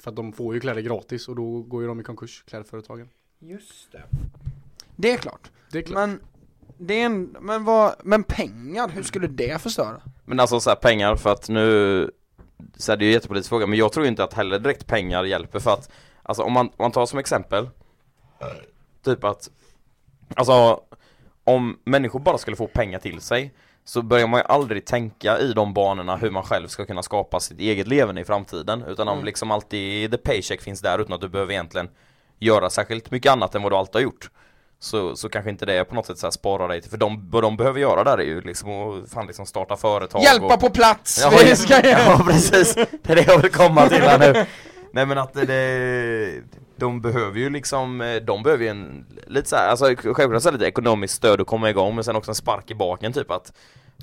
för 0.00 0.10
att 0.10 0.16
de 0.16 0.32
får 0.32 0.54
ju 0.54 0.60
kläder 0.60 0.80
gratis 0.80 1.28
och 1.28 1.36
då 1.36 1.62
går 1.62 1.82
ju 1.82 1.88
de 1.88 2.00
i 2.00 2.04
konkurs, 2.04 2.44
klädföretagen. 2.48 3.08
Just 3.38 3.92
det. 3.92 4.02
Det 4.96 5.12
är 5.12 5.16
klart. 5.16 5.50
Det 5.72 5.78
är 5.78 5.82
klart. 5.82 5.94
Men, 6.08 6.20
det 6.78 6.94
är 7.00 7.06
en, 7.06 7.36
men 7.40 7.64
vad, 7.64 7.94
men 8.04 8.22
pengar, 8.22 8.88
hur 8.88 9.02
skulle 9.02 9.26
det 9.26 9.62
förstöra? 9.62 10.00
Men 10.24 10.40
alltså 10.40 10.60
så 10.60 10.70
här, 10.70 10.76
pengar 10.76 11.16
för 11.16 11.30
att 11.32 11.48
nu 11.48 12.10
så 12.76 12.92
här, 12.92 12.96
det 12.96 13.02
är 13.02 13.06
ju 13.06 13.10
en 13.10 13.14
jättepolitisk 13.14 13.48
fråga 13.48 13.66
men 13.66 13.78
jag 13.78 13.92
tror 13.92 14.06
inte 14.06 14.24
att 14.24 14.34
heller 14.34 14.58
direkt 14.58 14.86
pengar 14.86 15.24
hjälper 15.24 15.58
för 15.58 15.70
att 15.70 15.90
Alltså 16.22 16.42
om 16.42 16.52
man, 16.52 16.66
om 16.66 16.72
man 16.78 16.92
tar 16.92 17.06
som 17.06 17.18
exempel 17.18 17.68
Typ 19.04 19.24
att 19.24 19.50
Alltså 20.34 20.80
Om 21.44 21.78
människor 21.84 22.20
bara 22.20 22.38
skulle 22.38 22.56
få 22.56 22.66
pengar 22.66 22.98
till 22.98 23.20
sig 23.20 23.54
Så 23.84 24.02
börjar 24.02 24.26
man 24.26 24.40
ju 24.40 24.44
aldrig 24.44 24.86
tänka 24.86 25.38
i 25.38 25.52
de 25.52 25.74
banorna 25.74 26.16
hur 26.16 26.30
man 26.30 26.42
själv 26.42 26.68
ska 26.68 26.84
kunna 26.84 27.02
skapa 27.02 27.40
sitt 27.40 27.60
eget 27.60 27.86
levande 27.86 28.20
i 28.20 28.24
framtiden 28.24 28.82
Utan 28.82 29.08
om 29.08 29.24
liksom 29.24 29.50
alltid 29.50 30.10
the 30.10 30.18
paycheck 30.18 30.60
finns 30.60 30.80
där 30.80 30.98
utan 30.98 31.12
att 31.12 31.20
du 31.20 31.28
behöver 31.28 31.52
egentligen 31.52 31.88
Göra 32.38 32.70
särskilt 32.70 33.10
mycket 33.10 33.32
annat 33.32 33.54
än 33.54 33.62
vad 33.62 33.72
du 33.72 33.76
alltid 33.76 33.94
har 33.94 34.00
gjort 34.00 34.30
så, 34.80 35.16
så 35.16 35.28
kanske 35.28 35.50
inte 35.50 35.66
det 35.66 35.84
på 35.84 35.94
något 35.94 36.06
sätt 36.06 36.18
så 36.18 36.26
här 36.26 36.30
sparar 36.30 36.68
dig 36.68 36.80
till, 36.80 36.90
för 36.90 36.98
de, 36.98 37.30
vad 37.30 37.42
de 37.42 37.56
behöver 37.56 37.80
göra 37.80 38.04
där 38.04 38.18
är 38.18 38.24
ju 38.24 38.40
liksom 38.40 38.70
att 38.70 39.10
fan 39.10 39.26
liksom 39.26 39.46
starta 39.46 39.76
företag 39.76 40.22
Hjälpa 40.22 40.54
och, 40.54 40.60
på 40.60 40.70
plats! 40.70 41.20
Ja, 41.22 41.38
Vi 41.44 41.56
ska 41.56 41.88
ja 41.88 42.22
precis, 42.26 42.74
det 42.74 43.10
är 43.10 43.16
det 43.16 43.26
jag 43.26 43.38
vill 43.38 43.52
komma 43.52 43.88
till 43.88 44.02
här 44.02 44.18
nu 44.18 44.46
Nej 44.92 45.06
men 45.06 45.18
att 45.18 45.34
det, 45.34 46.42
de 46.76 47.00
behöver 47.00 47.38
ju 47.38 47.50
liksom, 47.50 48.18
de 48.26 48.42
behöver 48.42 48.64
ju 48.64 48.70
en, 48.70 49.06
lite 49.26 49.48
så 49.48 49.56
här, 49.56 49.68
alltså 49.68 49.84
självklart 49.86 50.42
så 50.42 50.50
lite 50.50 50.66
ekonomiskt 50.66 51.14
stöd 51.14 51.40
att 51.40 51.46
komma 51.46 51.70
igång 51.70 51.94
men 51.94 52.04
sen 52.04 52.16
också 52.16 52.30
en 52.30 52.34
spark 52.34 52.70
i 52.70 52.74
baken 52.74 53.12
typ 53.12 53.30
att 53.30 53.52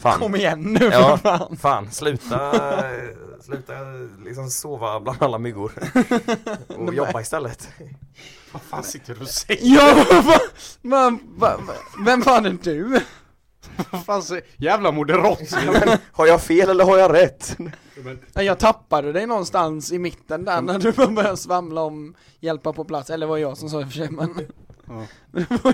Fan, 0.02 0.20
Kom 0.20 0.36
igen 0.36 0.62
nu 0.62 0.86
ja, 0.92 1.18
fan. 1.18 1.58
fan 1.58 1.92
sluta, 1.92 2.52
sluta 3.42 3.74
liksom 4.26 4.50
sova 4.50 5.00
bland 5.00 5.24
alla 5.24 5.38
myggor 5.38 5.72
och 6.78 6.94
jobba 6.94 7.22
istället 7.22 7.70
Vad 8.52 8.62
fan 8.62 8.84
sitter 8.84 9.16
du 9.16 9.22
och 9.22 9.28
säger? 9.28 9.60
Ja, 9.76 10.06
va, 10.24 10.40
va, 10.82 11.18
va, 11.38 11.58
va, 11.68 11.74
vem 12.06 12.22
fan 12.22 12.46
är 12.46 12.58
du? 12.64 13.02
Vad 13.92 14.06
fan 14.06 14.24
säger 14.24 14.44
Jävla 14.58 14.92
moderat! 14.92 15.40
men, 15.66 15.98
Har 16.12 16.26
jag 16.28 16.42
fel 16.42 16.70
eller 16.70 16.86
har 16.86 16.98
jag 16.98 17.14
rätt? 17.14 17.58
Nej, 18.36 18.46
Jag 18.46 18.60
tappade 18.60 19.12
dig 19.12 19.26
någonstans 19.28 19.92
i 19.92 20.00
mitten 20.00 20.46
där 20.46 20.62
när 20.62 20.80
du 20.80 20.92
började 20.92 21.38
svamla 21.38 21.82
om 21.82 22.16
hjälpa 22.40 22.74
på 22.74 22.84
plats, 22.86 23.10
eller 23.10 23.28
var 23.28 23.38
jag 23.38 23.58
som 23.58 23.70
sa 23.70 23.82
i 23.82 23.84
och 23.84 23.88
för 23.88 23.94
sig 23.98 24.10
men 24.12 24.48
Ja. 24.88 25.06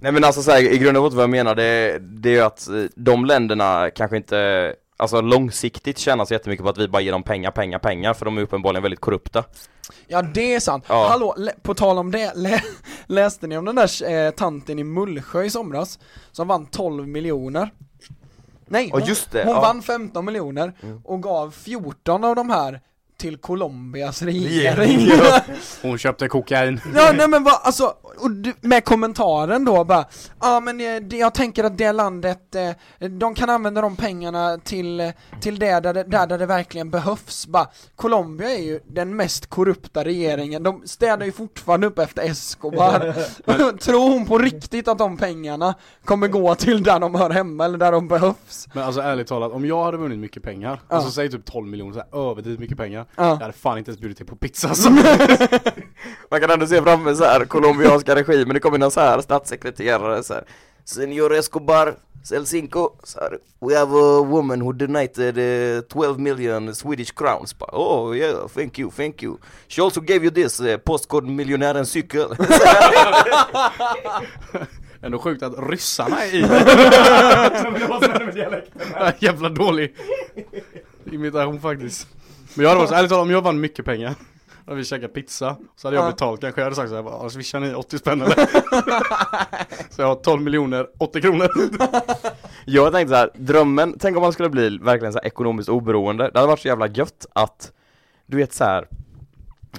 Nej 0.00 0.12
men 0.12 0.24
alltså 0.24 0.42
så 0.42 0.50
här, 0.50 0.72
i 0.72 0.78
grund 0.78 0.96
och 0.96 1.02
botten 1.02 1.16
vad 1.16 1.22
jag 1.22 1.30
menar 1.30 1.54
det, 1.54 1.98
det 1.98 2.28
är 2.28 2.32
ju 2.34 2.40
att 2.40 2.68
eh, 2.68 2.74
de 2.96 3.24
länderna 3.24 3.90
kanske 3.90 4.16
inte 4.16 4.74
alltså 4.96 5.20
långsiktigt 5.20 5.98
tjäna 5.98 6.26
så 6.26 6.34
jättemycket 6.34 6.64
på 6.64 6.70
att 6.70 6.78
vi 6.78 6.88
bara 6.88 7.02
ger 7.02 7.12
dem 7.12 7.22
pengar, 7.22 7.50
pengar, 7.50 7.78
pengar 7.78 8.14
för 8.14 8.24
de 8.24 8.38
är 8.38 8.42
uppenbarligen 8.42 8.82
väldigt 8.82 9.00
korrupta. 9.00 9.44
Ja 10.06 10.22
det 10.22 10.54
är 10.54 10.60
sant. 10.60 10.84
Ja. 10.88 11.08
Hallå, 11.08 11.36
på 11.62 11.74
tal 11.74 11.98
om 11.98 12.10
det, 12.10 12.32
lä 12.34 12.62
läste 13.06 13.46
ni 13.46 13.58
om 13.58 13.64
den 13.64 13.74
där 13.76 14.10
eh, 14.10 14.30
tanten 14.30 14.78
i 14.78 14.84
Mullsjö 14.84 15.42
i 15.44 15.50
somras? 15.50 15.98
Som 16.32 16.48
vann 16.48 16.66
12 16.66 17.08
miljoner? 17.08 17.70
Nej, 18.66 18.88
Ja, 18.92 18.98
hon, 18.98 19.08
just 19.08 19.30
det, 19.32 19.44
hon 19.44 19.54
ja. 19.54 19.60
vann 19.60 19.82
15 19.82 20.24
miljoner 20.24 20.72
och 21.04 21.22
gav 21.22 21.50
14 21.50 22.24
av 22.24 22.36
de 22.36 22.50
här 22.50 22.80
till 23.18 23.36
Colombias 23.36 24.22
regering. 24.22 25.10
Hon 25.82 25.98
köpte 25.98 26.28
kokain. 26.28 26.80
Ja 26.94 27.12
nej 27.16 27.28
men 27.28 27.44
vad, 27.44 27.54
alltså, 27.62 27.94
och 28.20 28.30
du, 28.30 28.54
med 28.60 28.84
kommentaren 28.84 29.64
då 29.64 29.84
bara, 29.84 30.04
ja 30.40 30.60
men 30.60 30.80
eh, 30.80 31.18
jag 31.18 31.34
tänker 31.34 31.64
att 31.64 31.78
det 31.78 31.92
landet, 31.92 32.54
eh, 32.54 33.08
de 33.08 33.34
kan 33.34 33.50
använda 33.50 33.80
de 33.80 33.96
pengarna 33.96 34.58
till, 34.64 35.12
till 35.40 35.58
det 35.58 35.80
där, 35.80 35.94
det 35.94 36.02
där, 36.04 36.26
där 36.26 36.38
det 36.38 36.46
verkligen 36.46 36.90
behövs, 36.90 37.46
bara, 37.46 37.66
Colombia 37.96 38.50
är 38.50 38.62
ju 38.62 38.80
den 38.86 39.16
mest 39.16 39.46
korrupta 39.46 40.04
regeringen, 40.04 40.62
de 40.62 40.82
städar 40.86 41.26
ju 41.26 41.32
fortfarande 41.32 41.86
upp 41.86 41.98
efter 41.98 42.22
Escobar, 42.30 43.14
tror 43.78 44.10
hon 44.12 44.26
på 44.26 44.38
riktigt 44.38 44.88
att 44.88 44.98
de 44.98 45.16
pengarna 45.16 45.74
kommer 46.04 46.28
gå 46.28 46.54
till 46.54 46.82
där 46.82 46.98
de 47.00 47.14
hör 47.14 47.30
hemma 47.30 47.64
eller 47.64 47.78
där 47.78 47.92
de 47.92 48.08
behövs? 48.08 48.68
Men 48.74 48.82
alltså 48.84 49.00
ärligt 49.00 49.26
talat, 49.26 49.52
om 49.52 49.66
jag 49.66 49.84
hade 49.84 49.96
vunnit 49.96 50.18
mycket 50.18 50.42
pengar, 50.42 50.80
Ja. 50.88 50.96
alltså 50.96 51.10
säg 51.10 51.30
typ 51.30 51.44
12 51.44 51.66
miljoner, 51.68 51.92
så 51.92 51.98
här, 51.98 52.30
överdrivet 52.30 52.60
mycket 52.60 52.76
pengar, 52.78 53.06
Ja. 53.16 53.24
jag 53.28 53.36
hade 53.36 53.52
fan 53.52 53.78
inte 53.78 53.90
ens 53.90 54.00
bjudit 54.00 54.16
till 54.16 54.26
på 54.26 54.36
pizza 54.36 54.68
alltså. 54.68 54.90
Man 56.30 56.40
kan 56.40 56.50
ändå 56.50 56.66
se 56.66 56.82
framför 56.82 57.14
så 57.14 57.24
här 57.24 57.44
colombianska 58.08 58.32
regimen, 58.32 58.54
det 58.54 58.60
kommer 58.60 58.78
någon 58.78 58.90
så 58.90 59.00
här 59.00 59.20
statssekreterare 59.20 60.22
så 60.22 60.34
här. 60.34 60.44
Senor 60.84 61.34
Escobar, 61.34 61.94
Cel 62.24 62.46
Cinco, 62.46 62.90
så 63.04 63.20
här, 63.20 63.38
We 63.60 63.78
have 63.78 63.92
a 63.92 64.22
woman 64.22 64.62
who 64.62 64.72
donated 64.72 65.38
uh, 65.38 65.80
12 65.80 66.18
million 66.20 66.74
Swedish 66.74 67.14
crowns. 67.14 67.54
Oh 67.72 68.16
yeah, 68.16 68.48
thank 68.48 68.78
you, 68.78 68.90
thank 68.90 69.22
you. 69.22 69.36
She 69.68 69.82
also 69.82 70.00
gave 70.00 70.24
you 70.24 70.30
this, 70.30 70.60
uh, 70.60 70.76
postcode 70.76 71.26
miljonärens 71.26 71.90
cykel. 71.90 72.28
Ändå 75.02 75.18
sjukt 75.18 75.42
att 75.42 75.54
ryssarna 75.70 76.24
är 76.24 76.34
i 76.34 76.40
Jävla 79.24 79.48
dålig 79.48 79.94
imitation 81.12 81.60
faktiskt. 81.60 82.06
Men 82.54 82.62
jag 82.62 82.70
hade 82.70 82.78
varit 82.78 82.90
så 82.90 82.94
ärligt 82.94 83.10
talat, 83.10 83.22
om 83.22 83.30
jag 83.30 83.42
vann 83.42 83.60
mycket 83.60 83.84
pengar 83.84 84.14
och 84.68 84.78
vi 84.78 84.84
käkat 84.84 85.12
pizza, 85.12 85.56
så 85.76 85.88
hade 85.88 85.96
jag 85.96 86.04
Ja. 86.06 86.10
betalt 86.10 86.40
kanske, 86.40 86.60
jag 86.60 86.64
hade 86.66 86.76
sagt 86.76 86.88
såhär, 86.88 87.02
bara, 87.02 87.30
swishar 87.30 87.60
ni 87.60 87.74
80 87.74 87.98
spänn 87.98 88.22
eller? 88.22 88.34
så 89.94 90.02
jag 90.02 90.06
har 90.08 90.14
12 90.14 90.42
miljoner, 90.42 90.86
80 90.98 91.20
kronor. 91.20 91.48
Jag 92.64 92.92
tänkte 92.92 93.08
så 93.14 93.16
här, 93.16 93.30
drömmen, 93.34 93.96
tänk 93.98 94.16
om 94.16 94.22
man 94.22 94.32
skulle 94.32 94.48
bli 94.48 94.78
verkligen 94.78 95.12
så 95.12 95.18
här 95.18 95.26
ekonomiskt 95.26 95.68
oberoende. 95.68 96.30
Det 96.32 96.38
hade 96.38 96.48
varit 96.50 96.60
så 96.60 96.68
jävla 96.68 96.86
gött 96.88 97.26
att, 97.32 97.72
du 98.26 98.36
vet 98.36 98.52
så 98.52 98.64
här. 98.64 98.88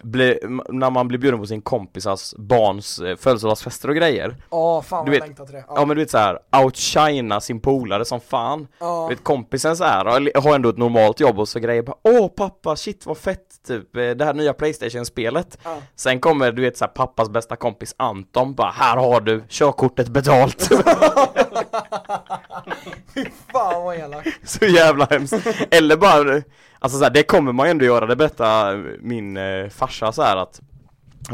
Bli, 0.01 0.39
när 0.69 0.89
man 0.89 1.07
blir 1.07 1.19
bjuden 1.19 1.39
på 1.39 1.45
sin 1.45 1.61
kompisars 1.61 2.33
barns 2.37 2.99
eh, 2.99 3.15
födelsedagsfester 3.15 3.89
och 3.89 3.95
grejer. 3.95 4.35
Ja 4.51 4.81
fan 4.81 5.05
Du 5.05 5.11
vad 5.11 5.15
jag 5.19 5.27
längtar 5.27 5.45
till 5.45 5.55
det. 5.55 5.63
Ja 5.67 5.85
men 5.85 5.97
du 5.97 6.03
vet 6.03 6.11
så 6.11 6.17
här, 6.17 6.39
outshina 6.63 7.41
sin 7.41 7.59
polare 7.59 8.05
som 8.05 8.19
fan. 8.21 8.67
Ja. 8.79 9.05
Du 9.09 9.15
vet 9.15 9.23
kompisen 9.23 9.77
så 9.77 9.83
här 9.83 10.05
har- 10.41 10.55
ändå 10.55 10.69
ett 10.69 10.77
normalt 10.77 11.19
jobb 11.19 11.39
och 11.39 11.49
så 11.49 11.59
grejer 11.59 11.81
bara 11.83 11.95
Åh 12.03 12.27
pappa, 12.27 12.75
shit 12.75 13.05
vad 13.05 13.17
fett 13.17 13.63
typ, 13.67 13.95
eh, 13.95 14.09
det 14.09 14.25
här 14.25 14.33
nya 14.33 14.53
Playstation-spelet. 14.53 15.57
Ja. 15.63 15.77
Sen 15.95 16.19
kommer 16.19 16.51
du 16.51 16.61
vet 16.61 16.77
så 16.77 16.85
här, 16.85 16.91
pappas 16.91 17.29
bästa 17.29 17.55
kompis 17.55 17.95
Anton 17.97 18.53
bara 18.53 18.71
Här 18.71 18.97
har 18.97 19.21
du, 19.21 19.43
körkortet 19.49 20.07
betalt. 20.07 20.69
Fan 23.51 23.83
vad 23.83 23.97
elakt. 23.97 24.49
Så 24.49 24.65
jävla 24.65 25.05
hemskt. 25.05 25.47
Eller 25.71 25.97
bara, 25.97 26.41
alltså 26.79 26.97
så 26.97 27.03
här, 27.03 27.11
det 27.11 27.23
kommer 27.23 27.51
man 27.51 27.67
ju 27.67 27.71
ändå 27.71 27.85
göra, 27.85 28.05
det 28.05 28.15
berättade 28.15 28.97
min 29.01 29.37
eh, 29.37 29.69
farsa 29.69 30.11
så 30.11 30.21
här 30.21 30.37
att 30.37 30.61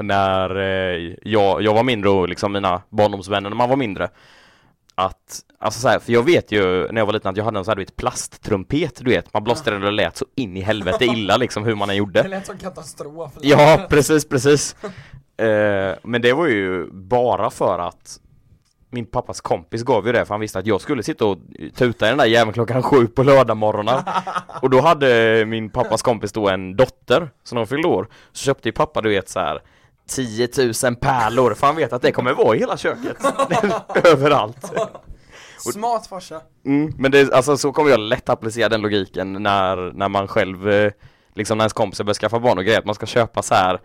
när 0.04 0.56
eh, 0.56 1.14
jag, 1.24 1.62
jag 1.62 1.74
var 1.74 1.84
mindre 1.84 2.10
och 2.10 2.30
liksom 2.30 2.52
mina 2.52 2.82
barndomsvänner 2.90 3.50
när 3.50 3.58
man 3.58 3.70
var 3.70 3.76
mindre 3.76 4.10
att, 4.96 5.40
alltså 5.60 5.80
så 5.80 5.88
här, 5.88 6.00
för 6.00 6.14
jag 6.14 6.24
vet 6.24 6.52
ju 6.52 6.88
när 6.92 7.02
jag 7.02 7.06
var 7.06 7.14
liten 7.14 7.32
att 7.32 7.38
jag 7.38 7.44
hade 7.44 7.60
en 7.60 7.66
sån 7.66 7.72
här 7.72 7.76
du 7.76 7.82
vet 7.82 7.96
plasttrumpet 7.96 8.96
du 8.96 9.12
vet, 9.12 9.34
man 9.34 9.44
blåste 9.44 9.72
den 9.72 9.80
och 9.80 9.86
det 9.86 9.92
lät 9.92 10.18
så 10.18 10.26
in 10.36 10.58
i 10.58 10.62
helvete 10.62 11.06
illa 11.06 11.38
liksom 11.38 11.64
hur 11.64 11.76
man 11.76 11.90
än 11.90 11.94
Det 11.94 11.98
gjorde 11.98 12.28
lät 12.28 12.46
som 12.46 12.58
katastrof. 12.58 13.32
Ja, 13.42 13.86
precis, 13.90 14.30
precis 14.30 14.76
eh, 15.38 15.96
Men 16.04 16.22
det 16.22 16.34
var 16.34 16.48
ju 16.48 16.92
bara 16.92 17.50
för 17.50 17.80
att 17.80 18.20
min 18.96 19.06
pappas 19.06 19.42
kompis 19.42 19.84
gav 19.84 20.06
ju 20.06 20.12
det 20.12 20.26
för 20.26 20.34
han 20.34 20.42
visste 20.42 20.60
att 20.60 20.66
jag 20.66 20.82
skulle 20.82 21.04
sitta 21.04 21.26
och 21.26 21.38
tuta 21.76 22.06
i 22.06 22.10
den 22.10 22.18
där 22.18 22.26
jäveln 22.26 22.54
klockan 22.54 22.84
sju 22.84 23.08
på 23.08 23.24
lördagmorgnar 23.24 24.04
Och 24.62 24.70
då 24.70 24.82
hade 24.82 25.44
min 25.46 25.70
pappas 25.70 26.02
kompis 26.02 26.32
då 26.32 26.50
en 26.50 26.76
dotter 26.76 27.30
som 27.44 27.56
de 27.56 27.68
fyllde 27.68 27.88
år 27.88 28.08
Så 28.32 28.44
köpte 28.44 28.70
ju 28.70 28.74
pappa 28.74 29.02
du 29.02 29.10
vet 29.10 29.30
så 29.30 29.40
här 29.40 29.62
10 30.08 30.50
000 30.84 30.96
pärlor 30.96 31.54
för 31.54 31.68
han 31.68 31.76
vet 31.76 31.94
att 31.94 32.02
det 32.02 32.12
kommer 32.12 32.34
vara 32.34 32.56
i 32.56 32.60
hela 32.60 32.78
köket. 32.78 33.18
Överallt. 34.06 34.74
Smart 35.74 36.08
farsa. 36.08 36.42
mm, 36.66 36.94
Men 36.98 37.12
det, 37.12 37.34
alltså 37.34 37.58
så 37.58 37.72
kommer 37.72 37.90
jag 37.92 38.00
lätt 38.00 38.30
applicera 38.30 38.70
den 38.70 38.82
logiken 38.82 39.34
när, 39.34 39.94
när 39.94 40.10
man 40.10 40.28
själv 40.28 40.70
eh, 40.70 40.92
Liksom 41.36 41.58
när 41.58 41.64
ens 41.64 41.74
kompisar 41.74 42.04
börjar 42.04 42.14
skaffa 42.16 42.40
barn 42.40 42.58
och 42.58 42.64
grejer 42.64 42.80
att 42.80 42.86
man 42.86 42.96
ska 42.96 43.06
köpa 43.06 43.42
så 43.42 43.56
här 43.56 43.80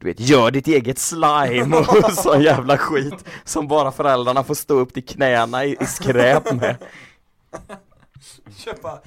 du 0.00 0.06
vet, 0.06 0.20
gör 0.20 0.50
ditt 0.50 0.66
eget 0.66 0.98
slime 0.98 1.76
och 1.76 2.12
sån 2.12 2.42
jävla 2.42 2.78
skit 2.78 3.24
som 3.44 3.68
bara 3.68 3.92
föräldrarna 3.92 4.44
får 4.44 4.54
stå 4.54 4.74
upp 4.74 4.94
till 4.94 5.06
knäna 5.06 5.64
i, 5.64 5.76
i 5.80 5.86
skräp 5.86 6.52
med. 6.52 6.76
Köpa 8.56 9.00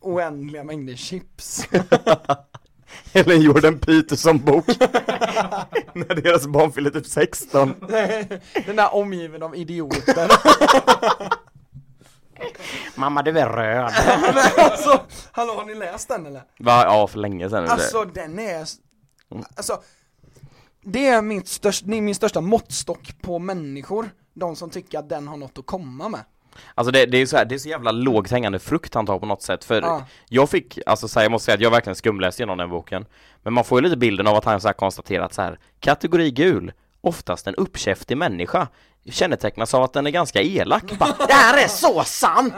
oändliga 0.00 0.64
mängder 0.64 0.94
chips. 0.94 1.68
Eller 3.12 3.34
en 3.34 3.42
Jordan 3.42 3.78
Peterson-bok. 3.78 4.66
När 5.92 6.14
deras 6.14 6.46
barn 6.46 6.72
fyller 6.72 6.90
typ 6.90 7.06
16. 7.06 7.74
Den 8.66 8.76
där 8.76 8.94
omgiven 8.94 9.42
av 9.42 9.56
idioter. 9.56 10.30
Mamma 12.94 13.22
du 13.22 13.38
är 13.38 13.48
röd. 13.48 13.92
Alltså, 14.56 15.00
hallå 15.32 15.52
har 15.52 15.64
ni 15.64 15.74
läst 15.74 16.08
den 16.08 16.26
eller? 16.26 16.42
Va? 16.58 16.82
Ja, 16.84 17.06
för 17.06 17.18
länge 17.18 17.50
sedan. 17.50 17.68
Alltså 17.68 18.04
den 18.04 18.38
är, 18.38 18.66
alltså 19.56 19.82
det 20.92 21.06
är 21.06 21.22
det 21.86 21.96
är 21.96 22.00
min 22.00 22.14
största 22.14 22.40
måttstock 22.40 23.14
på 23.22 23.38
människor, 23.38 24.10
de 24.34 24.56
som 24.56 24.70
tycker 24.70 24.98
att 24.98 25.08
den 25.08 25.28
har 25.28 25.36
något 25.36 25.58
att 25.58 25.66
komma 25.66 26.08
med. 26.08 26.20
Alltså 26.74 26.90
det, 26.92 27.06
det 27.06 27.18
är 27.18 27.26
så 27.26 27.36
här, 27.36 27.44
det 27.44 27.54
är 27.54 27.58
så 27.58 27.68
jävla 27.68 27.90
lågt 27.92 28.30
hängande 28.30 28.58
frukt 28.58 28.94
han 28.94 29.06
tar 29.06 29.18
på 29.18 29.26
något 29.26 29.42
sätt 29.42 29.64
för 29.64 29.82
Ja. 29.82 30.06
jag 30.28 30.50
fick, 30.50 30.78
alltså 30.86 31.08
så 31.08 31.18
här, 31.18 31.24
jag 31.24 31.30
måste 31.32 31.44
säga 31.44 31.54
att 31.54 31.60
jag 31.60 31.70
verkligen 31.70 31.96
skumläste 31.96 32.42
genom 32.42 32.58
den 32.58 32.70
boken 32.70 33.06
Men 33.42 33.52
man 33.52 33.64
får 33.64 33.78
ju 33.78 33.84
lite 33.84 33.96
bilden 33.96 34.26
av 34.26 34.36
att 34.36 34.44
han 34.44 34.60
så 34.60 34.68
här 34.68 34.72
konstaterat 34.72 35.34
så 35.34 35.42
här 35.42 35.58
kategori 35.80 36.30
gul, 36.30 36.72
oftast 37.00 37.46
en 37.46 37.54
uppkäftig 37.54 38.16
människa 38.16 38.68
kännetecknas 39.10 39.74
av 39.74 39.82
att 39.82 39.92
den 39.92 40.06
är 40.06 40.10
ganska 40.10 40.42
elak 40.42 40.92
Bara, 40.98 41.14
Det 41.26 41.32
här 41.32 41.64
är 41.64 41.68
så 41.68 42.04
sant! 42.04 42.54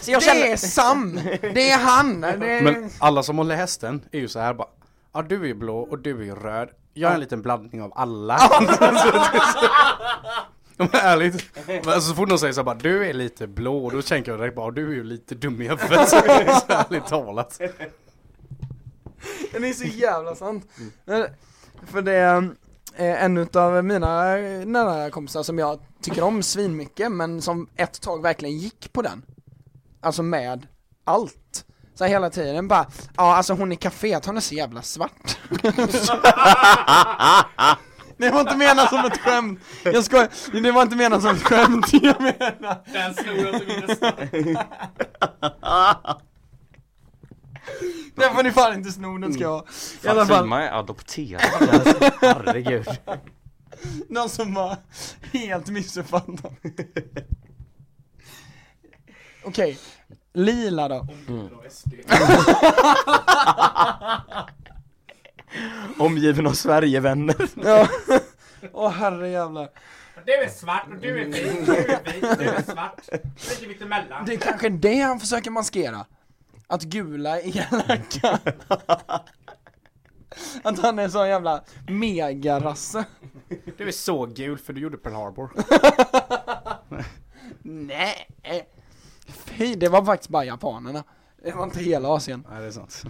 Så 0.00 0.10
jag 0.10 0.20
Det 0.20 0.24
känner... 0.24 0.46
är 0.46 0.56
Sam! 0.56 1.20
Det 1.40 1.70
är 1.70 1.78
han! 1.78 2.20
Det 2.20 2.28
är... 2.28 2.62
Men 2.62 2.90
alla 2.98 3.22
som 3.22 3.38
har 3.38 3.44
läst 3.44 3.80
den 3.80 4.02
är 4.12 4.18
ju 4.18 4.28
så 4.28 4.38
här 4.38 4.54
bara, 4.54 4.68
ja 5.12 5.22
du 5.22 5.50
är 5.50 5.54
blå 5.54 5.78
och 5.78 5.98
du 5.98 6.30
är 6.30 6.34
röd, 6.34 6.68
jag 6.94 7.10
är 7.10 7.14
en 7.14 7.20
liten 7.20 7.42
blandning 7.42 7.82
av 7.82 7.92
alla. 7.94 8.38
Men 10.76 10.88
ärligt, 10.92 11.58
Men 11.84 12.02
så 12.02 12.14
fort 12.14 12.28
någon 12.28 12.38
säger 12.38 12.52
så 12.52 12.60
här 12.60 12.64
bara, 12.64 12.74
du 12.74 13.06
är 13.06 13.12
lite 13.12 13.46
blå, 13.46 13.90
då 13.90 14.02
tänker 14.02 14.32
jag 14.32 14.40
direkt 14.40 14.56
bara, 14.56 14.70
du 14.70 14.90
är 14.90 14.94
ju 14.94 15.04
lite 15.04 15.34
dum 15.34 15.62
i 15.62 15.68
huvudet. 15.68 16.08
Så 16.08 16.16
ärligt 16.16 17.06
talat. 17.06 17.60
Den 19.52 19.64
är 19.64 19.72
så 19.72 19.84
jävla 19.84 20.34
sant. 20.34 20.68
Men, 21.04 21.26
För 21.86 22.02
det 22.02 22.12
är 22.12 22.36
eh, 22.96 23.24
en 23.24 23.36
utav 23.36 23.84
mina 23.84 24.36
nära 24.64 25.10
kompisar 25.10 25.42
som 25.42 25.58
jag 25.58 25.78
tycker 26.02 26.22
om 26.22 26.42
svinmycket 26.42 27.12
men 27.12 27.42
som 27.42 27.68
ett 27.76 28.00
tag 28.00 28.22
verkligen 28.22 28.58
gick 28.58 28.92
på 28.92 29.02
den. 29.02 29.22
Alltså 30.00 30.22
med 30.22 30.66
allt. 31.04 31.64
Så 31.94 32.04
här 32.04 32.10
hela 32.10 32.30
tiden 32.30 32.68
bara, 32.68 32.86
ja 33.16 33.36
alltså 33.36 33.54
hon 33.54 33.72
i 33.72 33.76
kaféet, 33.76 34.26
hon 34.26 34.36
är 34.36 34.40
så 34.40 34.54
jävla 34.54 34.82
svart. 34.82 35.38
Det 38.16 38.30
var 38.30 38.40
inte 38.40 38.56
menat 38.56 38.88
som 38.88 39.04
ett 39.04 39.20
skämt, 39.20 39.60
jag 39.84 40.04
ska, 40.04 40.28
det 40.52 40.72
var 40.72 40.82
inte 40.82 40.96
menat 40.96 41.22
som 41.22 41.36
ett 41.36 41.42
skämt, 41.42 41.86
jag 41.92 42.20
menar 42.20 42.92
Den 42.92 43.14
snor 43.14 43.34
jag 43.36 43.58
till 43.58 43.68
min 43.68 43.80
nästa. 43.86 44.12
Den 48.14 48.34
får 48.34 48.42
ni 48.42 48.50
fan 48.50 48.74
inte 48.74 48.92
sno, 48.92 49.18
den 49.18 49.32
ska 49.32 49.42
jag 49.42 49.50
ha. 49.50 49.64
I 50.02 50.08
alla 50.08 50.20
Fan, 50.20 50.28
fall, 50.28 50.44
Simon 50.44 50.58
är 50.58 50.78
adopterad, 50.78 51.42
alltså, 51.70 52.10
herregud 52.20 52.86
någon 54.08 54.28
som 54.28 54.54
var 54.54 54.76
helt 55.32 55.68
missuppfattad. 55.68 56.56
Okej, 59.44 59.78
lila 60.32 60.88
då. 60.88 61.06
Omgiven 65.98 66.46
av 66.46 66.52
Sverigevänner 66.52 67.36
Ja. 67.64 67.88
Åh 68.72 68.90
herre 68.90 69.28
jävlar. 69.28 69.68
Du 70.26 70.32
är 70.32 70.48
svart 70.48 70.86
och 70.90 70.96
du 71.00 71.20
är 71.20 71.24
vit, 71.24 71.66
du 71.66 71.76
är 71.76 72.12
vit, 72.12 72.38
du 72.38 72.44
är 72.44 72.62
svart. 72.62 73.08
Lite 73.50 73.66
mittemellan. 73.68 74.24
Det 74.26 74.32
är 74.32 74.36
kanske 74.38 74.68
det 74.68 75.00
han 75.00 75.20
försöker 75.20 75.50
maskera. 75.50 76.06
Att 76.66 76.82
gula 76.82 77.40
är 77.40 77.56
elaka. 77.56 78.38
att 80.62 80.78
han 80.78 80.98
är 80.98 81.02
en 81.04 81.10
sån 81.10 81.28
jävla 81.28 81.64
megarasse. 81.88 83.04
Du 83.76 83.88
är 83.88 83.92
så 83.92 84.26
gul 84.26 84.58
för 84.58 84.72
du 84.72 84.80
gjorde 84.80 84.96
Pearl 84.96 85.14
Harbor. 85.14 85.50
Nej. 87.62 88.28
Fy, 89.26 89.74
det 89.74 89.88
var 89.88 90.04
faktiskt 90.04 90.30
bara 90.30 90.44
japanerna. 90.44 91.04
Det 91.42 91.52
var 91.52 91.64
inte 91.64 91.80
hela 91.80 92.08
Asien. 92.08 92.46
Nej 92.50 92.60
det 92.60 92.66
är 92.66 92.70
sant. 92.70 93.02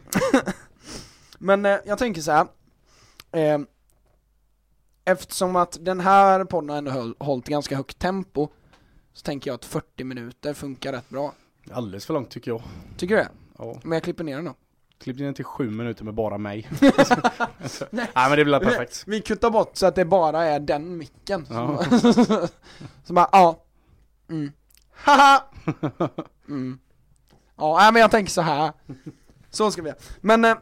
Men 1.38 1.66
eh, 1.66 1.76
jag 1.84 1.98
tänker 1.98 2.20
så 2.20 2.32
här. 2.32 2.46
Eh, 3.32 3.58
eftersom 5.04 5.56
att 5.56 5.78
den 5.80 6.00
här 6.00 6.44
podden 6.44 6.70
har 6.70 6.76
ändå 6.76 6.90
höll, 6.90 7.14
hållit 7.18 7.46
ganska 7.46 7.76
högt 7.76 7.98
tempo 7.98 8.48
så 9.12 9.22
tänker 9.22 9.50
jag 9.50 9.54
att 9.54 9.64
40 9.64 10.04
minuter 10.04 10.54
funkar 10.54 10.92
rätt 10.92 11.08
bra. 11.08 11.34
Alldeles 11.72 12.06
för 12.06 12.14
långt 12.14 12.30
tycker 12.30 12.50
jag. 12.50 12.62
Tycker 12.96 13.16
du 13.16 13.22
det? 13.22 13.28
Ja. 13.58 13.80
Men 13.82 13.92
jag 13.92 14.02
klipper 14.02 14.24
ner 14.24 14.36
den 14.36 14.44
då. 14.44 14.54
Klipp 15.00 15.18
ner 15.18 15.32
till 15.32 15.44
sju 15.44 15.70
minuter 15.70 16.04
med 16.04 16.14
bara 16.14 16.38
mig. 16.38 16.68
Nej 17.90 18.08
men 18.14 18.36
det 18.38 18.44
blir 18.44 18.58
perfekt. 18.58 19.04
Vi 19.06 19.20
kuttar 19.20 19.50
bort 19.50 19.76
så 19.76 19.86
att 19.86 19.94
det 19.94 20.04
bara 20.04 20.44
är 20.44 20.60
den 20.60 20.96
micken. 20.96 21.46
Ja. 21.50 21.84
Så, 22.00 22.48
så 23.04 23.12
bara, 23.12 23.28
ja. 23.32 23.64
Mm. 24.30 24.52
Haha! 24.94 25.44
Mm. 26.48 26.78
Ja, 27.56 27.90
men 27.92 28.02
jag 28.02 28.10
tänker 28.10 28.32
så 28.32 28.40
här. 28.40 28.72
Så 29.50 29.70
ska 29.70 29.82
vi 29.82 29.88
göra. 29.88 29.98
Men 30.20 30.44
eh, 30.44 30.54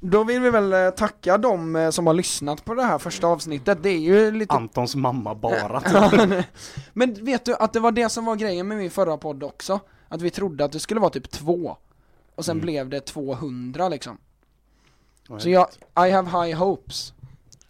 då 0.00 0.24
vill 0.24 0.40
vi 0.40 0.50
väl 0.50 0.72
eh, 0.72 0.90
tacka 0.90 1.38
de 1.38 1.76
eh, 1.76 1.90
som 1.90 2.06
har 2.06 2.14
lyssnat 2.14 2.64
på 2.64 2.74
det 2.74 2.82
här 2.82 2.98
första 2.98 3.26
avsnittet. 3.26 3.82
Det 3.82 3.88
är 3.88 3.98
ju 3.98 4.30
lite 4.30 4.54
Antons 4.54 4.94
mamma 4.96 5.34
bara. 5.34 5.82
Men 6.92 7.24
vet 7.24 7.44
du 7.44 7.54
att 7.54 7.72
det 7.72 7.80
var 7.80 7.92
det 7.92 8.08
som 8.08 8.24
var 8.24 8.36
grejen 8.36 8.68
med 8.68 8.78
min 8.78 8.90
förra 8.90 9.16
podd 9.16 9.42
också? 9.42 9.80
Att 10.08 10.22
vi 10.22 10.30
trodde 10.30 10.64
att 10.64 10.72
det 10.72 10.80
skulle 10.80 11.00
vara 11.00 11.10
typ 11.10 11.30
två 11.30 11.76
Och 12.34 12.44
sen 12.44 12.60
blev 12.60 12.88
det 12.88 13.00
200 13.00 13.88
liksom 13.88 14.18
Så 15.38 15.50
jag, 15.50 15.68
I 16.06 16.10
have 16.10 16.30
high 16.30 16.58
hopes 16.58 17.12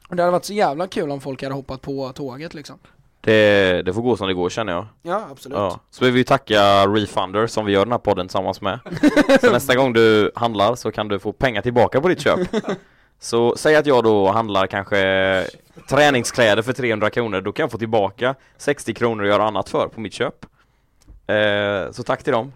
Och 0.09 0.17
det 0.17 0.23
hade 0.23 0.33
varit 0.33 0.45
så 0.45 0.53
jävla 0.53 0.87
kul 0.87 1.11
om 1.11 1.21
folk 1.21 1.43
hade 1.43 1.55
hoppat 1.55 1.81
på 1.81 2.13
tåget 2.13 2.55
liksom 2.55 2.79
Det, 3.25 3.83
det 3.83 3.93
får 3.93 4.03
gå 4.03 4.17
som 4.17 4.29
det 4.29 4.35
går 4.35 4.51
känner 4.51 4.73
jag. 4.73 4.87
Ja, 5.03 5.27
absolut 5.31 5.59
Ja. 5.59 5.81
Så 5.91 6.05
vill 6.05 6.15
vi 6.15 6.25
tacka 6.25 6.87
Refunder 6.87 7.47
som 7.47 7.67
vi 7.67 7.73
gör 7.73 7.85
den 7.85 7.93
här 7.93 7.99
podden 7.99 8.29
tillsammans 8.29 8.61
med. 8.61 8.79
Så 9.41 9.53
nästa 9.53 9.75
gång 9.75 9.93
du 9.93 10.31
handlar 10.35 10.75
så 10.75 10.91
kan 10.91 11.09
du 11.09 11.19
få 11.19 11.33
pengar 11.33 11.63
tillbaka 11.63 12.01
på 12.01 12.09
ditt 12.09 12.21
köp. 12.21 12.41
Så 13.21 13.55
säg 13.57 13.77
att 13.77 13.87
jag 13.87 14.05
då 14.05 14.31
handlar 14.31 14.67
kanske 14.67 15.47
träningskläder 15.89 16.63
för 16.63 16.73
300 16.73 17.11
kronor, 17.11 17.41
då 17.41 17.53
kan 17.53 17.63
jag 17.63 17.71
få 17.71 17.79
tillbaka 17.79 18.35
60 18.57 18.95
kronor 18.95 19.23
och 19.23 19.29
göra 19.29 19.45
annat 19.45 19.69
för 19.69 19.89
på 19.89 20.01
mitt 20.01 20.13
köp. 20.13 20.47
Eh, 21.27 21.91
så 21.93 22.03
tack 22.03 22.23
till 22.23 22.33
dem. 22.33 22.53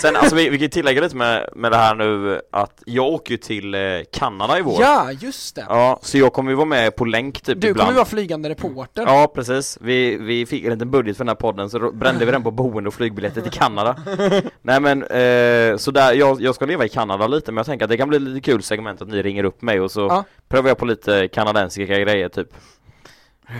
Sen 0.00 0.16
alltså 0.16 0.36
vi, 0.36 0.48
vi 0.48 0.58
kan 0.58 0.68
tillägga 0.70 1.00
lite 1.02 1.16
med, 1.16 1.48
med 1.56 1.72
det 1.72 1.76
här 1.76 1.94
nu 1.94 2.40
att 2.52 2.82
jag 2.86 3.06
åker 3.06 3.30
ju 3.32 3.38
till 3.38 3.74
eh, 3.74 3.80
Kanada 4.12 4.58
i 4.58 4.62
vår. 4.62 4.80
Ja, 4.80 5.12
just 5.12 5.54
det! 5.56 5.66
Ja, 5.68 5.98
så 6.02 6.18
jag 6.18 6.32
kommer 6.32 6.50
ju 6.50 6.56
vara 6.56 6.66
med 6.66 6.96
på 6.96 7.04
länk 7.04 7.40
typ 7.40 7.60
Du 7.60 7.68
ibland. 7.68 7.76
kommer 7.78 7.92
ju 7.92 7.96
vara 7.96 8.04
flygande 8.06 8.48
reporter 8.48 9.02
Ja 9.06 9.32
precis, 9.34 9.78
vi, 9.80 10.16
vi 10.16 10.46
fick 10.46 10.64
en 10.64 10.70
liten 10.72 10.90
budget 10.90 11.16
för 11.16 11.24
den 11.24 11.28
här 11.28 11.34
podden 11.34 11.70
så 11.70 11.78
då 11.78 11.92
brände 11.92 12.24
vi 12.24 12.32
den 12.32 12.42
på 12.42 12.50
boende 12.50 12.88
och 12.88 12.94
flygbiljetter 12.94 13.40
till 13.40 13.50
Kanada 13.52 13.96
Nej 14.62 14.80
men, 14.80 15.02
eh, 15.02 15.76
så 15.76 15.90
där, 15.90 16.12
jag, 16.12 16.40
jag 16.40 16.54
ska 16.54 16.66
leva 16.66 16.84
i 16.84 16.88
Kanada 16.88 17.26
lite 17.26 17.52
men 17.52 17.56
jag 17.56 17.66
tänker 17.66 17.84
att 17.84 17.90
det 17.90 17.96
kan 17.96 18.08
bli 18.08 18.18
lite 18.18 18.40
kul 18.50 18.62
segment 18.62 19.02
att 19.02 19.08
ni 19.08 19.22
ringer 19.22 19.44
upp 19.44 19.62
mig 19.62 19.80
och 19.80 19.90
så 19.90 20.00
Ja. 20.00 20.24
prövar 20.48 20.68
jag 20.68 20.78
på 20.78 20.84
lite 20.86 21.28
kanadensiska 21.28 21.98
grejer 21.98 22.28
typ 22.28 22.48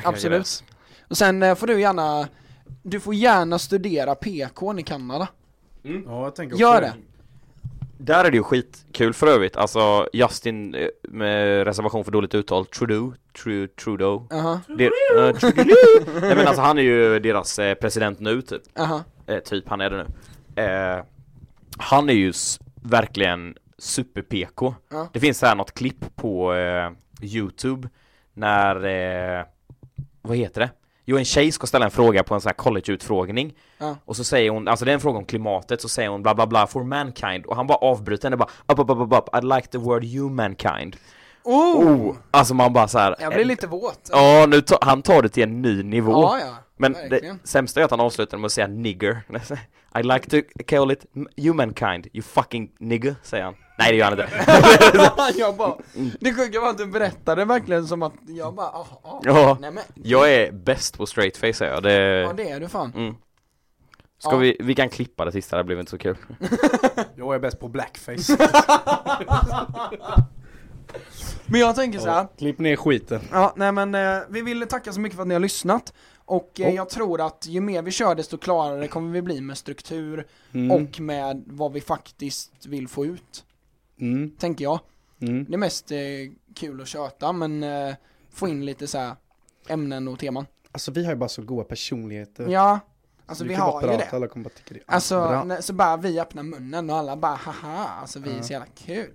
Absolut 0.04 0.64
Och 1.10 1.16
sen 1.16 1.42
eh, 1.42 1.54
får 1.54 1.66
du 1.66 1.80
gärna 1.80 2.28
Du 2.82 3.00
får 3.00 3.14
gärna 3.14 3.58
studera 3.58 4.14
PK 4.14 4.78
i 4.78 4.82
Kanada 4.82 5.28
Ja 6.06 6.24
jag 6.24 6.34
tänker 6.34 6.56
Gör 6.56 6.80
det! 6.80 6.94
Där 7.98 8.24
är 8.24 8.30
det 8.30 8.36
ju 8.36 8.42
skitkul 8.42 9.14
för 9.14 9.26
övrigt, 9.26 9.56
alltså 9.56 10.08
Justin 10.12 10.74
eh, 10.74 10.88
med 11.02 11.64
reservation 11.64 12.04
för 12.04 12.12
dåligt 12.12 12.34
uttal, 12.34 12.66
Trudeau, 12.66 13.12
Tru, 13.42 13.68
Trudeau. 13.68 14.26
Aha, 14.32 14.60
det, 14.68 14.84
uh, 15.18 15.32
Trudeau. 15.38 16.20
Nej 16.20 16.36
men 16.36 16.46
alltså 16.46 16.62
han 16.62 16.78
är 16.78 16.82
ju 16.82 17.18
deras 17.18 17.58
eh, 17.58 17.74
president 17.74 18.20
nu 18.20 18.42
typ. 18.42 18.62
Aha. 18.78 19.04
Eh, 19.26 19.38
typ 19.38 19.68
han 19.68 19.80
är 19.80 19.90
det 19.90 19.96
nu. 19.96 20.62
Eh, 20.62 21.04
Han 21.78 22.08
är 22.08 22.14
ju 22.14 22.32
verkligen 22.82 23.56
super-PK 23.78 24.74
Ja. 24.90 25.08
Det 25.12 25.20
finns 25.20 25.38
så 25.38 25.46
här 25.46 25.54
något 25.54 25.74
klipp 25.74 26.16
på 26.16 26.54
eh, 26.54 26.90
Youtube 27.22 27.88
När, 28.34 28.84
eh, 29.38 29.44
vad 30.22 30.36
heter 30.36 30.60
det? 30.60 30.70
Jo 31.08 31.18
en 31.18 31.24
tjej 31.24 31.52
ska 31.52 31.66
ställa 31.66 31.84
en 31.84 31.90
fråga 31.90 32.22
på 32.24 32.34
en 32.34 32.40
sån 32.40 32.48
här 32.48 32.54
collegeutfrågning 32.54 33.54
Ja. 33.78 33.96
Och 34.04 34.16
så 34.16 34.24
säger 34.24 34.50
hon, 34.50 34.68
alltså 34.68 34.84
det 34.84 34.90
är 34.90 34.94
en 34.94 35.00
fråga 35.00 35.18
om 35.18 35.24
klimatet, 35.24 35.80
så 35.82 35.88
säger 35.88 36.08
hon 36.08 36.22
bla 36.22 36.34
bla 36.34 36.46
bla 36.46 36.66
for 36.66 36.84
mankind 36.84 37.46
Och 37.46 37.56
han 37.56 37.66
bara 37.66 37.78
avbryter 37.78 38.24
henne 38.28 38.36
bara 38.36 38.48
up 38.68 38.78
up 38.78 38.90
up 38.90 38.98
up, 38.98 39.12
up 39.12 39.28
I'd 39.34 39.56
like 39.56 39.68
the 39.68 39.78
word 39.78 40.04
humankind 40.04 40.96
Oh! 41.44 41.86
Oh! 41.88 42.16
Alltså 42.30 42.54
man 42.54 42.72
bara 42.72 42.88
så 42.88 42.98
här. 42.98 43.16
Jag 43.18 43.32
blir 43.34 43.44
lite 43.44 43.66
våt 43.66 44.10
Ja, 44.12 44.46
nu 44.48 44.60
ta, 44.60 44.78
han 44.80 45.02
tar 45.02 45.22
det 45.22 45.28
till 45.28 45.42
en 45.42 45.62
ny 45.62 45.82
nivå 45.82 46.12
Ja, 46.12 46.38
ja, 46.40 46.54
men 46.76 46.92
verkligen. 46.92 47.38
det 47.42 47.48
sämsta 47.48 47.80
är 47.80 47.84
att 47.84 47.90
han 47.90 48.00
avslutar 48.00 48.38
med 48.38 48.46
att 48.46 48.52
säga 48.52 48.66
nigger 48.66 49.22
I 49.98 50.02
like 50.02 50.30
to 50.30 50.48
call 50.66 50.90
it 50.92 51.06
humankind, 51.36 52.06
you 52.12 52.22
fucking 52.22 52.70
nigger, 52.78 53.14
säger 53.22 53.44
han 53.44 53.54
Nej 53.78 53.90
det 53.92 53.96
gör 53.96 54.04
han 54.04 54.12
inte 54.20 55.34
jag 55.38 55.56
bara, 55.56 55.76
det 56.20 56.34
sjuka 56.34 56.60
var 56.60 56.70
att 56.70 56.78
du 56.78 56.86
berättade 56.86 57.44
verkligen 57.44 57.86
som 57.86 58.02
att 58.02 58.12
jag 58.26 58.54
bara, 58.54 58.66
ah, 58.66 58.86
ah. 59.02 59.20
Ja, 59.24 59.56
Nej 59.60 59.70
men, 59.70 59.84
jag 59.94 60.32
är 60.34 60.52
bäst 60.52 60.98
på 60.98 61.06
straight 61.06 61.36
face 61.36 61.52
säger 61.52 61.72
jag, 61.72 61.82
det, 61.82 61.92
ja 62.20 62.32
det 62.32 62.50
är 62.50 62.60
du 62.60 62.68
fan 62.68 62.92
mm. 62.96 63.14
Ska 64.18 64.32
Ja. 64.32 64.36
vi, 64.36 64.56
vi 64.60 64.74
kan 64.74 64.88
klippa 64.88 65.24
det 65.24 65.32
sista, 65.32 65.56
det 65.56 65.64
blev 65.64 65.78
inte 65.78 65.90
så 65.90 65.98
kul 65.98 66.16
Jag 67.16 67.34
är 67.34 67.38
bäst 67.38 67.60
på 67.60 67.68
blackface. 67.68 68.36
Men 71.46 71.60
jag 71.60 71.74
tänker 71.76 71.98
så 71.98 72.08
här. 72.10 72.26
Klipp 72.38 72.58
ner 72.58 72.76
skiten. 72.76 73.20
ja 73.32 73.52
nej 73.56 73.72
men 73.72 73.94
eh, 73.94 74.18
vi 74.28 74.42
vill 74.42 74.66
tacka 74.68 74.92
så 74.92 75.00
mycket 75.00 75.16
för 75.16 75.22
att 75.22 75.28
ni 75.28 75.34
har 75.34 75.40
lyssnat 75.40 75.92
Och 76.24 76.60
eh, 76.60 76.68
Oh. 76.68 76.74
jag 76.74 76.88
tror 76.90 77.20
att 77.26 77.46
ju 77.46 77.60
mer 77.60 77.82
vi 77.82 77.90
kör 77.90 78.14
desto 78.14 78.38
klarare 78.38 78.88
kommer 78.88 79.12
vi 79.12 79.22
bli 79.22 79.40
med 79.40 79.58
struktur 79.58 80.26
Mm. 80.54 80.70
och 80.70 81.00
med 81.00 81.44
vad 81.46 81.72
vi 81.72 81.80
faktiskt 81.80 82.66
vill 82.66 82.88
få 82.88 83.06
ut 83.06 83.44
Mm. 84.00 84.30
Tänker 84.38 84.64
jag. 84.64 84.80
Mm. 85.20 85.44
Det 85.48 85.54
är 85.54 85.58
mest 85.58 85.90
eh, 85.90 85.98
kul 86.54 86.80
att 86.80 86.88
köta 86.88 87.32
men 87.32 87.62
eh, 87.62 87.94
få 88.32 88.48
in 88.48 88.66
lite 88.66 88.86
så 88.86 88.98
här 88.98 89.14
ämnen 89.68 90.08
och 90.08 90.18
teman. 90.18 90.46
Alltså 90.72 90.90
vi 90.90 91.04
har 91.04 91.12
ju 91.12 91.16
bara 91.16 91.28
så 91.28 91.42
goda 91.42 91.64
personligheter. 91.64 92.46
Ja, 92.48 92.78
alltså 93.26 93.44
vi 93.44 93.54
har 93.54 93.82
ju 93.82 93.88
det. 93.88 94.08
Alla 94.12 94.28
kommer 94.28 94.44
bara 94.44 94.50
tycka 94.54 94.74
det 94.74 94.80
är 94.80 94.94
Alltså, 94.94 95.44
när, 95.44 95.60
så 95.60 95.72
bara 95.72 95.96
vi 95.96 96.20
öppnar 96.20 96.42
munnen 96.42 96.90
och 96.90 96.96
alla 96.96 97.16
bara 97.16 97.34
haha, 97.34 97.88
alltså 98.00 98.18
vi 98.18 98.30
är 98.38 98.42
så 98.42 98.52
jävla 98.52 98.66
kul. 98.74 99.10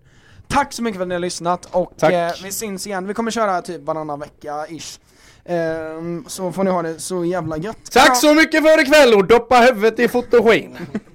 Tack 0.48 0.74
så 0.74 0.84
mycket 0.84 0.98
för 0.98 1.02
att 1.02 1.08
ni 1.08 1.16
har 1.16 1.20
lyssnat 1.20 1.66
och 1.66 2.04
eh, 2.04 2.34
vi 2.44 2.52
syns 2.52 2.88
igen, 2.88 3.08
vi 3.08 3.14
kommer 3.14 3.32
köra 3.32 3.62
typ 3.62 3.82
varannan 3.82 4.20
vecka 4.20 4.66
ish. 4.70 5.00
Ehm, 5.46 6.26
Så 6.28 6.52
får 6.52 6.64
ni 6.64 6.72
ha 6.72 6.82
det 6.82 7.00
så 7.00 7.26
jävla 7.26 7.58
gött. 7.58 7.92
Tack 7.92 8.18
så 8.18 8.34
mycket 8.36 8.64
för 8.64 8.82
ikväll 8.82 9.14
och 9.14 9.28
doppa 9.28 9.60
huvudet 9.60 10.00
i 10.00 10.08
fotogen. 10.08 10.78